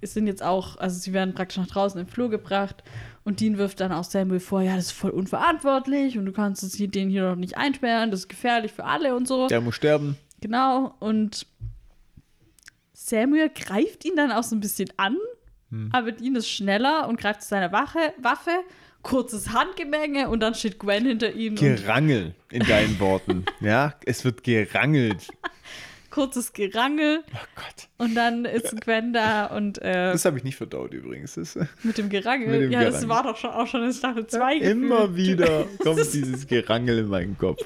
[0.00, 2.82] es sind jetzt auch, also sie werden praktisch nach draußen im Flur gebracht.
[3.22, 6.64] Und Dean wirft dann auch Samuel vor, ja, das ist voll unverantwortlich und du kannst
[6.64, 9.46] es hier, den hier doch nicht einsperren, das ist gefährlich für alle und so.
[9.46, 10.16] Der muss sterben.
[10.40, 11.46] Genau, und
[12.92, 15.16] Samuel greift ihn dann auch so ein bisschen an,
[15.92, 18.50] aber Dean ist schneller und greift zu seiner Wache, Waffe,
[19.02, 21.52] kurzes Handgemenge und dann steht Gwen hinter ihm.
[21.52, 23.44] Und, Gerangel in deinen Worten.
[23.60, 25.28] Ja, es wird gerangelt.
[26.10, 27.88] Kurzes Gerangel Oh Gott.
[27.98, 31.34] und dann ist Gwen da und äh, Das habe ich nicht verdaut übrigens.
[31.34, 32.48] Das, mit dem Gerangel.
[32.48, 33.08] Mit dem ja, das Gerangel.
[33.08, 37.38] war doch schon auch schon in Staffel 2 immer wieder kommt dieses Gerangel in meinen
[37.38, 37.62] Kopf.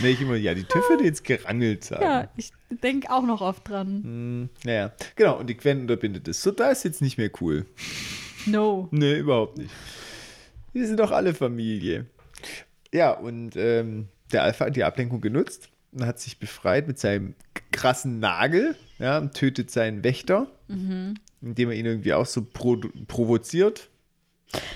[0.00, 2.02] Nee, ich immer, ja, die TÜV würde jetzt gerangelt sagen.
[2.02, 2.52] Ja, ich
[2.82, 4.02] denke auch noch oft dran.
[4.02, 5.38] Hm, naja, genau.
[5.38, 6.42] Und die Gwen unterbindet es.
[6.42, 7.66] So, da ist jetzt nicht mehr cool.
[8.46, 8.88] No.
[8.90, 9.70] Nee, überhaupt nicht.
[10.72, 12.06] Wir sind doch alle Familie.
[12.92, 15.68] Ja, und ähm, der Alpha hat die Ablenkung genutzt
[16.00, 17.34] hat sich befreit mit seinem
[17.70, 22.76] krassen Nagel, ja, und tötet seinen Wächter, indem er ihn irgendwie auch so pro
[23.08, 23.88] provoziert.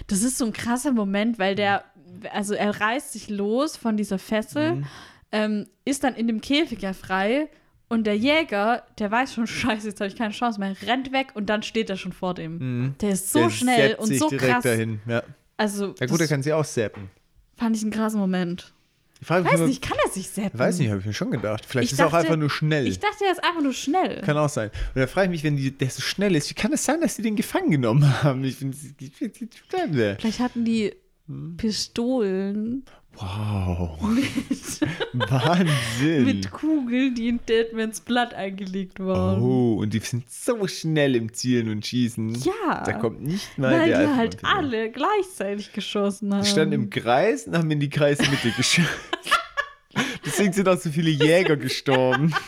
[0.06, 1.84] Das ist so ein krasser Moment, weil der,
[2.32, 4.84] also er reißt sich los von dieser Fessel,
[5.32, 7.48] ähm, ist dann in dem Käfig ja frei
[7.88, 11.28] und der Jäger, der weiß schon, scheiße, jetzt habe ich keine Chance mehr, rennt weg
[11.34, 12.94] und dann steht er schon vor dem.
[13.00, 14.64] Der ist so Der schnell und so direkt krass.
[14.64, 15.00] dahin.
[15.06, 15.22] Ja.
[15.56, 17.10] Also, ja gut, er kann sie auch zappen.
[17.56, 18.72] fand ich einen krassen Moment.
[19.20, 20.58] Ich frage Weiß nicht, kann er sich zappen?
[20.58, 21.64] Weiß nicht, habe ich mir schon gedacht.
[21.66, 22.86] Vielleicht Ich ist er auch einfach nur schnell.
[22.86, 24.20] Ich dachte, er ist einfach nur schnell.
[24.22, 24.70] Kann auch sein.
[24.94, 27.00] Und da frage ich mich, wenn die, der so schnell ist, wie kann es sein,
[27.00, 28.44] dass sie den gefangen genommen haben?
[28.44, 30.92] Ich finde, ich find, ich find, Vielleicht hatten die
[31.28, 31.56] Hm.
[31.56, 32.84] Pistolen
[33.16, 34.00] wow,
[35.12, 36.24] mit, Wahnsinn.
[36.24, 39.40] mit Kugeln, die in Deadmans Blatt eingelegt waren.
[39.42, 42.34] oh, und die sind so schnell im Zielen und Schießen.
[42.36, 42.82] Ja.
[42.84, 44.58] Da kommt nicht mal Weil der die halt Vampir.
[44.58, 46.42] alle gleichzeitig geschossen haben.
[46.42, 48.86] Die standen im Kreis und haben in die Kreismitte geschossen.
[50.24, 52.34] Deswegen sind auch so viele Jäger gestorben.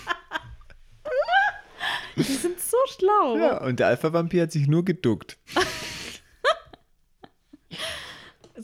[2.16, 3.36] Die sind so schlau.
[3.38, 5.38] Ja, und der Alpha-Vampir hat sich nur geduckt.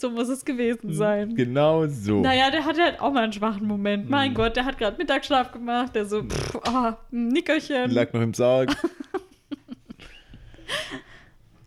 [0.05, 1.35] So muss es gewesen sein.
[1.35, 2.20] Genau so.
[2.20, 4.10] Naja, der hatte halt auch mal einen schwachen Moment.
[4.10, 4.35] Mein Hm.
[4.35, 5.94] Gott, der hat gerade Mittagsschlaf gemacht.
[5.94, 6.59] Der so, pff,
[7.10, 7.90] ein Nickerchen.
[7.90, 8.70] Lag noch im Sarg.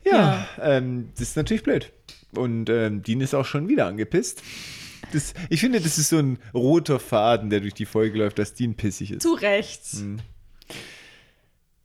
[0.06, 1.92] ja, Ähm, das ist natürlich blöd.
[2.36, 4.44] Und ähm, Dean ist auch schon wieder angepisst.
[5.14, 8.54] Das, ich finde, das ist so ein roter Faden, der durch die Folge läuft, dass
[8.54, 9.24] Dean pissig ist.
[9.24, 9.82] Zu Recht.
[9.94, 10.18] Hm.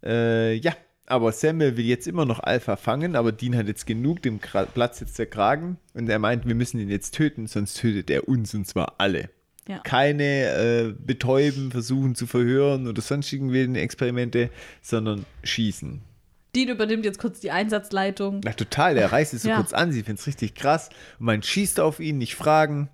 [0.04, 0.74] Äh, ja,
[1.06, 4.64] aber Samuel will jetzt immer noch Alpha fangen, aber Dean hat jetzt genug, dem Kra
[4.64, 5.78] Platz jetzt der Kragen.
[5.94, 9.30] Und er meint, wir müssen ihn jetzt töten, sonst tötet er uns und zwar alle.
[9.68, 9.78] Ja.
[9.78, 14.50] Keine äh, betäuben, versuchen zu verhören oder sonstigen wilden Experimente,
[14.80, 16.02] sondern schießen.
[16.54, 18.40] Dean übernimmt jetzt kurz die Einsatzleitung.
[18.44, 19.56] Na total, der reißt es so Ja.
[19.56, 22.88] kurz an, sie findet es richtig krass und man schießt auf ihn, nicht fragen.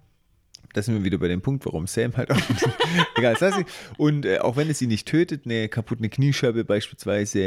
[0.74, 2.36] Da sind wir wieder bei dem Punkt, warum Sam halt auch.
[3.16, 3.64] Egal, das heißt,
[3.96, 7.38] und äh, auch wenn es ihn nicht tötet, eine kaputte Kniescheibe beispielsweise,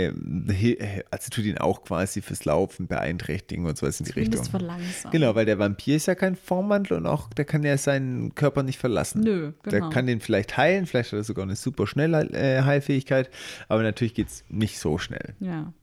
[0.50, 4.60] äh, also tut ihn auch quasi fürs Laufen beeinträchtigen und sowas in die Zumindest Richtung.
[4.60, 5.12] verlangsamt.
[5.12, 8.64] Genau, weil der Vampir ist ja kein Formmantel und auch der kann ja seinen Körper
[8.64, 9.22] nicht verlassen.
[9.22, 9.90] Nö, Der genau.
[9.90, 13.30] kann den vielleicht heilen, vielleicht hat er sogar eine super schnelle äh, Heilfähigkeit,
[13.68, 15.36] aber natürlich geht es nicht so schnell.
[15.40, 15.74] Ja.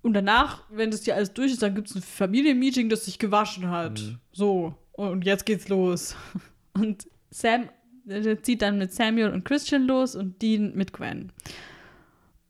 [0.00, 3.18] Und danach, wenn das hier alles durch ist, dann gibt es ein Familienmeeting, das sich
[3.18, 4.00] gewaschen hat.
[4.00, 4.18] Mhm.
[4.32, 6.16] So, und jetzt geht's los.
[6.74, 7.68] Und Sam
[8.42, 11.32] zieht dann mit Samuel und Christian los und Dean mit Gwen.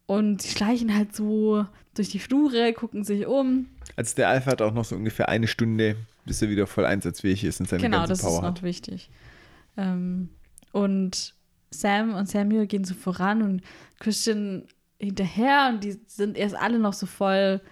[0.07, 1.65] Und sie schleichen halt so
[1.95, 3.69] durch die Flure, gucken sich um.
[3.97, 5.97] Also der Alpha hat auch noch so ungefähr eine Stunde,
[6.27, 9.09] bis er wieder voll einsatzfähig ist und seine genau, ganze das Power ist noch wichtig.
[9.79, 10.29] Ähm,
[10.73, 11.35] und
[11.70, 13.62] Sam und Samuel gehen so voran und
[13.99, 14.65] Christian
[14.99, 17.62] hinterher und die sind erst alle noch so voll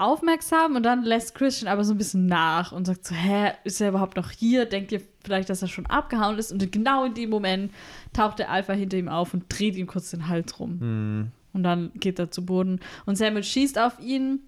[0.00, 3.80] aufmerksam und dann lässt Christian aber so ein bisschen nach und sagt so, hä, ist
[3.80, 4.64] er überhaupt noch hier?
[4.64, 6.52] Denkt ihr vielleicht, dass er schon abgehauen ist?
[6.52, 7.72] Und genau in dem Moment
[8.12, 10.80] taucht der Alpha hinter ihm auf und dreht ihm kurz den Hals rum.
[10.80, 11.32] Hm.
[11.52, 12.80] Und dann geht er zu Boden.
[13.06, 14.40] Und Samuel schießt auf ihn,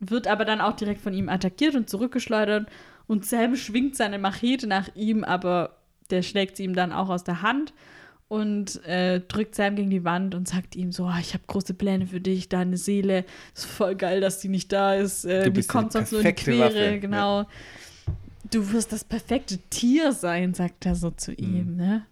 [0.00, 2.68] wird aber dann auch direkt von ihm attackiert und zurückgeschleudert.
[3.06, 5.76] Und Sam schwingt seine Machete nach ihm, aber
[6.10, 7.72] der schlägt sie ihm dann auch aus der Hand
[8.28, 11.74] und äh, drückt Sam gegen die Wand und sagt ihm so: "Ah, Ich habe große
[11.74, 13.24] Pläne für dich, deine Seele.
[13.54, 15.24] Ist voll geil, dass die nicht da ist.
[15.24, 16.60] Äh, Du die kommt sonst nur in die Quere.
[16.66, 16.98] Waffe.
[17.00, 17.46] Genau.
[18.50, 21.36] Du wirst das perfekte Tier sein, sagt er so zu Mhm.
[21.38, 21.76] ihm.
[21.76, 22.06] Ne?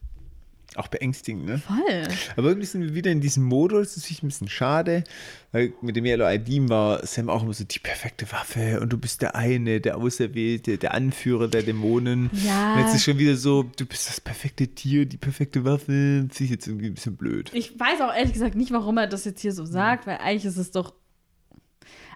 [0.76, 1.58] Auch beängstigend, ne?
[1.58, 2.08] Voll.
[2.36, 5.04] Aber irgendwie sind wir wieder in diesem Modus, das finde ich ein bisschen schade,
[5.52, 8.96] weil mit dem Yellow ID war Sam auch immer so die perfekte Waffe und du
[8.96, 12.30] bist der eine, der Auserwählte, der Anführer der Dämonen.
[12.32, 12.74] Ja.
[12.74, 15.84] Und jetzt ist schon wieder so, du bist das perfekte Tier, die perfekte Waffe.
[16.30, 17.50] Finde ich jetzt irgendwie ein bisschen blöd.
[17.52, 20.46] Ich weiß auch ehrlich gesagt nicht, warum er das jetzt hier so sagt, weil eigentlich
[20.46, 20.94] ist es doch.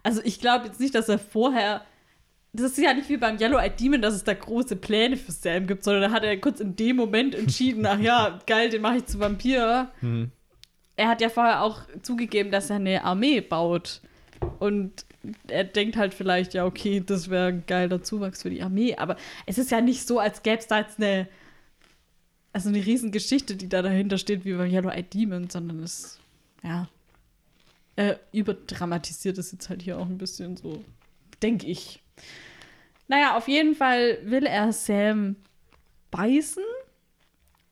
[0.03, 1.83] Also ich glaube jetzt nicht, dass er vorher.
[2.57, 5.33] Das ist ja nicht wie beim Yellow Eyed Demon, dass es da große Pläne für
[5.33, 8.83] Sam gibt, sondern da hat er kurz in dem Moment entschieden, ach ja, geil, den
[8.83, 9.91] mache ich zu Vampir.
[10.97, 14.01] Er hat ja vorher auch zugegeben, dass er eine Armee baut.
[14.59, 15.05] Und
[15.49, 18.97] er denkt halt vielleicht, ja, okay, das wäre ein geiler Zuwachs für die Armee.
[18.97, 21.29] Aber es ist ja nicht so, als gäbe es da jetzt eine,
[22.53, 26.19] also eine riesen Geschichte, die da dahinter steht, wie beim Yellow Eyed Demon, sondern es,
[26.63, 26.89] ja,
[27.97, 30.85] er überdramatisiert es jetzt halt hier auch ein bisschen so,
[31.43, 32.03] denke ich.
[33.09, 35.37] Naja, auf jeden Fall will er Sam
[36.11, 36.63] beißen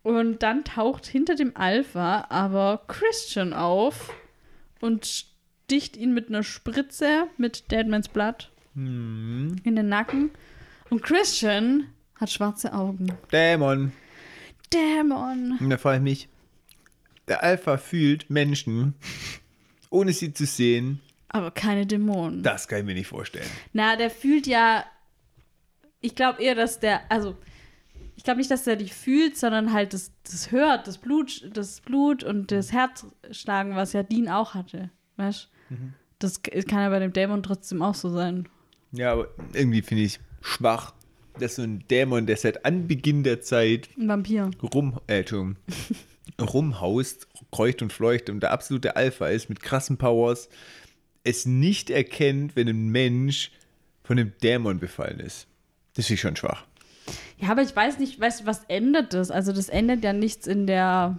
[0.03, 4.13] Und dann taucht hinter dem Alpha aber Christian auf
[4.81, 9.57] und sticht ihn mit einer Spritze mit Deadman's Blood Hm.
[9.65, 10.31] in den Nacken.
[10.91, 11.87] Und Christian
[12.17, 13.07] hat schwarze Augen.
[13.33, 13.93] Dämon.
[14.73, 15.57] Dämon.
[15.61, 16.29] Und da frage ich mich,
[17.29, 18.95] der Alpha fühlt Menschen,
[19.91, 21.01] ohne sie zu sehen.
[21.29, 22.43] Aber keine Dämonen.
[22.43, 23.49] Das kann ich mir nicht vorstellen.
[23.73, 24.85] Na, der fühlt ja.
[26.05, 27.01] Ich glaube eher, dass der.
[27.11, 27.35] Also,
[28.15, 31.81] ich glaube nicht, dass der die fühlt, sondern halt das, das hört, das Blut, das
[31.81, 34.91] Blut und das Herzschlagen, was ja Dean auch hatte.
[35.17, 35.49] Weißt
[36.19, 38.49] Das kann ja bei dem Dämon trotzdem auch so sein.
[38.93, 40.93] Ja, aber irgendwie finde ich schwach,
[41.41, 44.51] dass so ein Dämon, der seit Anbeginn der Zeit Ein Vampir.
[44.63, 45.25] rum, äh,
[46.41, 50.49] rumhaust, kreucht und fleucht und der absolute Alpha ist mit krassen Powers,
[51.25, 53.51] es nicht erkennt, wenn ein Mensch
[54.05, 55.49] von einem Dämon befallen ist.
[55.95, 56.65] Das ich schon schwach.
[57.39, 59.31] Ja, aber ich weiß nicht, weißt was ändert das?
[59.31, 61.19] Also, das ändert ja nichts in der.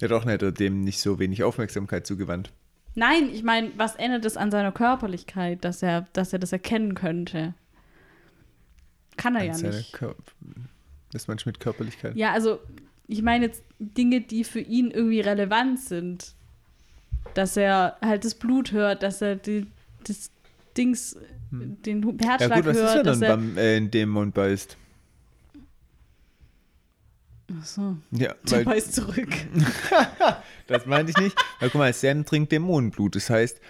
[0.00, 2.52] Ja, doch nicht, er dem nicht so wenig Aufmerksamkeit zugewandt.
[2.94, 6.94] Nein, ich meine, was ändert es an seiner Körperlichkeit, dass er, dass er das erkennen
[6.94, 7.54] könnte?
[9.16, 9.94] Kann er ja An seiner nicht.
[9.96, 10.14] Kör-
[11.12, 12.16] Das meinst du mit Körperlichkeit?
[12.16, 12.60] Ja, also
[13.06, 16.34] ich meine jetzt Dinge, die für ihn irgendwie relevant sind.
[17.34, 19.66] Dass er halt das Blut hört, dass er die,
[20.06, 20.30] das
[20.76, 21.16] Dings,
[21.60, 22.18] den Hu- Hm.
[22.20, 23.36] Ja Herzschlag gut, was ist hört, denn dass dann er.
[23.36, 24.76] beim äh, ein Dämon beißt?
[27.60, 29.28] Achso, Ja, der weil, beißt zurück.
[30.66, 31.36] das meinte ich nicht.
[31.60, 33.16] Weil guck mal, Sam trinkt Dämonenblut.
[33.16, 33.60] Das heißt,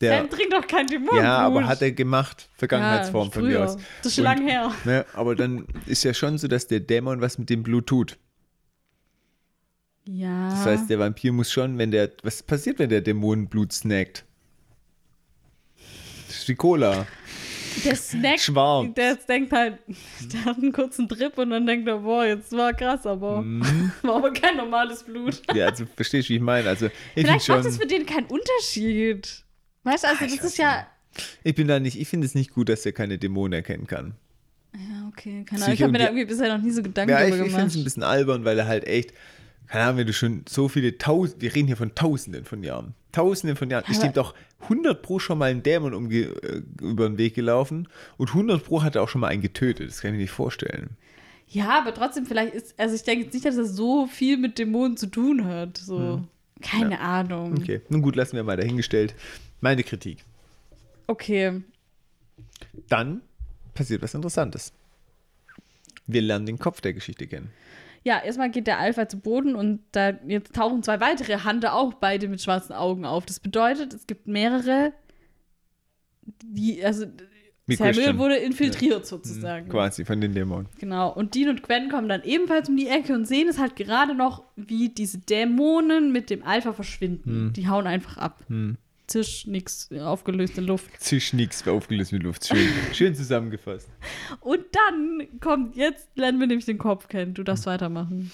[0.00, 0.18] der.
[0.18, 1.22] Sam trinkt doch kein Dämonenblut.
[1.22, 2.48] ja, aber hat er gemacht.
[2.56, 3.76] Vergangenheitsform ja, von mir aus.
[3.98, 4.72] Das ist schon lange her.
[4.84, 8.18] Ne, aber dann ist ja schon so, dass der Dämon was mit dem Blut tut.
[10.06, 10.50] Ja.
[10.50, 12.10] Das heißt, der Vampir muss schon, wenn der.
[12.22, 14.24] Was passiert, wenn der Dämonenblut snackt?
[16.44, 17.06] Das ist wie Cola.
[17.84, 18.94] der Snack, Schwarm.
[18.94, 19.78] der denkt halt,
[20.32, 23.90] der hat einen kurzen Trip und dann denkt er, boah, jetzt war krass, aber Mhm.
[24.02, 25.42] war aber kein normales Blut.
[25.54, 26.68] Ja, also verstehst du, wie ich meine?
[26.68, 26.92] Also, ich
[27.26, 27.56] Vielleicht schon.
[27.56, 29.44] macht es für den keinen Unterschied.
[29.82, 30.86] Weißt du, also Ah, das ist ja.
[31.42, 34.14] Ich bin da nicht, ich finde es nicht gut, dass er keine Dämonen erkennen kann.
[34.74, 35.74] Ja, okay, keine Ahnung.
[35.74, 37.66] Ich habe mir da irgendwie- bisher noch nie so Gedanken Ja, ich, drüber ich finde
[37.66, 37.76] es gemacht.
[37.82, 39.12] ein bisschen albern, weil er halt echt,
[39.68, 42.94] keine Ahnung, wenn du schon so viele Tausend, wir reden hier von Tausenden von Jahren.
[43.12, 43.84] Tausenden von Jahren.
[43.88, 44.34] Ich Aber- dem doch
[44.68, 48.82] 100 Pro schon mal einen Dämon umge äh, über den Weg gelaufen und 100 Pro
[48.82, 49.88] hat er auch schon mal einen getötet.
[49.88, 50.96] Das kann ich mir nicht vorstellen.
[51.48, 52.74] Ja, aber trotzdem, vielleicht ist.
[52.80, 55.76] Also, ich denke jetzt nicht, dass das so viel mit Dämonen zu tun hat.
[55.76, 56.24] So.
[56.62, 57.52] Keine Ahnung.
[57.56, 57.58] Hm.
[57.58, 59.14] Okay, nun gut, lassen wir mal dahingestellt.
[59.60, 60.24] Meine Kritik.
[61.06, 61.62] okay.
[62.88, 63.20] Dann
[63.74, 64.72] passiert was Interessantes.
[66.06, 67.50] Wir lernen den Kopf der Geschichte kennen.
[68.04, 71.94] Ja, erstmal geht der Alpha zu Boden und da jetzt tauchen zwei weitere Hunter auch
[71.94, 73.24] beide mit schwarzen Augen auf.
[73.24, 74.92] Das bedeutet, es gibt mehrere,
[76.42, 77.06] die, also
[77.66, 78.18] Wie Samuel Christian.
[78.18, 79.70] wurde infiltriert sozusagen.
[79.70, 80.68] Quasi von den Dämonen.
[80.78, 81.14] Genau.
[81.14, 84.14] Und Dean und Gwen kommen dann ebenfalls um die Ecke und sehen es halt gerade
[84.14, 87.54] noch, wie diese Dämonen mit dem Alpha verschwinden.
[87.54, 88.44] Die hauen einfach ab.
[89.06, 90.88] Zisch, nix, aufgelöste Luft.
[90.98, 92.46] Zisch nix, aufgelöst mit Luft.
[92.46, 93.88] Schön, schön zusammengefasst.
[94.40, 97.34] Und dann kommt, jetzt lernen wir nämlich den Kopf kennen.
[97.34, 98.30] Du darfst weitermachen.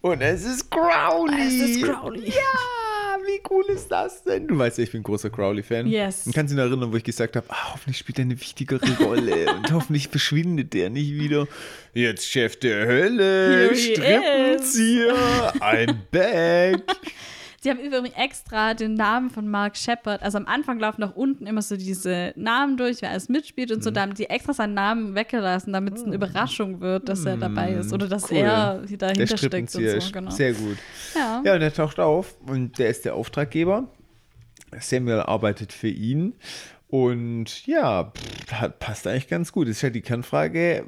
[0.00, 1.46] Und es ist Crowley.
[1.46, 2.28] Es ist Crowley.
[2.28, 4.46] Ja, wie cool ist das denn?
[4.46, 5.86] Du weißt ja, ich bin großer Crowley-Fan.
[5.86, 6.26] Yes.
[6.26, 8.40] Und kannst du dich noch erinnern, wo ich gesagt habe, ah, hoffentlich spielt er eine
[8.40, 11.46] wichtigere Rolle und hoffentlich verschwindet der nicht wieder.
[11.92, 15.14] Jetzt Chef der Hölle, Strippenzieher,
[15.60, 16.82] I'm back.
[17.66, 21.48] Sie haben übrigens extra den Namen von Mark Shepard, also am Anfang laufen nach unten
[21.48, 24.74] immer so diese Namen durch, wer alles mitspielt und so, da haben die extra seinen
[24.74, 28.36] Namen weggelassen, damit es eine Überraschung wird, dass er dabei ist oder dass Cool.
[28.36, 30.30] er dahinter steckt und so, genau.
[30.30, 30.76] sehr gut.
[31.16, 31.42] Ja.
[31.44, 33.88] Ja, und er taucht auf und der ist der Auftraggeber.
[34.78, 36.34] Samuel arbeitet für ihn.
[36.86, 39.66] Und ja, pff, passt eigentlich ganz gut.
[39.66, 40.84] Es ist halt die Kernfrage,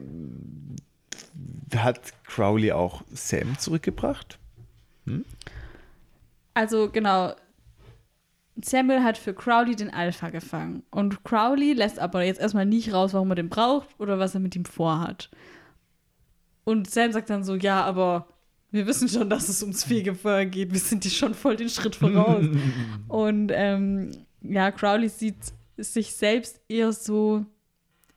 [1.74, 4.38] hat Crowley auch Sam zurückgebracht?
[6.58, 7.34] Also genau,
[8.56, 13.14] Samuel hat für Crowley den Alpha gefangen und Crowley lässt aber jetzt erstmal nicht raus,
[13.14, 15.30] warum er den braucht oder was er mit ihm vorhat.
[16.64, 18.26] Und Sam sagt dann so, ja, aber
[18.72, 20.72] wir wissen schon, dass es ums Fegefeuer geht.
[20.72, 22.44] Wir sind dir schon voll den Schritt voraus.
[23.06, 24.10] und ähm,
[24.42, 27.46] ja, Crowley sieht sich selbst eher so,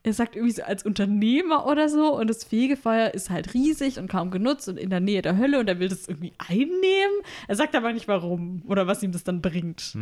[0.03, 4.09] er sagt irgendwie so als Unternehmer oder so und das Fegefeuer ist halt riesig und
[4.09, 7.21] kaum genutzt und in der Nähe der Hölle und er will das irgendwie einnehmen.
[7.47, 9.95] Er sagt aber nicht warum oder was ihm das dann bringt.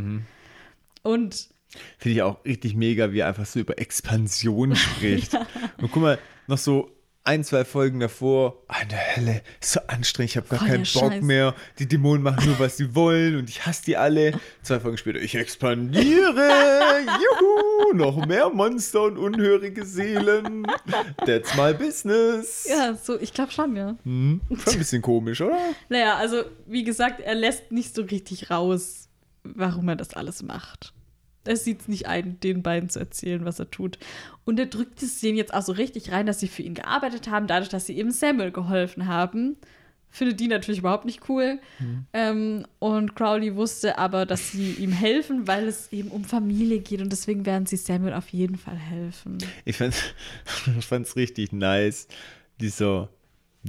[1.03, 1.49] Und
[1.97, 5.33] Finde ich auch richtig mega, wie er einfach so über Expansion spricht.
[5.77, 6.17] Und guck mal,
[6.47, 6.89] noch so
[7.29, 10.67] ein, zwei Folgen davor, ah, in der Hölle, ist so anstrengend, ich habe gar Voll
[10.67, 11.21] keinen Bock Scheiß.
[11.21, 11.53] mehr.
[11.77, 14.39] Die Dämonen machen nur, was sie wollen und ich hasse die alle.
[14.63, 16.49] Zwei Folgen später, ich expandiere,
[17.05, 20.65] juhu, noch mehr Monster und unhörige Seelen.
[21.23, 22.65] That's my business.
[22.67, 23.95] Ja, so, ich glaube schon, ja.
[24.03, 25.59] Hm, schon ein bisschen komisch, oder?
[25.87, 29.07] Naja, also wie gesagt, er lässt nicht so richtig raus,
[29.43, 30.93] warum er das alles macht.
[31.45, 33.97] Er sieht es nicht ein, den beiden zu erzählen, was er tut.
[34.45, 37.29] Und er drückt es denen jetzt auch so richtig rein, dass sie für ihn gearbeitet
[37.29, 39.57] haben, dadurch, dass sie eben Samuel geholfen haben.
[40.11, 41.59] Findet die natürlich überhaupt nicht cool.
[42.13, 47.01] Ähm, und Crowley wusste aber, dass sie ihm helfen, weil es eben um Familie geht
[47.01, 49.37] und deswegen werden sie Samuel auf jeden Fall helfen.
[49.65, 52.07] Ich fand es richtig nice,
[52.59, 53.09] dieser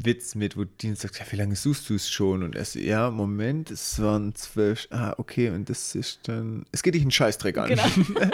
[0.04, 2.42] Witz mit, wo Dean sagt, ja, wie lange suchst du es schon?
[2.42, 6.82] Und er so, ja, Moment, es waren zwölf, ah, okay, und das ist dann, es
[6.82, 7.68] geht dich einen Scheißdreck an.
[7.68, 7.82] Genau.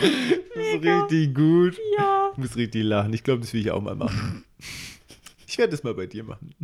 [0.00, 0.10] das
[0.56, 1.78] ist richtig gut.
[1.98, 2.30] Ja.
[2.32, 3.12] Ich muss richtig lachen.
[3.12, 4.44] Ich glaube, das will ich auch mal machen.
[5.46, 6.54] Ich werde das mal bei dir machen.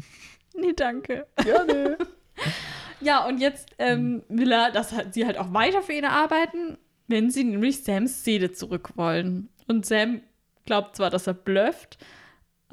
[0.55, 1.27] Nee, danke.
[1.43, 1.99] Gerne.
[3.01, 7.31] Ja, und jetzt ähm, will er, dass sie halt auch weiter für ihn arbeiten, wenn
[7.31, 9.51] sie nämlich Sams Seele zurück wollen.
[9.67, 10.23] Und Sam
[10.65, 11.99] glaubt zwar, dass er blufft,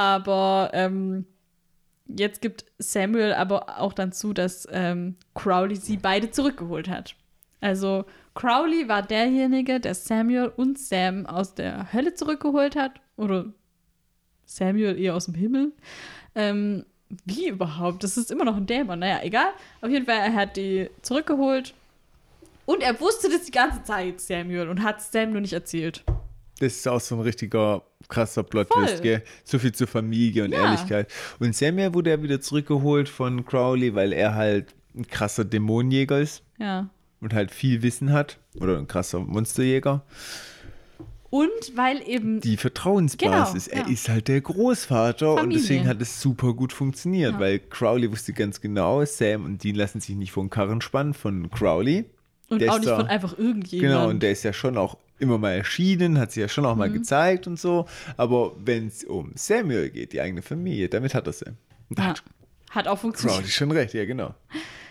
[0.03, 1.25] aber ähm,
[2.07, 7.15] jetzt gibt Samuel aber auch dann zu, dass ähm, Crowley sie beide zurückgeholt hat.
[7.61, 8.03] Also
[8.35, 12.99] Crowley war derjenige, der Samuel und Sam aus der Hölle zurückgeholt hat.
[13.15, 13.45] Oder
[14.45, 15.71] Samuel eher aus dem Himmel.
[16.35, 16.85] Ähm,
[17.23, 18.03] wie überhaupt?
[18.03, 18.99] Das ist immer noch ein Dämon.
[18.99, 19.51] Naja, egal.
[19.81, 21.73] Auf jeden Fall, er hat die zurückgeholt.
[22.65, 26.03] Und er wusste das die ganze Zeit, Samuel, und hat Sam nur nicht erzählt.
[26.59, 28.43] Das ist auch so ein richtiger krasser.
[28.43, 29.23] Plot-Twist, gell?
[29.43, 30.63] So viel zur Familie und Ja.
[30.65, 31.11] Ehrlichkeit.
[31.39, 36.43] Und Samuel wurde ja wieder zurückgeholt von Crowley, weil er halt ein krasser Dämonenjäger ist
[36.59, 36.89] Ja.
[37.21, 38.37] und halt viel Wissen hat.
[38.59, 40.03] Oder ein krasser Monsterjäger.
[41.31, 42.41] Und weil eben.
[42.41, 43.65] Die Vertrauensbasis.
[43.69, 43.93] Genau, er ja.
[43.93, 45.61] ist halt der Großvater und Familie.
[45.61, 47.39] deswegen hat es super gut funktioniert, Ja.
[47.39, 51.13] weil Crowley wusste ganz genau, Sam und Dean lassen sich nicht vor den Karren spannen
[51.15, 52.05] von Crowley.
[52.49, 53.97] und der auch nicht da- von einfach irgendjemandem.
[53.99, 56.73] Genau, und der ist ja schon auch immer mal erschienen, hat sich ja schon auch
[56.73, 56.79] Mhm.
[56.79, 57.85] mal gezeigt und so.
[58.17, 61.45] Aber wenn es um Samuel geht, die eigene Familie, damit hat er sie.
[61.97, 62.05] Ja.
[62.07, 62.23] hat
[62.71, 63.47] Hat auch Crowley funktioniert.
[63.49, 64.33] schon recht, ja, genau.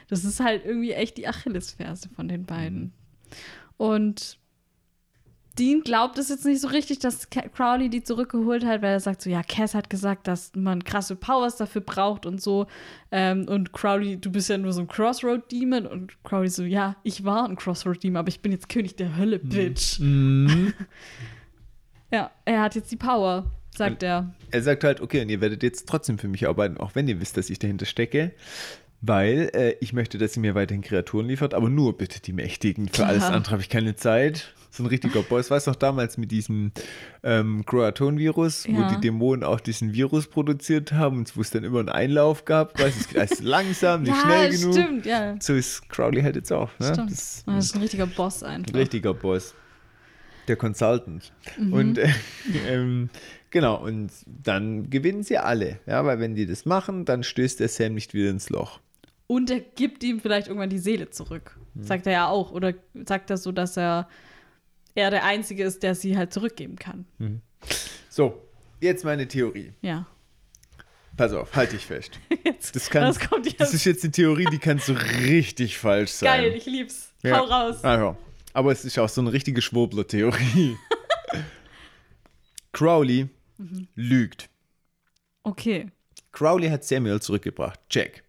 [0.08, 2.92] Das ist halt irgendwie echt die Achillesferse von den beiden.
[3.76, 4.38] Und
[5.58, 9.22] Dean glaubt es jetzt nicht so richtig, dass Crowley die zurückgeholt hat, weil er sagt
[9.22, 12.66] so, ja, Cass hat gesagt, dass man krasse Powers dafür braucht und so.
[13.10, 15.86] Ähm, und Crowley, du bist ja nur so ein Crossroad-Demon.
[15.86, 19.38] Und Crowley so, ja, ich war ein Crossroad-Demon, aber ich bin jetzt König der Hölle,
[19.38, 20.00] Bitch.
[22.12, 24.34] Ja, er hat jetzt die Power, sagt er.
[24.50, 27.20] Er sagt halt, okay, und ihr werdet jetzt trotzdem für mich arbeiten, auch wenn ihr
[27.20, 28.32] wisst, dass ich dahinter stecke.
[29.00, 32.88] Weil äh, ich möchte, dass ihr mir weiterhin Kreaturen liefert, aber nur bitte die Mächtigen.
[32.88, 33.32] Für alles Klar.
[33.32, 34.54] andere habe ich keine Zeit.
[34.74, 35.50] So ein richtiger Boss.
[35.50, 36.72] Weißt du noch damals mit diesem
[37.22, 38.88] ähm, Croaton-Virus, wo Ja.
[38.94, 42.78] die Dämonen auch diesen Virus produziert haben und wo es dann immer einen Einlauf gab.
[42.80, 44.72] Weißt du, es geht alles langsam, nicht ja, schnell genug.
[44.74, 45.36] stimmt, ja.
[45.40, 46.70] So ist Crowley halt jetzt auch.
[46.78, 46.86] Ne?
[46.94, 47.10] Stimmt.
[47.12, 48.72] Das Das ist ein richtiger Boss einfach.
[48.72, 49.54] ein richtiger Boss.
[50.48, 51.32] Der Consultant.
[51.58, 51.72] Mhm.
[51.72, 52.08] Und äh,
[52.66, 53.10] ähm,
[53.50, 55.80] genau, und dann gewinnen sie alle.
[55.86, 58.80] Ja, weil wenn die das machen, dann stößt der Sam nicht wieder ins Loch.
[59.26, 61.58] Und er gibt ihm vielleicht irgendwann die Seele zurück.
[61.74, 61.84] Hm.
[61.84, 62.52] Sagt er ja auch.
[62.52, 62.72] Oder
[63.06, 64.08] sagt er so, dass er,
[64.94, 67.06] er der Einzige ist, der sie halt zurückgeben kann.
[68.10, 68.42] So,
[68.80, 69.72] jetzt meine Theorie.
[69.82, 70.06] Ja.
[71.16, 72.18] Pass auf, halt dich fest.
[72.44, 73.18] Jetzt, Das, kann, das
[73.58, 76.40] das ist jetzt eine Theorie, die kann so richtig falsch sein.
[76.42, 77.12] geil, ich lieb's.
[77.22, 77.38] Ja.
[77.38, 77.80] Hau raus.
[77.82, 78.16] Ja.
[78.54, 80.76] Aber es ist auch so eine richtige Schwurbler-Theorie.
[82.72, 83.28] Crowley
[83.58, 83.86] Mhm.
[83.94, 84.48] lügt.
[85.44, 85.86] Okay.
[86.32, 87.78] Crowley hat Samuel zurückgebracht.
[87.90, 88.24] Check.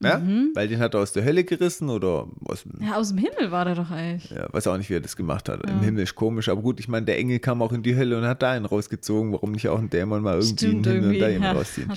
[0.00, 0.18] Ja?
[0.18, 0.52] Mhm.
[0.54, 3.50] Weil den hat er aus der Hölle gerissen oder aus dem Ja, aus dem Himmel
[3.50, 4.30] war der doch eigentlich.
[4.30, 5.64] Ja, weiß auch nicht, wie er das gemacht hat.
[5.66, 5.72] Ja.
[5.72, 8.16] Im Himmel ist komisch, aber gut, ich meine, der Engel kam auch in die Hölle
[8.18, 9.32] und hat da einen rausgezogen.
[9.32, 11.58] Warum nicht auch ein Dämon mal irgendwie in Stimmt den Himmel und da jemand Ja,
[11.58, 11.92] rausziehen?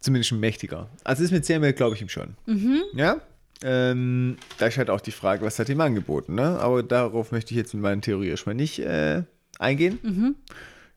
[0.00, 0.88] Zumindest ein mächtiger.
[1.02, 2.36] Also ist mit Samuel, glaube ich, ihm schon.
[2.46, 2.82] Mhm.
[2.94, 3.16] Ja?
[3.64, 6.58] Ähm, da ist halt auch die Frage, was hat ihm angeboten, ne?
[6.60, 9.22] Aber darauf möchte ich jetzt mit meinen Theorie erstmal nicht äh,
[9.58, 9.98] eingehen.
[10.02, 10.36] Mhm.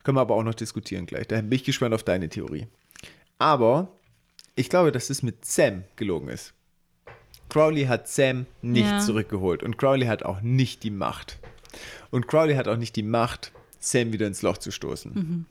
[0.04, 1.28] Können wir aber auch noch diskutieren gleich.
[1.28, 2.68] Da bin ich gespannt auf deine Theorie.
[3.38, 3.94] Aber
[4.60, 6.54] ich glaube, dass es mit Sam gelogen ist.
[7.50, 9.00] Crowley hat Sam nicht Ja.
[9.00, 11.40] zurückgeholt und Crowley hat auch nicht die Macht.
[12.12, 15.14] Und Crowley hat auch nicht die Macht, Sam wieder ins Loch zu stoßen.
[15.14, 15.46] Mhm.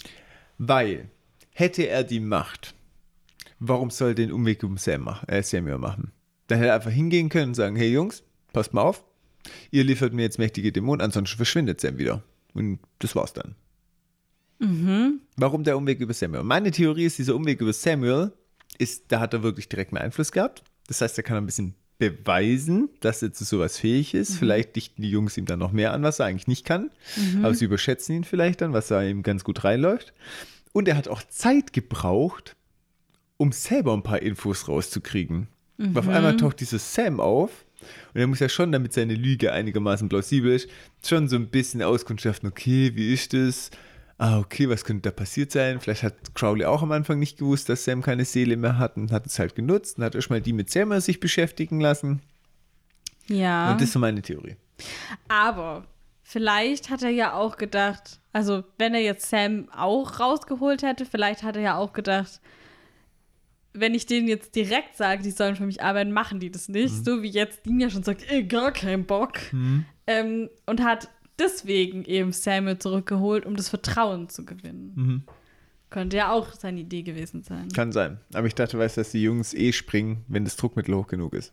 [0.59, 1.09] Weil,
[1.55, 2.75] hätte er die Macht,
[3.59, 6.13] warum soll er den Umweg um Sam mach, äh, Samuel machen?
[6.47, 8.23] Dann hätte er einfach hingehen können und sagen, hey Jungs,
[8.53, 9.05] passt mal auf,
[9.71, 12.23] ihr liefert mir jetzt mächtige Dämonen, ansonsten verschwindet Sam wieder.
[12.55, 13.55] Und das war's dann.
[14.59, 15.21] Mhm.
[15.37, 16.43] Warum der Umweg über Samuel?
[16.45, 18.33] Meine Theorie ist, dieser Umweg über Samuel
[18.77, 20.63] ist, da hat er wirklich direkt mehr Einfluss gehabt.
[20.87, 24.37] Das heißt, er kann ein bisschen beweisen, dass er zu sowas fähig ist.
[24.39, 26.91] Vielleicht dichten die Jungs ihm dann noch mehr an, was er eigentlich nicht kann.
[27.43, 30.13] Aber sie überschätzen ihn vielleicht dann, was da ihm ganz gut reinläuft.
[30.73, 32.55] Und er hat auch Zeit gebraucht,
[33.37, 35.49] um selber ein paar Infos rauszukriegen.
[35.77, 35.97] Mhm.
[35.97, 37.65] Auf einmal taucht dieses Sam auf
[38.15, 40.69] und er muss ja schon, damit seine Lüge einigermaßen plausibel ist,
[41.05, 43.71] schon so ein bisschen auskundschaften, okay, wie ist das?
[44.21, 45.81] Ah, okay, was könnte da passiert sein?
[45.81, 49.13] Vielleicht hat Crowley auch am Anfang nicht gewusst, dass Sam keine Seele mehr hat und
[49.13, 52.21] hat es halt genutzt und hat erstmal die mit Sam sich beschäftigen lassen.
[53.29, 53.71] Ja.
[53.71, 54.57] Und das ist so meine Theorie.
[55.29, 55.85] Aber
[56.25, 61.45] vielleicht hat er ja auch gedacht, also wenn er jetzt Sam auch rausgeholt hätte, vielleicht
[61.45, 62.41] hat er ja auch gedacht,
[63.73, 66.93] wenn ich denen jetzt direkt sage, die sollen für mich arbeiten, machen die das nicht.
[66.93, 67.05] Mhm.
[67.05, 69.35] So wie jetzt Dean ja schon sagt, ey, gar keinen Bock.
[69.53, 69.85] Mhm.
[70.09, 71.09] Ähm, und hat
[71.39, 74.93] deswegen eben Samuel zurückgeholt, um das Vertrauen zu gewinnen.
[74.95, 75.23] Mhm.
[75.91, 77.69] Könnte ja auch seine Idee gewesen sein.
[77.69, 78.19] Kann sein.
[78.35, 81.33] Aber ich dachte, weißt du, dass die Jungs eh springen, wenn das Druckmittel hoch genug
[81.33, 81.53] ist.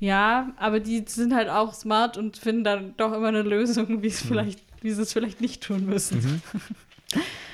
[0.00, 4.08] Ja, aber die sind halt auch smart und finden dann doch immer eine Lösung, wie
[4.08, 4.28] es mhm.
[4.28, 6.18] vielleicht, wie sie es vielleicht nicht tun müssen.
[6.18, 6.42] Mhm.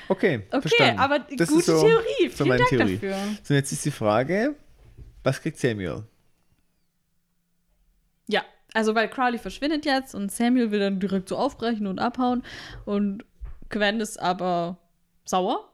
[0.09, 0.99] Okay, okay verstanden.
[0.99, 2.29] aber das gute so, Theorie.
[2.29, 2.93] So Vielen Dank Theorie.
[2.93, 3.17] dafür.
[3.43, 4.55] So, jetzt ist die Frage,
[5.23, 6.03] was kriegt Samuel?
[8.73, 12.43] Also weil Crowley verschwindet jetzt und Samuel will dann direkt so aufbrechen und abhauen
[12.85, 13.23] und
[13.69, 14.77] Gwen ist aber
[15.25, 15.69] sauer.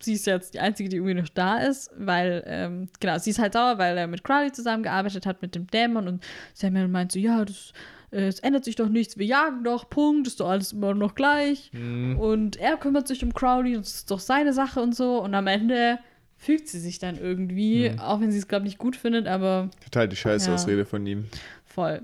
[0.00, 3.40] Sie ist jetzt die Einzige, die irgendwie noch da ist, weil, ähm, genau, sie ist
[3.40, 7.18] halt sauer, weil er mit Crowley zusammengearbeitet hat, mit dem Dämon und Samuel meint so,
[7.18, 7.72] ja, das
[8.10, 11.14] äh, es ändert sich doch nichts, wir jagen doch, Punkt, ist doch alles immer noch
[11.14, 11.70] gleich.
[11.72, 12.18] Mhm.
[12.18, 15.22] Und er kümmert sich um Crowley und es ist doch seine Sache und so.
[15.22, 15.98] Und am Ende
[16.36, 17.98] fügt sie sich dann irgendwie, mhm.
[17.98, 19.70] auch wenn sie es, glaube ich, nicht gut findet, aber.
[19.84, 21.26] Total die Scheißausrede ja, von ihm.
[21.64, 22.02] Voll.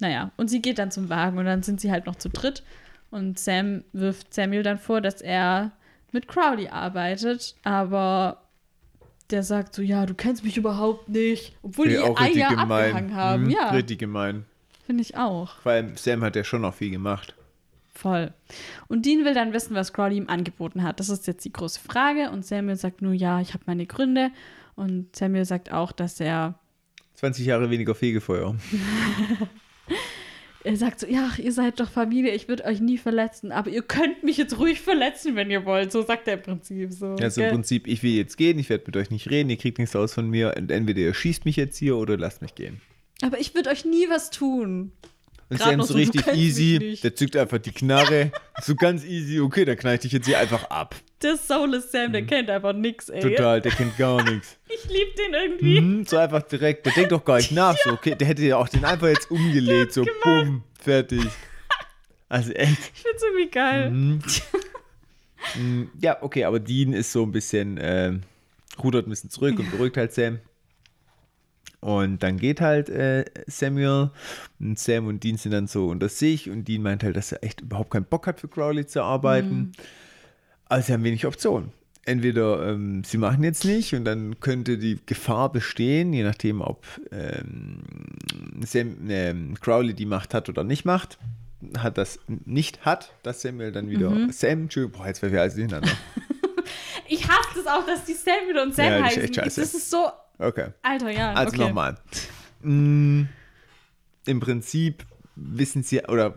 [0.00, 2.62] Naja, und sie geht dann zum Wagen und dann sind sie halt noch zu dritt.
[3.10, 5.72] Und Sam wirft Samuel dann vor, dass er
[6.12, 8.42] mit Crowley arbeitet, aber
[9.30, 12.84] der sagt so, ja, du kennst mich überhaupt nicht, obwohl die ein Jahr gemein.
[12.84, 13.44] abgehangen haben.
[13.44, 13.70] Hm, ja.
[13.70, 14.44] Richtig gemein.
[14.86, 15.52] Finde ich auch.
[15.64, 17.34] Weil Sam hat ja schon noch viel gemacht.
[17.94, 18.32] Voll.
[18.88, 21.00] Und Dean will dann wissen, was Crowley ihm angeboten hat.
[21.00, 22.30] Das ist jetzt die große Frage.
[22.30, 24.30] Und Samuel sagt nur, ja, ich habe meine Gründe.
[24.74, 26.58] Und Samuel sagt auch, dass er
[27.14, 28.56] 20 Jahre weniger Fegefeuer.
[30.64, 33.82] er sagt so, ja, ihr seid doch Familie, ich würde euch nie verletzen, aber ihr
[33.82, 35.92] könnt mich jetzt ruhig verletzen, wenn ihr wollt.
[35.92, 37.14] So sagt er im Prinzip so.
[37.14, 39.78] Also im Prinzip, ich will jetzt gehen, ich werde mit euch nicht reden, ihr kriegt
[39.78, 40.56] nichts aus von mir.
[40.56, 42.80] Entweder ihr schießt mich jetzt hier oder lasst mich gehen.
[43.22, 44.92] Aber ich würde euch nie was tun.
[45.50, 46.98] Und Sam so richtig easy.
[47.02, 48.30] Der zückt einfach die Knarre.
[48.62, 50.94] so ganz easy, okay, dann knall ich dich jetzt hier einfach ab.
[51.22, 52.26] Der Soulless Sam, der mhm.
[52.26, 53.20] kennt einfach nichts, ey.
[53.20, 54.56] Total, der kennt gar nichts.
[54.68, 55.80] ich lieb den irgendwie.
[55.80, 56.86] Mhm, so einfach direkt.
[56.86, 57.76] Der denkt doch gar nicht nach.
[57.76, 59.92] So, okay, der hätte ja auch den einfach jetzt umgelegt.
[59.92, 61.24] So, bumm, fertig.
[62.32, 62.78] Also echt.
[62.94, 63.90] Ich find's irgendwie geil.
[63.90, 64.22] Mhm.
[65.56, 65.90] mhm.
[66.00, 68.12] ja, okay, aber Dean ist so ein bisschen, äh,
[68.80, 70.38] rudert ein bisschen zurück und beruhigt halt Sam.
[71.80, 74.10] Und dann geht halt äh, Samuel
[74.60, 77.42] und Sam und Dean sind dann so unter sich und Dean meint halt, dass er
[77.42, 79.56] echt überhaupt keinen Bock hat für Crowley zu arbeiten.
[79.56, 79.72] Mhm.
[80.70, 81.72] Aber sie haben wenig Optionen.
[82.06, 86.86] Entweder ähm, sie machen jetzt nicht und dann könnte die Gefahr bestehen, je nachdem, ob
[87.12, 87.82] ähm,
[88.64, 91.18] Sam, äh, Crowley die Macht hat oder nicht macht.
[91.76, 94.32] Hat das nicht hat, dass Samuel dann wieder mhm.
[94.32, 95.90] Sam, Entschuldigung, boah, jetzt werden wir alles durcheinander.
[97.08, 99.32] ich hasse es auch, dass die Samuel und Sam ja, heißen.
[99.34, 100.08] Das ist so
[100.40, 100.68] Okay.
[100.82, 101.32] Alter, ja.
[101.34, 101.66] Also okay.
[101.66, 101.96] nochmal.
[102.62, 103.24] Mm,
[104.24, 105.04] Im Prinzip
[105.36, 106.34] wissen sie, oder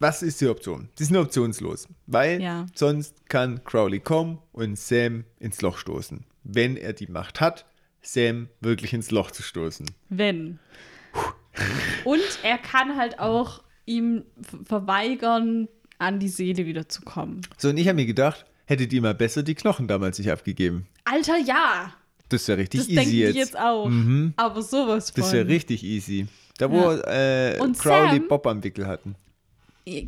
[0.00, 0.88] was ist die Option?
[0.98, 2.66] Die sind optionslos, weil ja.
[2.74, 6.24] sonst kann Crowley kommen und Sam ins Loch stoßen.
[6.44, 7.66] Wenn er die Macht hat,
[8.00, 9.86] Sam wirklich ins Loch zu stoßen.
[10.08, 10.58] Wenn.
[12.04, 14.24] und er kann halt auch ihm
[14.64, 15.68] verweigern,
[15.98, 17.40] an die Seele wieder zu kommen.
[17.56, 20.86] So, und ich habe mir gedacht, hättet ihr mal besser die Knochen damals nicht abgegeben.
[21.04, 21.92] Alter, ja.
[22.28, 23.30] Das ist ja richtig das easy denke jetzt.
[23.30, 23.88] ich jetzt auch.
[23.88, 24.34] Mhm.
[24.36, 25.22] Aber sowas von.
[25.22, 26.26] Das ist ja richtig easy.
[26.58, 27.50] Da, wo ja.
[27.50, 29.16] äh, Crowley Sam, Bob am Wickel hatten.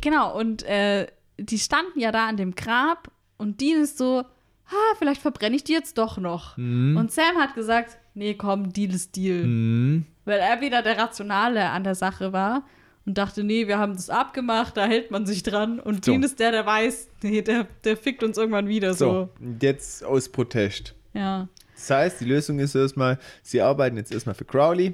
[0.01, 4.23] Genau, und äh, die standen ja da an dem Grab und Dean ist so,
[4.71, 6.57] ha, vielleicht verbrenne ich die jetzt doch noch.
[6.57, 6.97] Mhm.
[6.97, 9.45] Und Sam hat gesagt, nee, komm, Deal ist Deal.
[9.45, 10.05] Mhm.
[10.25, 12.63] Weil er wieder der Rationale an der Sache war
[13.05, 15.79] und dachte, nee, wir haben das abgemacht, da hält man sich dran.
[15.79, 16.11] Und so.
[16.11, 19.11] Dean ist der, der weiß, nee, der, der fickt uns irgendwann wieder so.
[19.11, 19.29] So,
[19.59, 20.93] jetzt aus Protest.
[21.13, 21.47] Ja.
[21.75, 24.93] Das heißt, die Lösung ist erstmal, sie arbeiten jetzt erstmal für Crowley,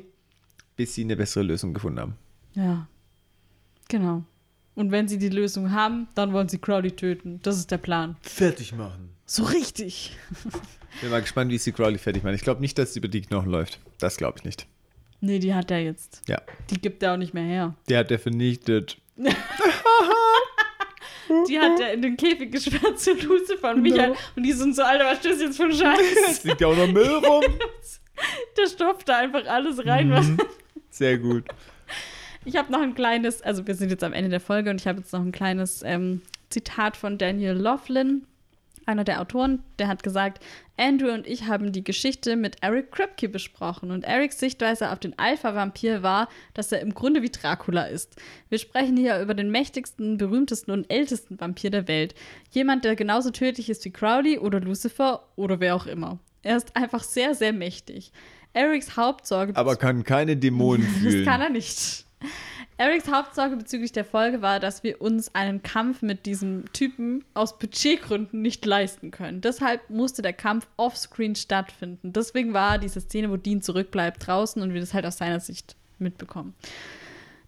[0.78, 2.16] bis sie eine bessere Lösung gefunden haben.
[2.54, 2.88] Ja,
[3.90, 4.24] genau.
[4.78, 7.40] Und wenn sie die Lösung haben, dann wollen sie Crowley töten.
[7.42, 8.16] Das ist der Plan.
[8.22, 9.10] Fertig machen.
[9.26, 10.16] So richtig.
[11.02, 12.36] Bin mal gespannt, wie sie Crowley fertig machen.
[12.36, 13.80] Ich glaube nicht, dass sie über die Knochen läuft.
[13.98, 14.68] Das glaube ich nicht.
[15.20, 16.22] Nee, die hat er jetzt.
[16.28, 16.40] Ja.
[16.70, 17.76] Die gibt er auch nicht mehr her.
[17.90, 18.98] Die hat er vernichtet.
[21.50, 24.12] Die hat er in den Käfig gesperrt zu Lucifer und Michael.
[24.12, 24.20] Genau.
[24.38, 26.44] Und die sind so, Alter, was stößt jetzt für ein Scheiß?
[26.46, 27.44] Liegt ja auch noch Müll rum.
[28.58, 30.10] Der stopft da einfach alles rein.
[30.10, 30.38] Was mhm.
[30.90, 31.44] Sehr gut.
[32.48, 34.88] Ich habe noch ein kleines, also wir sind jetzt am Ende der Folge und ich
[34.88, 38.26] habe jetzt noch ein kleines ähm, Zitat von Daniel Laughlin,
[38.86, 40.42] einer der Autoren, der hat gesagt,
[40.78, 45.20] Andrew und ich haben die Geschichte mit Eric Kripke besprochen und Erics Sichtweise auf den
[45.20, 48.16] Alpha-Vampir war, dass er im Grunde wie Dracula ist.
[48.48, 52.16] Wir sprechen hier über den mächtigsten, berühmtesten und ältesten Vampir der Welt.
[52.52, 56.18] Jemand, der genauso tödlich ist wie Crowley oder Lucifer oder wer auch immer.
[56.44, 58.14] Er ist einfach sehr, sehr mächtig.
[58.54, 59.54] Erics Hauptsorge.
[59.58, 61.26] Aber kann keine Dämonen fühlen.
[61.26, 62.07] Das kann er nicht.
[62.78, 67.58] Erics Hauptsorge bezüglich der Folge war, dass wir uns einen Kampf mit diesem Typen aus
[67.58, 69.42] Budgetgründen nicht leisten können.
[69.42, 72.14] Deshalb musste der Kampf offscreen stattfinden.
[72.14, 75.76] Deswegen war diese Szene, wo Dean zurückbleibt, draußen und wir das halt aus seiner Sicht
[76.00, 76.54] mitbekommen.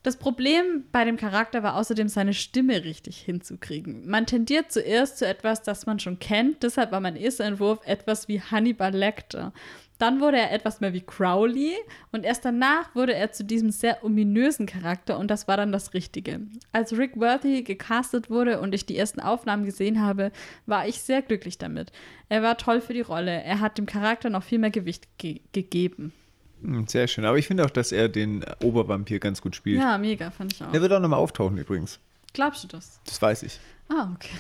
[0.02, 4.10] Das Problem bei dem Charakter war außerdem seine Stimme richtig hinzukriegen.
[4.10, 8.30] Man tendiert zuerst zu etwas, das man schon kennt, deshalb war mein erster Entwurf etwas
[8.30, 9.52] wie Hannibal Lecter.
[10.00, 11.76] Dann wurde er etwas mehr wie Crowley
[12.14, 15.94] und erst danach wurde er zu diesem sehr ominösen Charakter und das war dann das
[15.94, 16.40] Richtige.
[16.72, 20.32] Als Rick Worthy gecastet wurde und ich die ersten Aufnahmen gesehen habe,
[20.66, 21.92] war ich sehr glücklich damit.
[22.30, 23.44] Er war toll für die Rolle.
[23.44, 26.14] Er hat dem Charakter noch viel mehr Gewicht ge gegeben.
[26.62, 27.26] Hm, sehr schön.
[27.26, 29.80] Aber ich finde auch, dass er den Obervampir ganz gut spielt.
[29.82, 30.72] Ja, mega, fand ich auch.
[30.72, 32.00] Der wird auch nochmal auftauchen übrigens.
[32.34, 33.02] Glaubst du das?
[33.06, 33.60] Das weiß ich.
[33.90, 34.36] Ah, okay.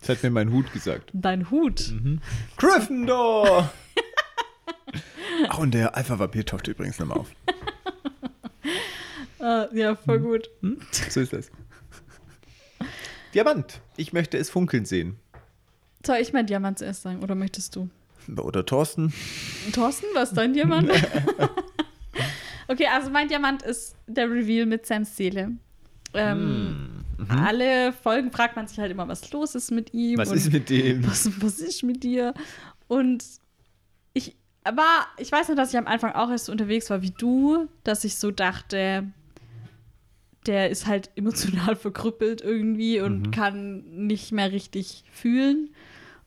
[0.00, 1.10] Das hat mir mein Hut gesagt.
[1.12, 1.90] Dein Hut?
[1.90, 2.20] Mhm.
[2.56, 3.70] Gryffindor!
[5.48, 7.30] Ach, und der Alpha-Vampir taucht übrigens nochmal auf.
[9.40, 10.22] ah, ja, voll hm?
[10.22, 10.50] gut.
[10.60, 10.80] Hm?
[11.08, 11.50] So ist das.
[13.34, 13.80] Diamant.
[13.96, 15.16] Ich möchte es funkeln sehen.
[16.04, 17.88] Soll ich mein Diamant zuerst sagen oder möchtest du?
[18.36, 19.12] Oder Thorsten.
[19.72, 20.90] Thorsten, was ist dein Diamant?
[22.68, 25.52] okay, also mein Diamant ist der Reveal mit Sams Seele.
[26.14, 27.30] Ähm, mhm.
[27.30, 30.18] Alle Folgen fragt man sich halt immer, was los ist mit ihm.
[30.18, 31.06] Was ist mit dem?
[31.06, 32.34] Was, was ist mit dir?
[32.88, 33.24] Und
[34.64, 37.68] war, ich weiß noch, dass ich am Anfang auch erst so unterwegs war wie du,
[37.84, 39.04] dass ich so dachte,
[40.46, 43.30] der ist halt emotional verkrüppelt irgendwie und mhm.
[43.30, 45.70] kann nicht mehr richtig fühlen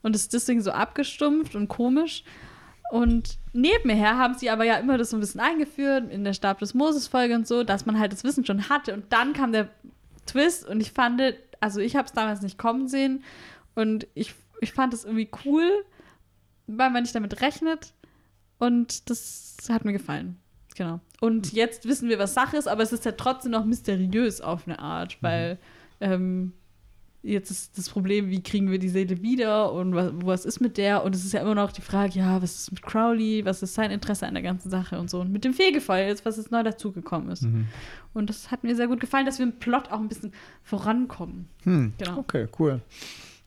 [0.02, 2.24] und ist deswegen so abgestumpft und komisch.
[2.90, 6.58] Und nebenher haben sie aber ja immer das so ein bisschen eingeführt in der Stab
[6.58, 8.92] des Moses-Folge und so, dass man halt das Wissen schon hatte.
[8.92, 9.68] Und dann kam der
[10.26, 11.20] Twist und ich fand,
[11.60, 13.24] also ich habe es damals nicht kommen sehen
[13.74, 15.68] und ich, ich fand es irgendwie cool,
[16.66, 17.94] weil man nicht damit rechnet.
[18.58, 20.36] Und das hat mir gefallen.
[20.76, 21.00] Genau.
[21.20, 24.66] Und jetzt wissen wir, was Sache ist, aber es ist ja trotzdem noch mysteriös auf
[24.66, 25.26] eine Art, mhm.
[25.26, 25.58] weil
[26.00, 26.52] ähm,
[27.22, 30.76] jetzt ist das Problem, wie kriegen wir die Seele wieder und was, was ist mit
[30.76, 31.04] der?
[31.04, 33.74] Und es ist ja immer noch die Frage, ja, was ist mit Crowley, was ist
[33.74, 35.20] sein Interesse an der ganzen Sache und so.
[35.20, 37.42] Und mit dem Fegefeuer jetzt, was jetzt neu dazugekommen ist.
[37.42, 37.68] Mhm.
[38.12, 40.32] Und das hat mir sehr gut gefallen, dass wir im Plot auch ein bisschen
[40.62, 41.48] vorankommen.
[41.64, 41.94] Hm.
[41.98, 42.18] Genau.
[42.18, 42.80] Okay, cool.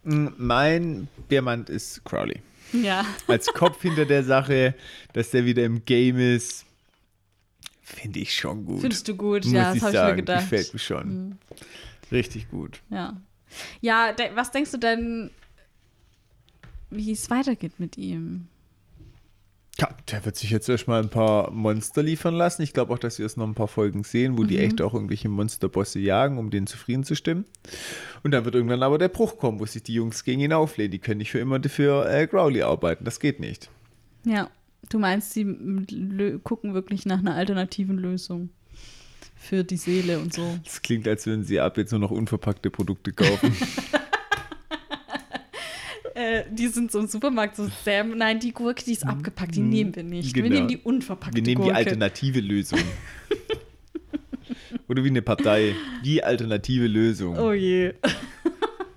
[0.03, 2.41] Hm, mein Biermann ist Crowley.
[2.73, 3.06] Ja.
[3.27, 4.76] Als Kopf hinter der Sache,
[5.14, 6.65] dass der wieder im Game ist,
[7.81, 8.81] finde ich schon gut.
[8.81, 10.49] Findest du gut, Muss ja, das habe ich mir gedacht.
[10.49, 11.07] Gefällt mir schon.
[11.07, 11.38] Mhm.
[12.11, 12.81] Richtig gut.
[12.89, 13.19] Ja.
[13.81, 15.31] Ja, de was denkst du denn,
[16.89, 18.48] wie es weitergeht mit ihm?
[19.79, 22.63] Ja, der wird sich jetzt erstmal ein paar Monster liefern lassen.
[22.63, 24.47] Ich glaube auch, dass wir jetzt noch ein paar Folgen sehen, wo mhm.
[24.47, 27.45] die echt auch irgendwelche Monsterbosse jagen, um denen zufrieden zu stimmen.
[28.23, 30.91] Und dann wird irgendwann aber der Bruch kommen, wo sich die Jungs gegen ihn auflehnen.
[30.91, 33.05] Die können nicht für immer für äh, Growly arbeiten.
[33.05, 33.69] Das geht nicht.
[34.25, 34.49] Ja,
[34.89, 35.45] du meinst, sie
[36.43, 38.49] gucken wirklich nach einer alternativen Lösung
[39.35, 40.57] für die Seele und so.
[40.63, 43.55] Das klingt, als würden sie ab jetzt nur noch unverpackte Produkte kaufen.
[46.18, 49.11] äh, die sind so im Supermarkt so, Sam, nein, die Gurke, die ist mhm.
[49.11, 50.34] abgepackt, die nehmen wir nicht.
[50.34, 50.45] Genau.
[50.45, 51.73] Wir nehmen die unverpackte Wir nehmen Gurke.
[51.73, 52.80] die alternative Lösung.
[54.88, 55.76] Oder wie eine Partei.
[56.03, 57.38] Die alternative Lösung.
[57.38, 57.94] Oh je.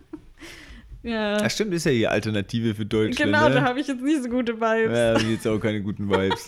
[1.02, 1.36] ja.
[1.42, 3.16] Ach stimmt, ist ja die Alternative für Deutschland.
[3.16, 3.56] Genau, ne?
[3.56, 4.96] da habe ich jetzt nicht so gute Vibes.
[4.96, 6.46] Ja, da jetzt auch keine guten Vibes.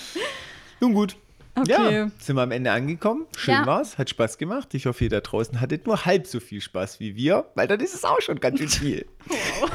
[0.80, 1.16] Nun gut.
[1.58, 1.70] Okay.
[1.70, 3.26] Ja, sind wir am Ende angekommen.
[3.34, 3.66] Schön ja.
[3.66, 4.74] war's, hat Spaß gemacht.
[4.74, 7.80] Ich hoffe, ihr da draußen hattet nur halb so viel Spaß wie wir, weil dann
[7.80, 9.06] ist es auch schon ganz schön viel.
[9.26, 9.70] Wow.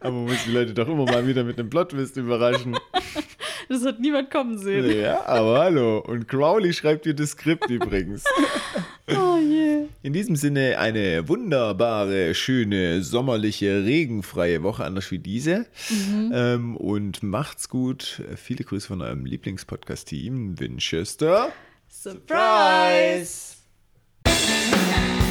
[0.00, 2.78] Aber man muss die Leute doch immer mal wieder mit einem Plotwist überraschen.
[3.68, 5.00] Das hat niemand kommen sehen.
[5.00, 5.98] Ja, aber hallo.
[5.98, 8.22] Und Crowley schreibt dir das Skript übrigens.
[9.08, 9.86] Oh je.
[10.02, 15.66] In diesem Sinne eine wunderbare, schöne, sommerliche, regenfreie Woche, anders wie diese.
[15.90, 16.32] Mhm.
[16.34, 18.22] Ähm, und macht's gut.
[18.36, 21.52] Viele Grüße von eurem Lieblingspodcast-Team, Winchester.
[21.88, 23.56] Surprise!
[24.26, 25.25] Surprise!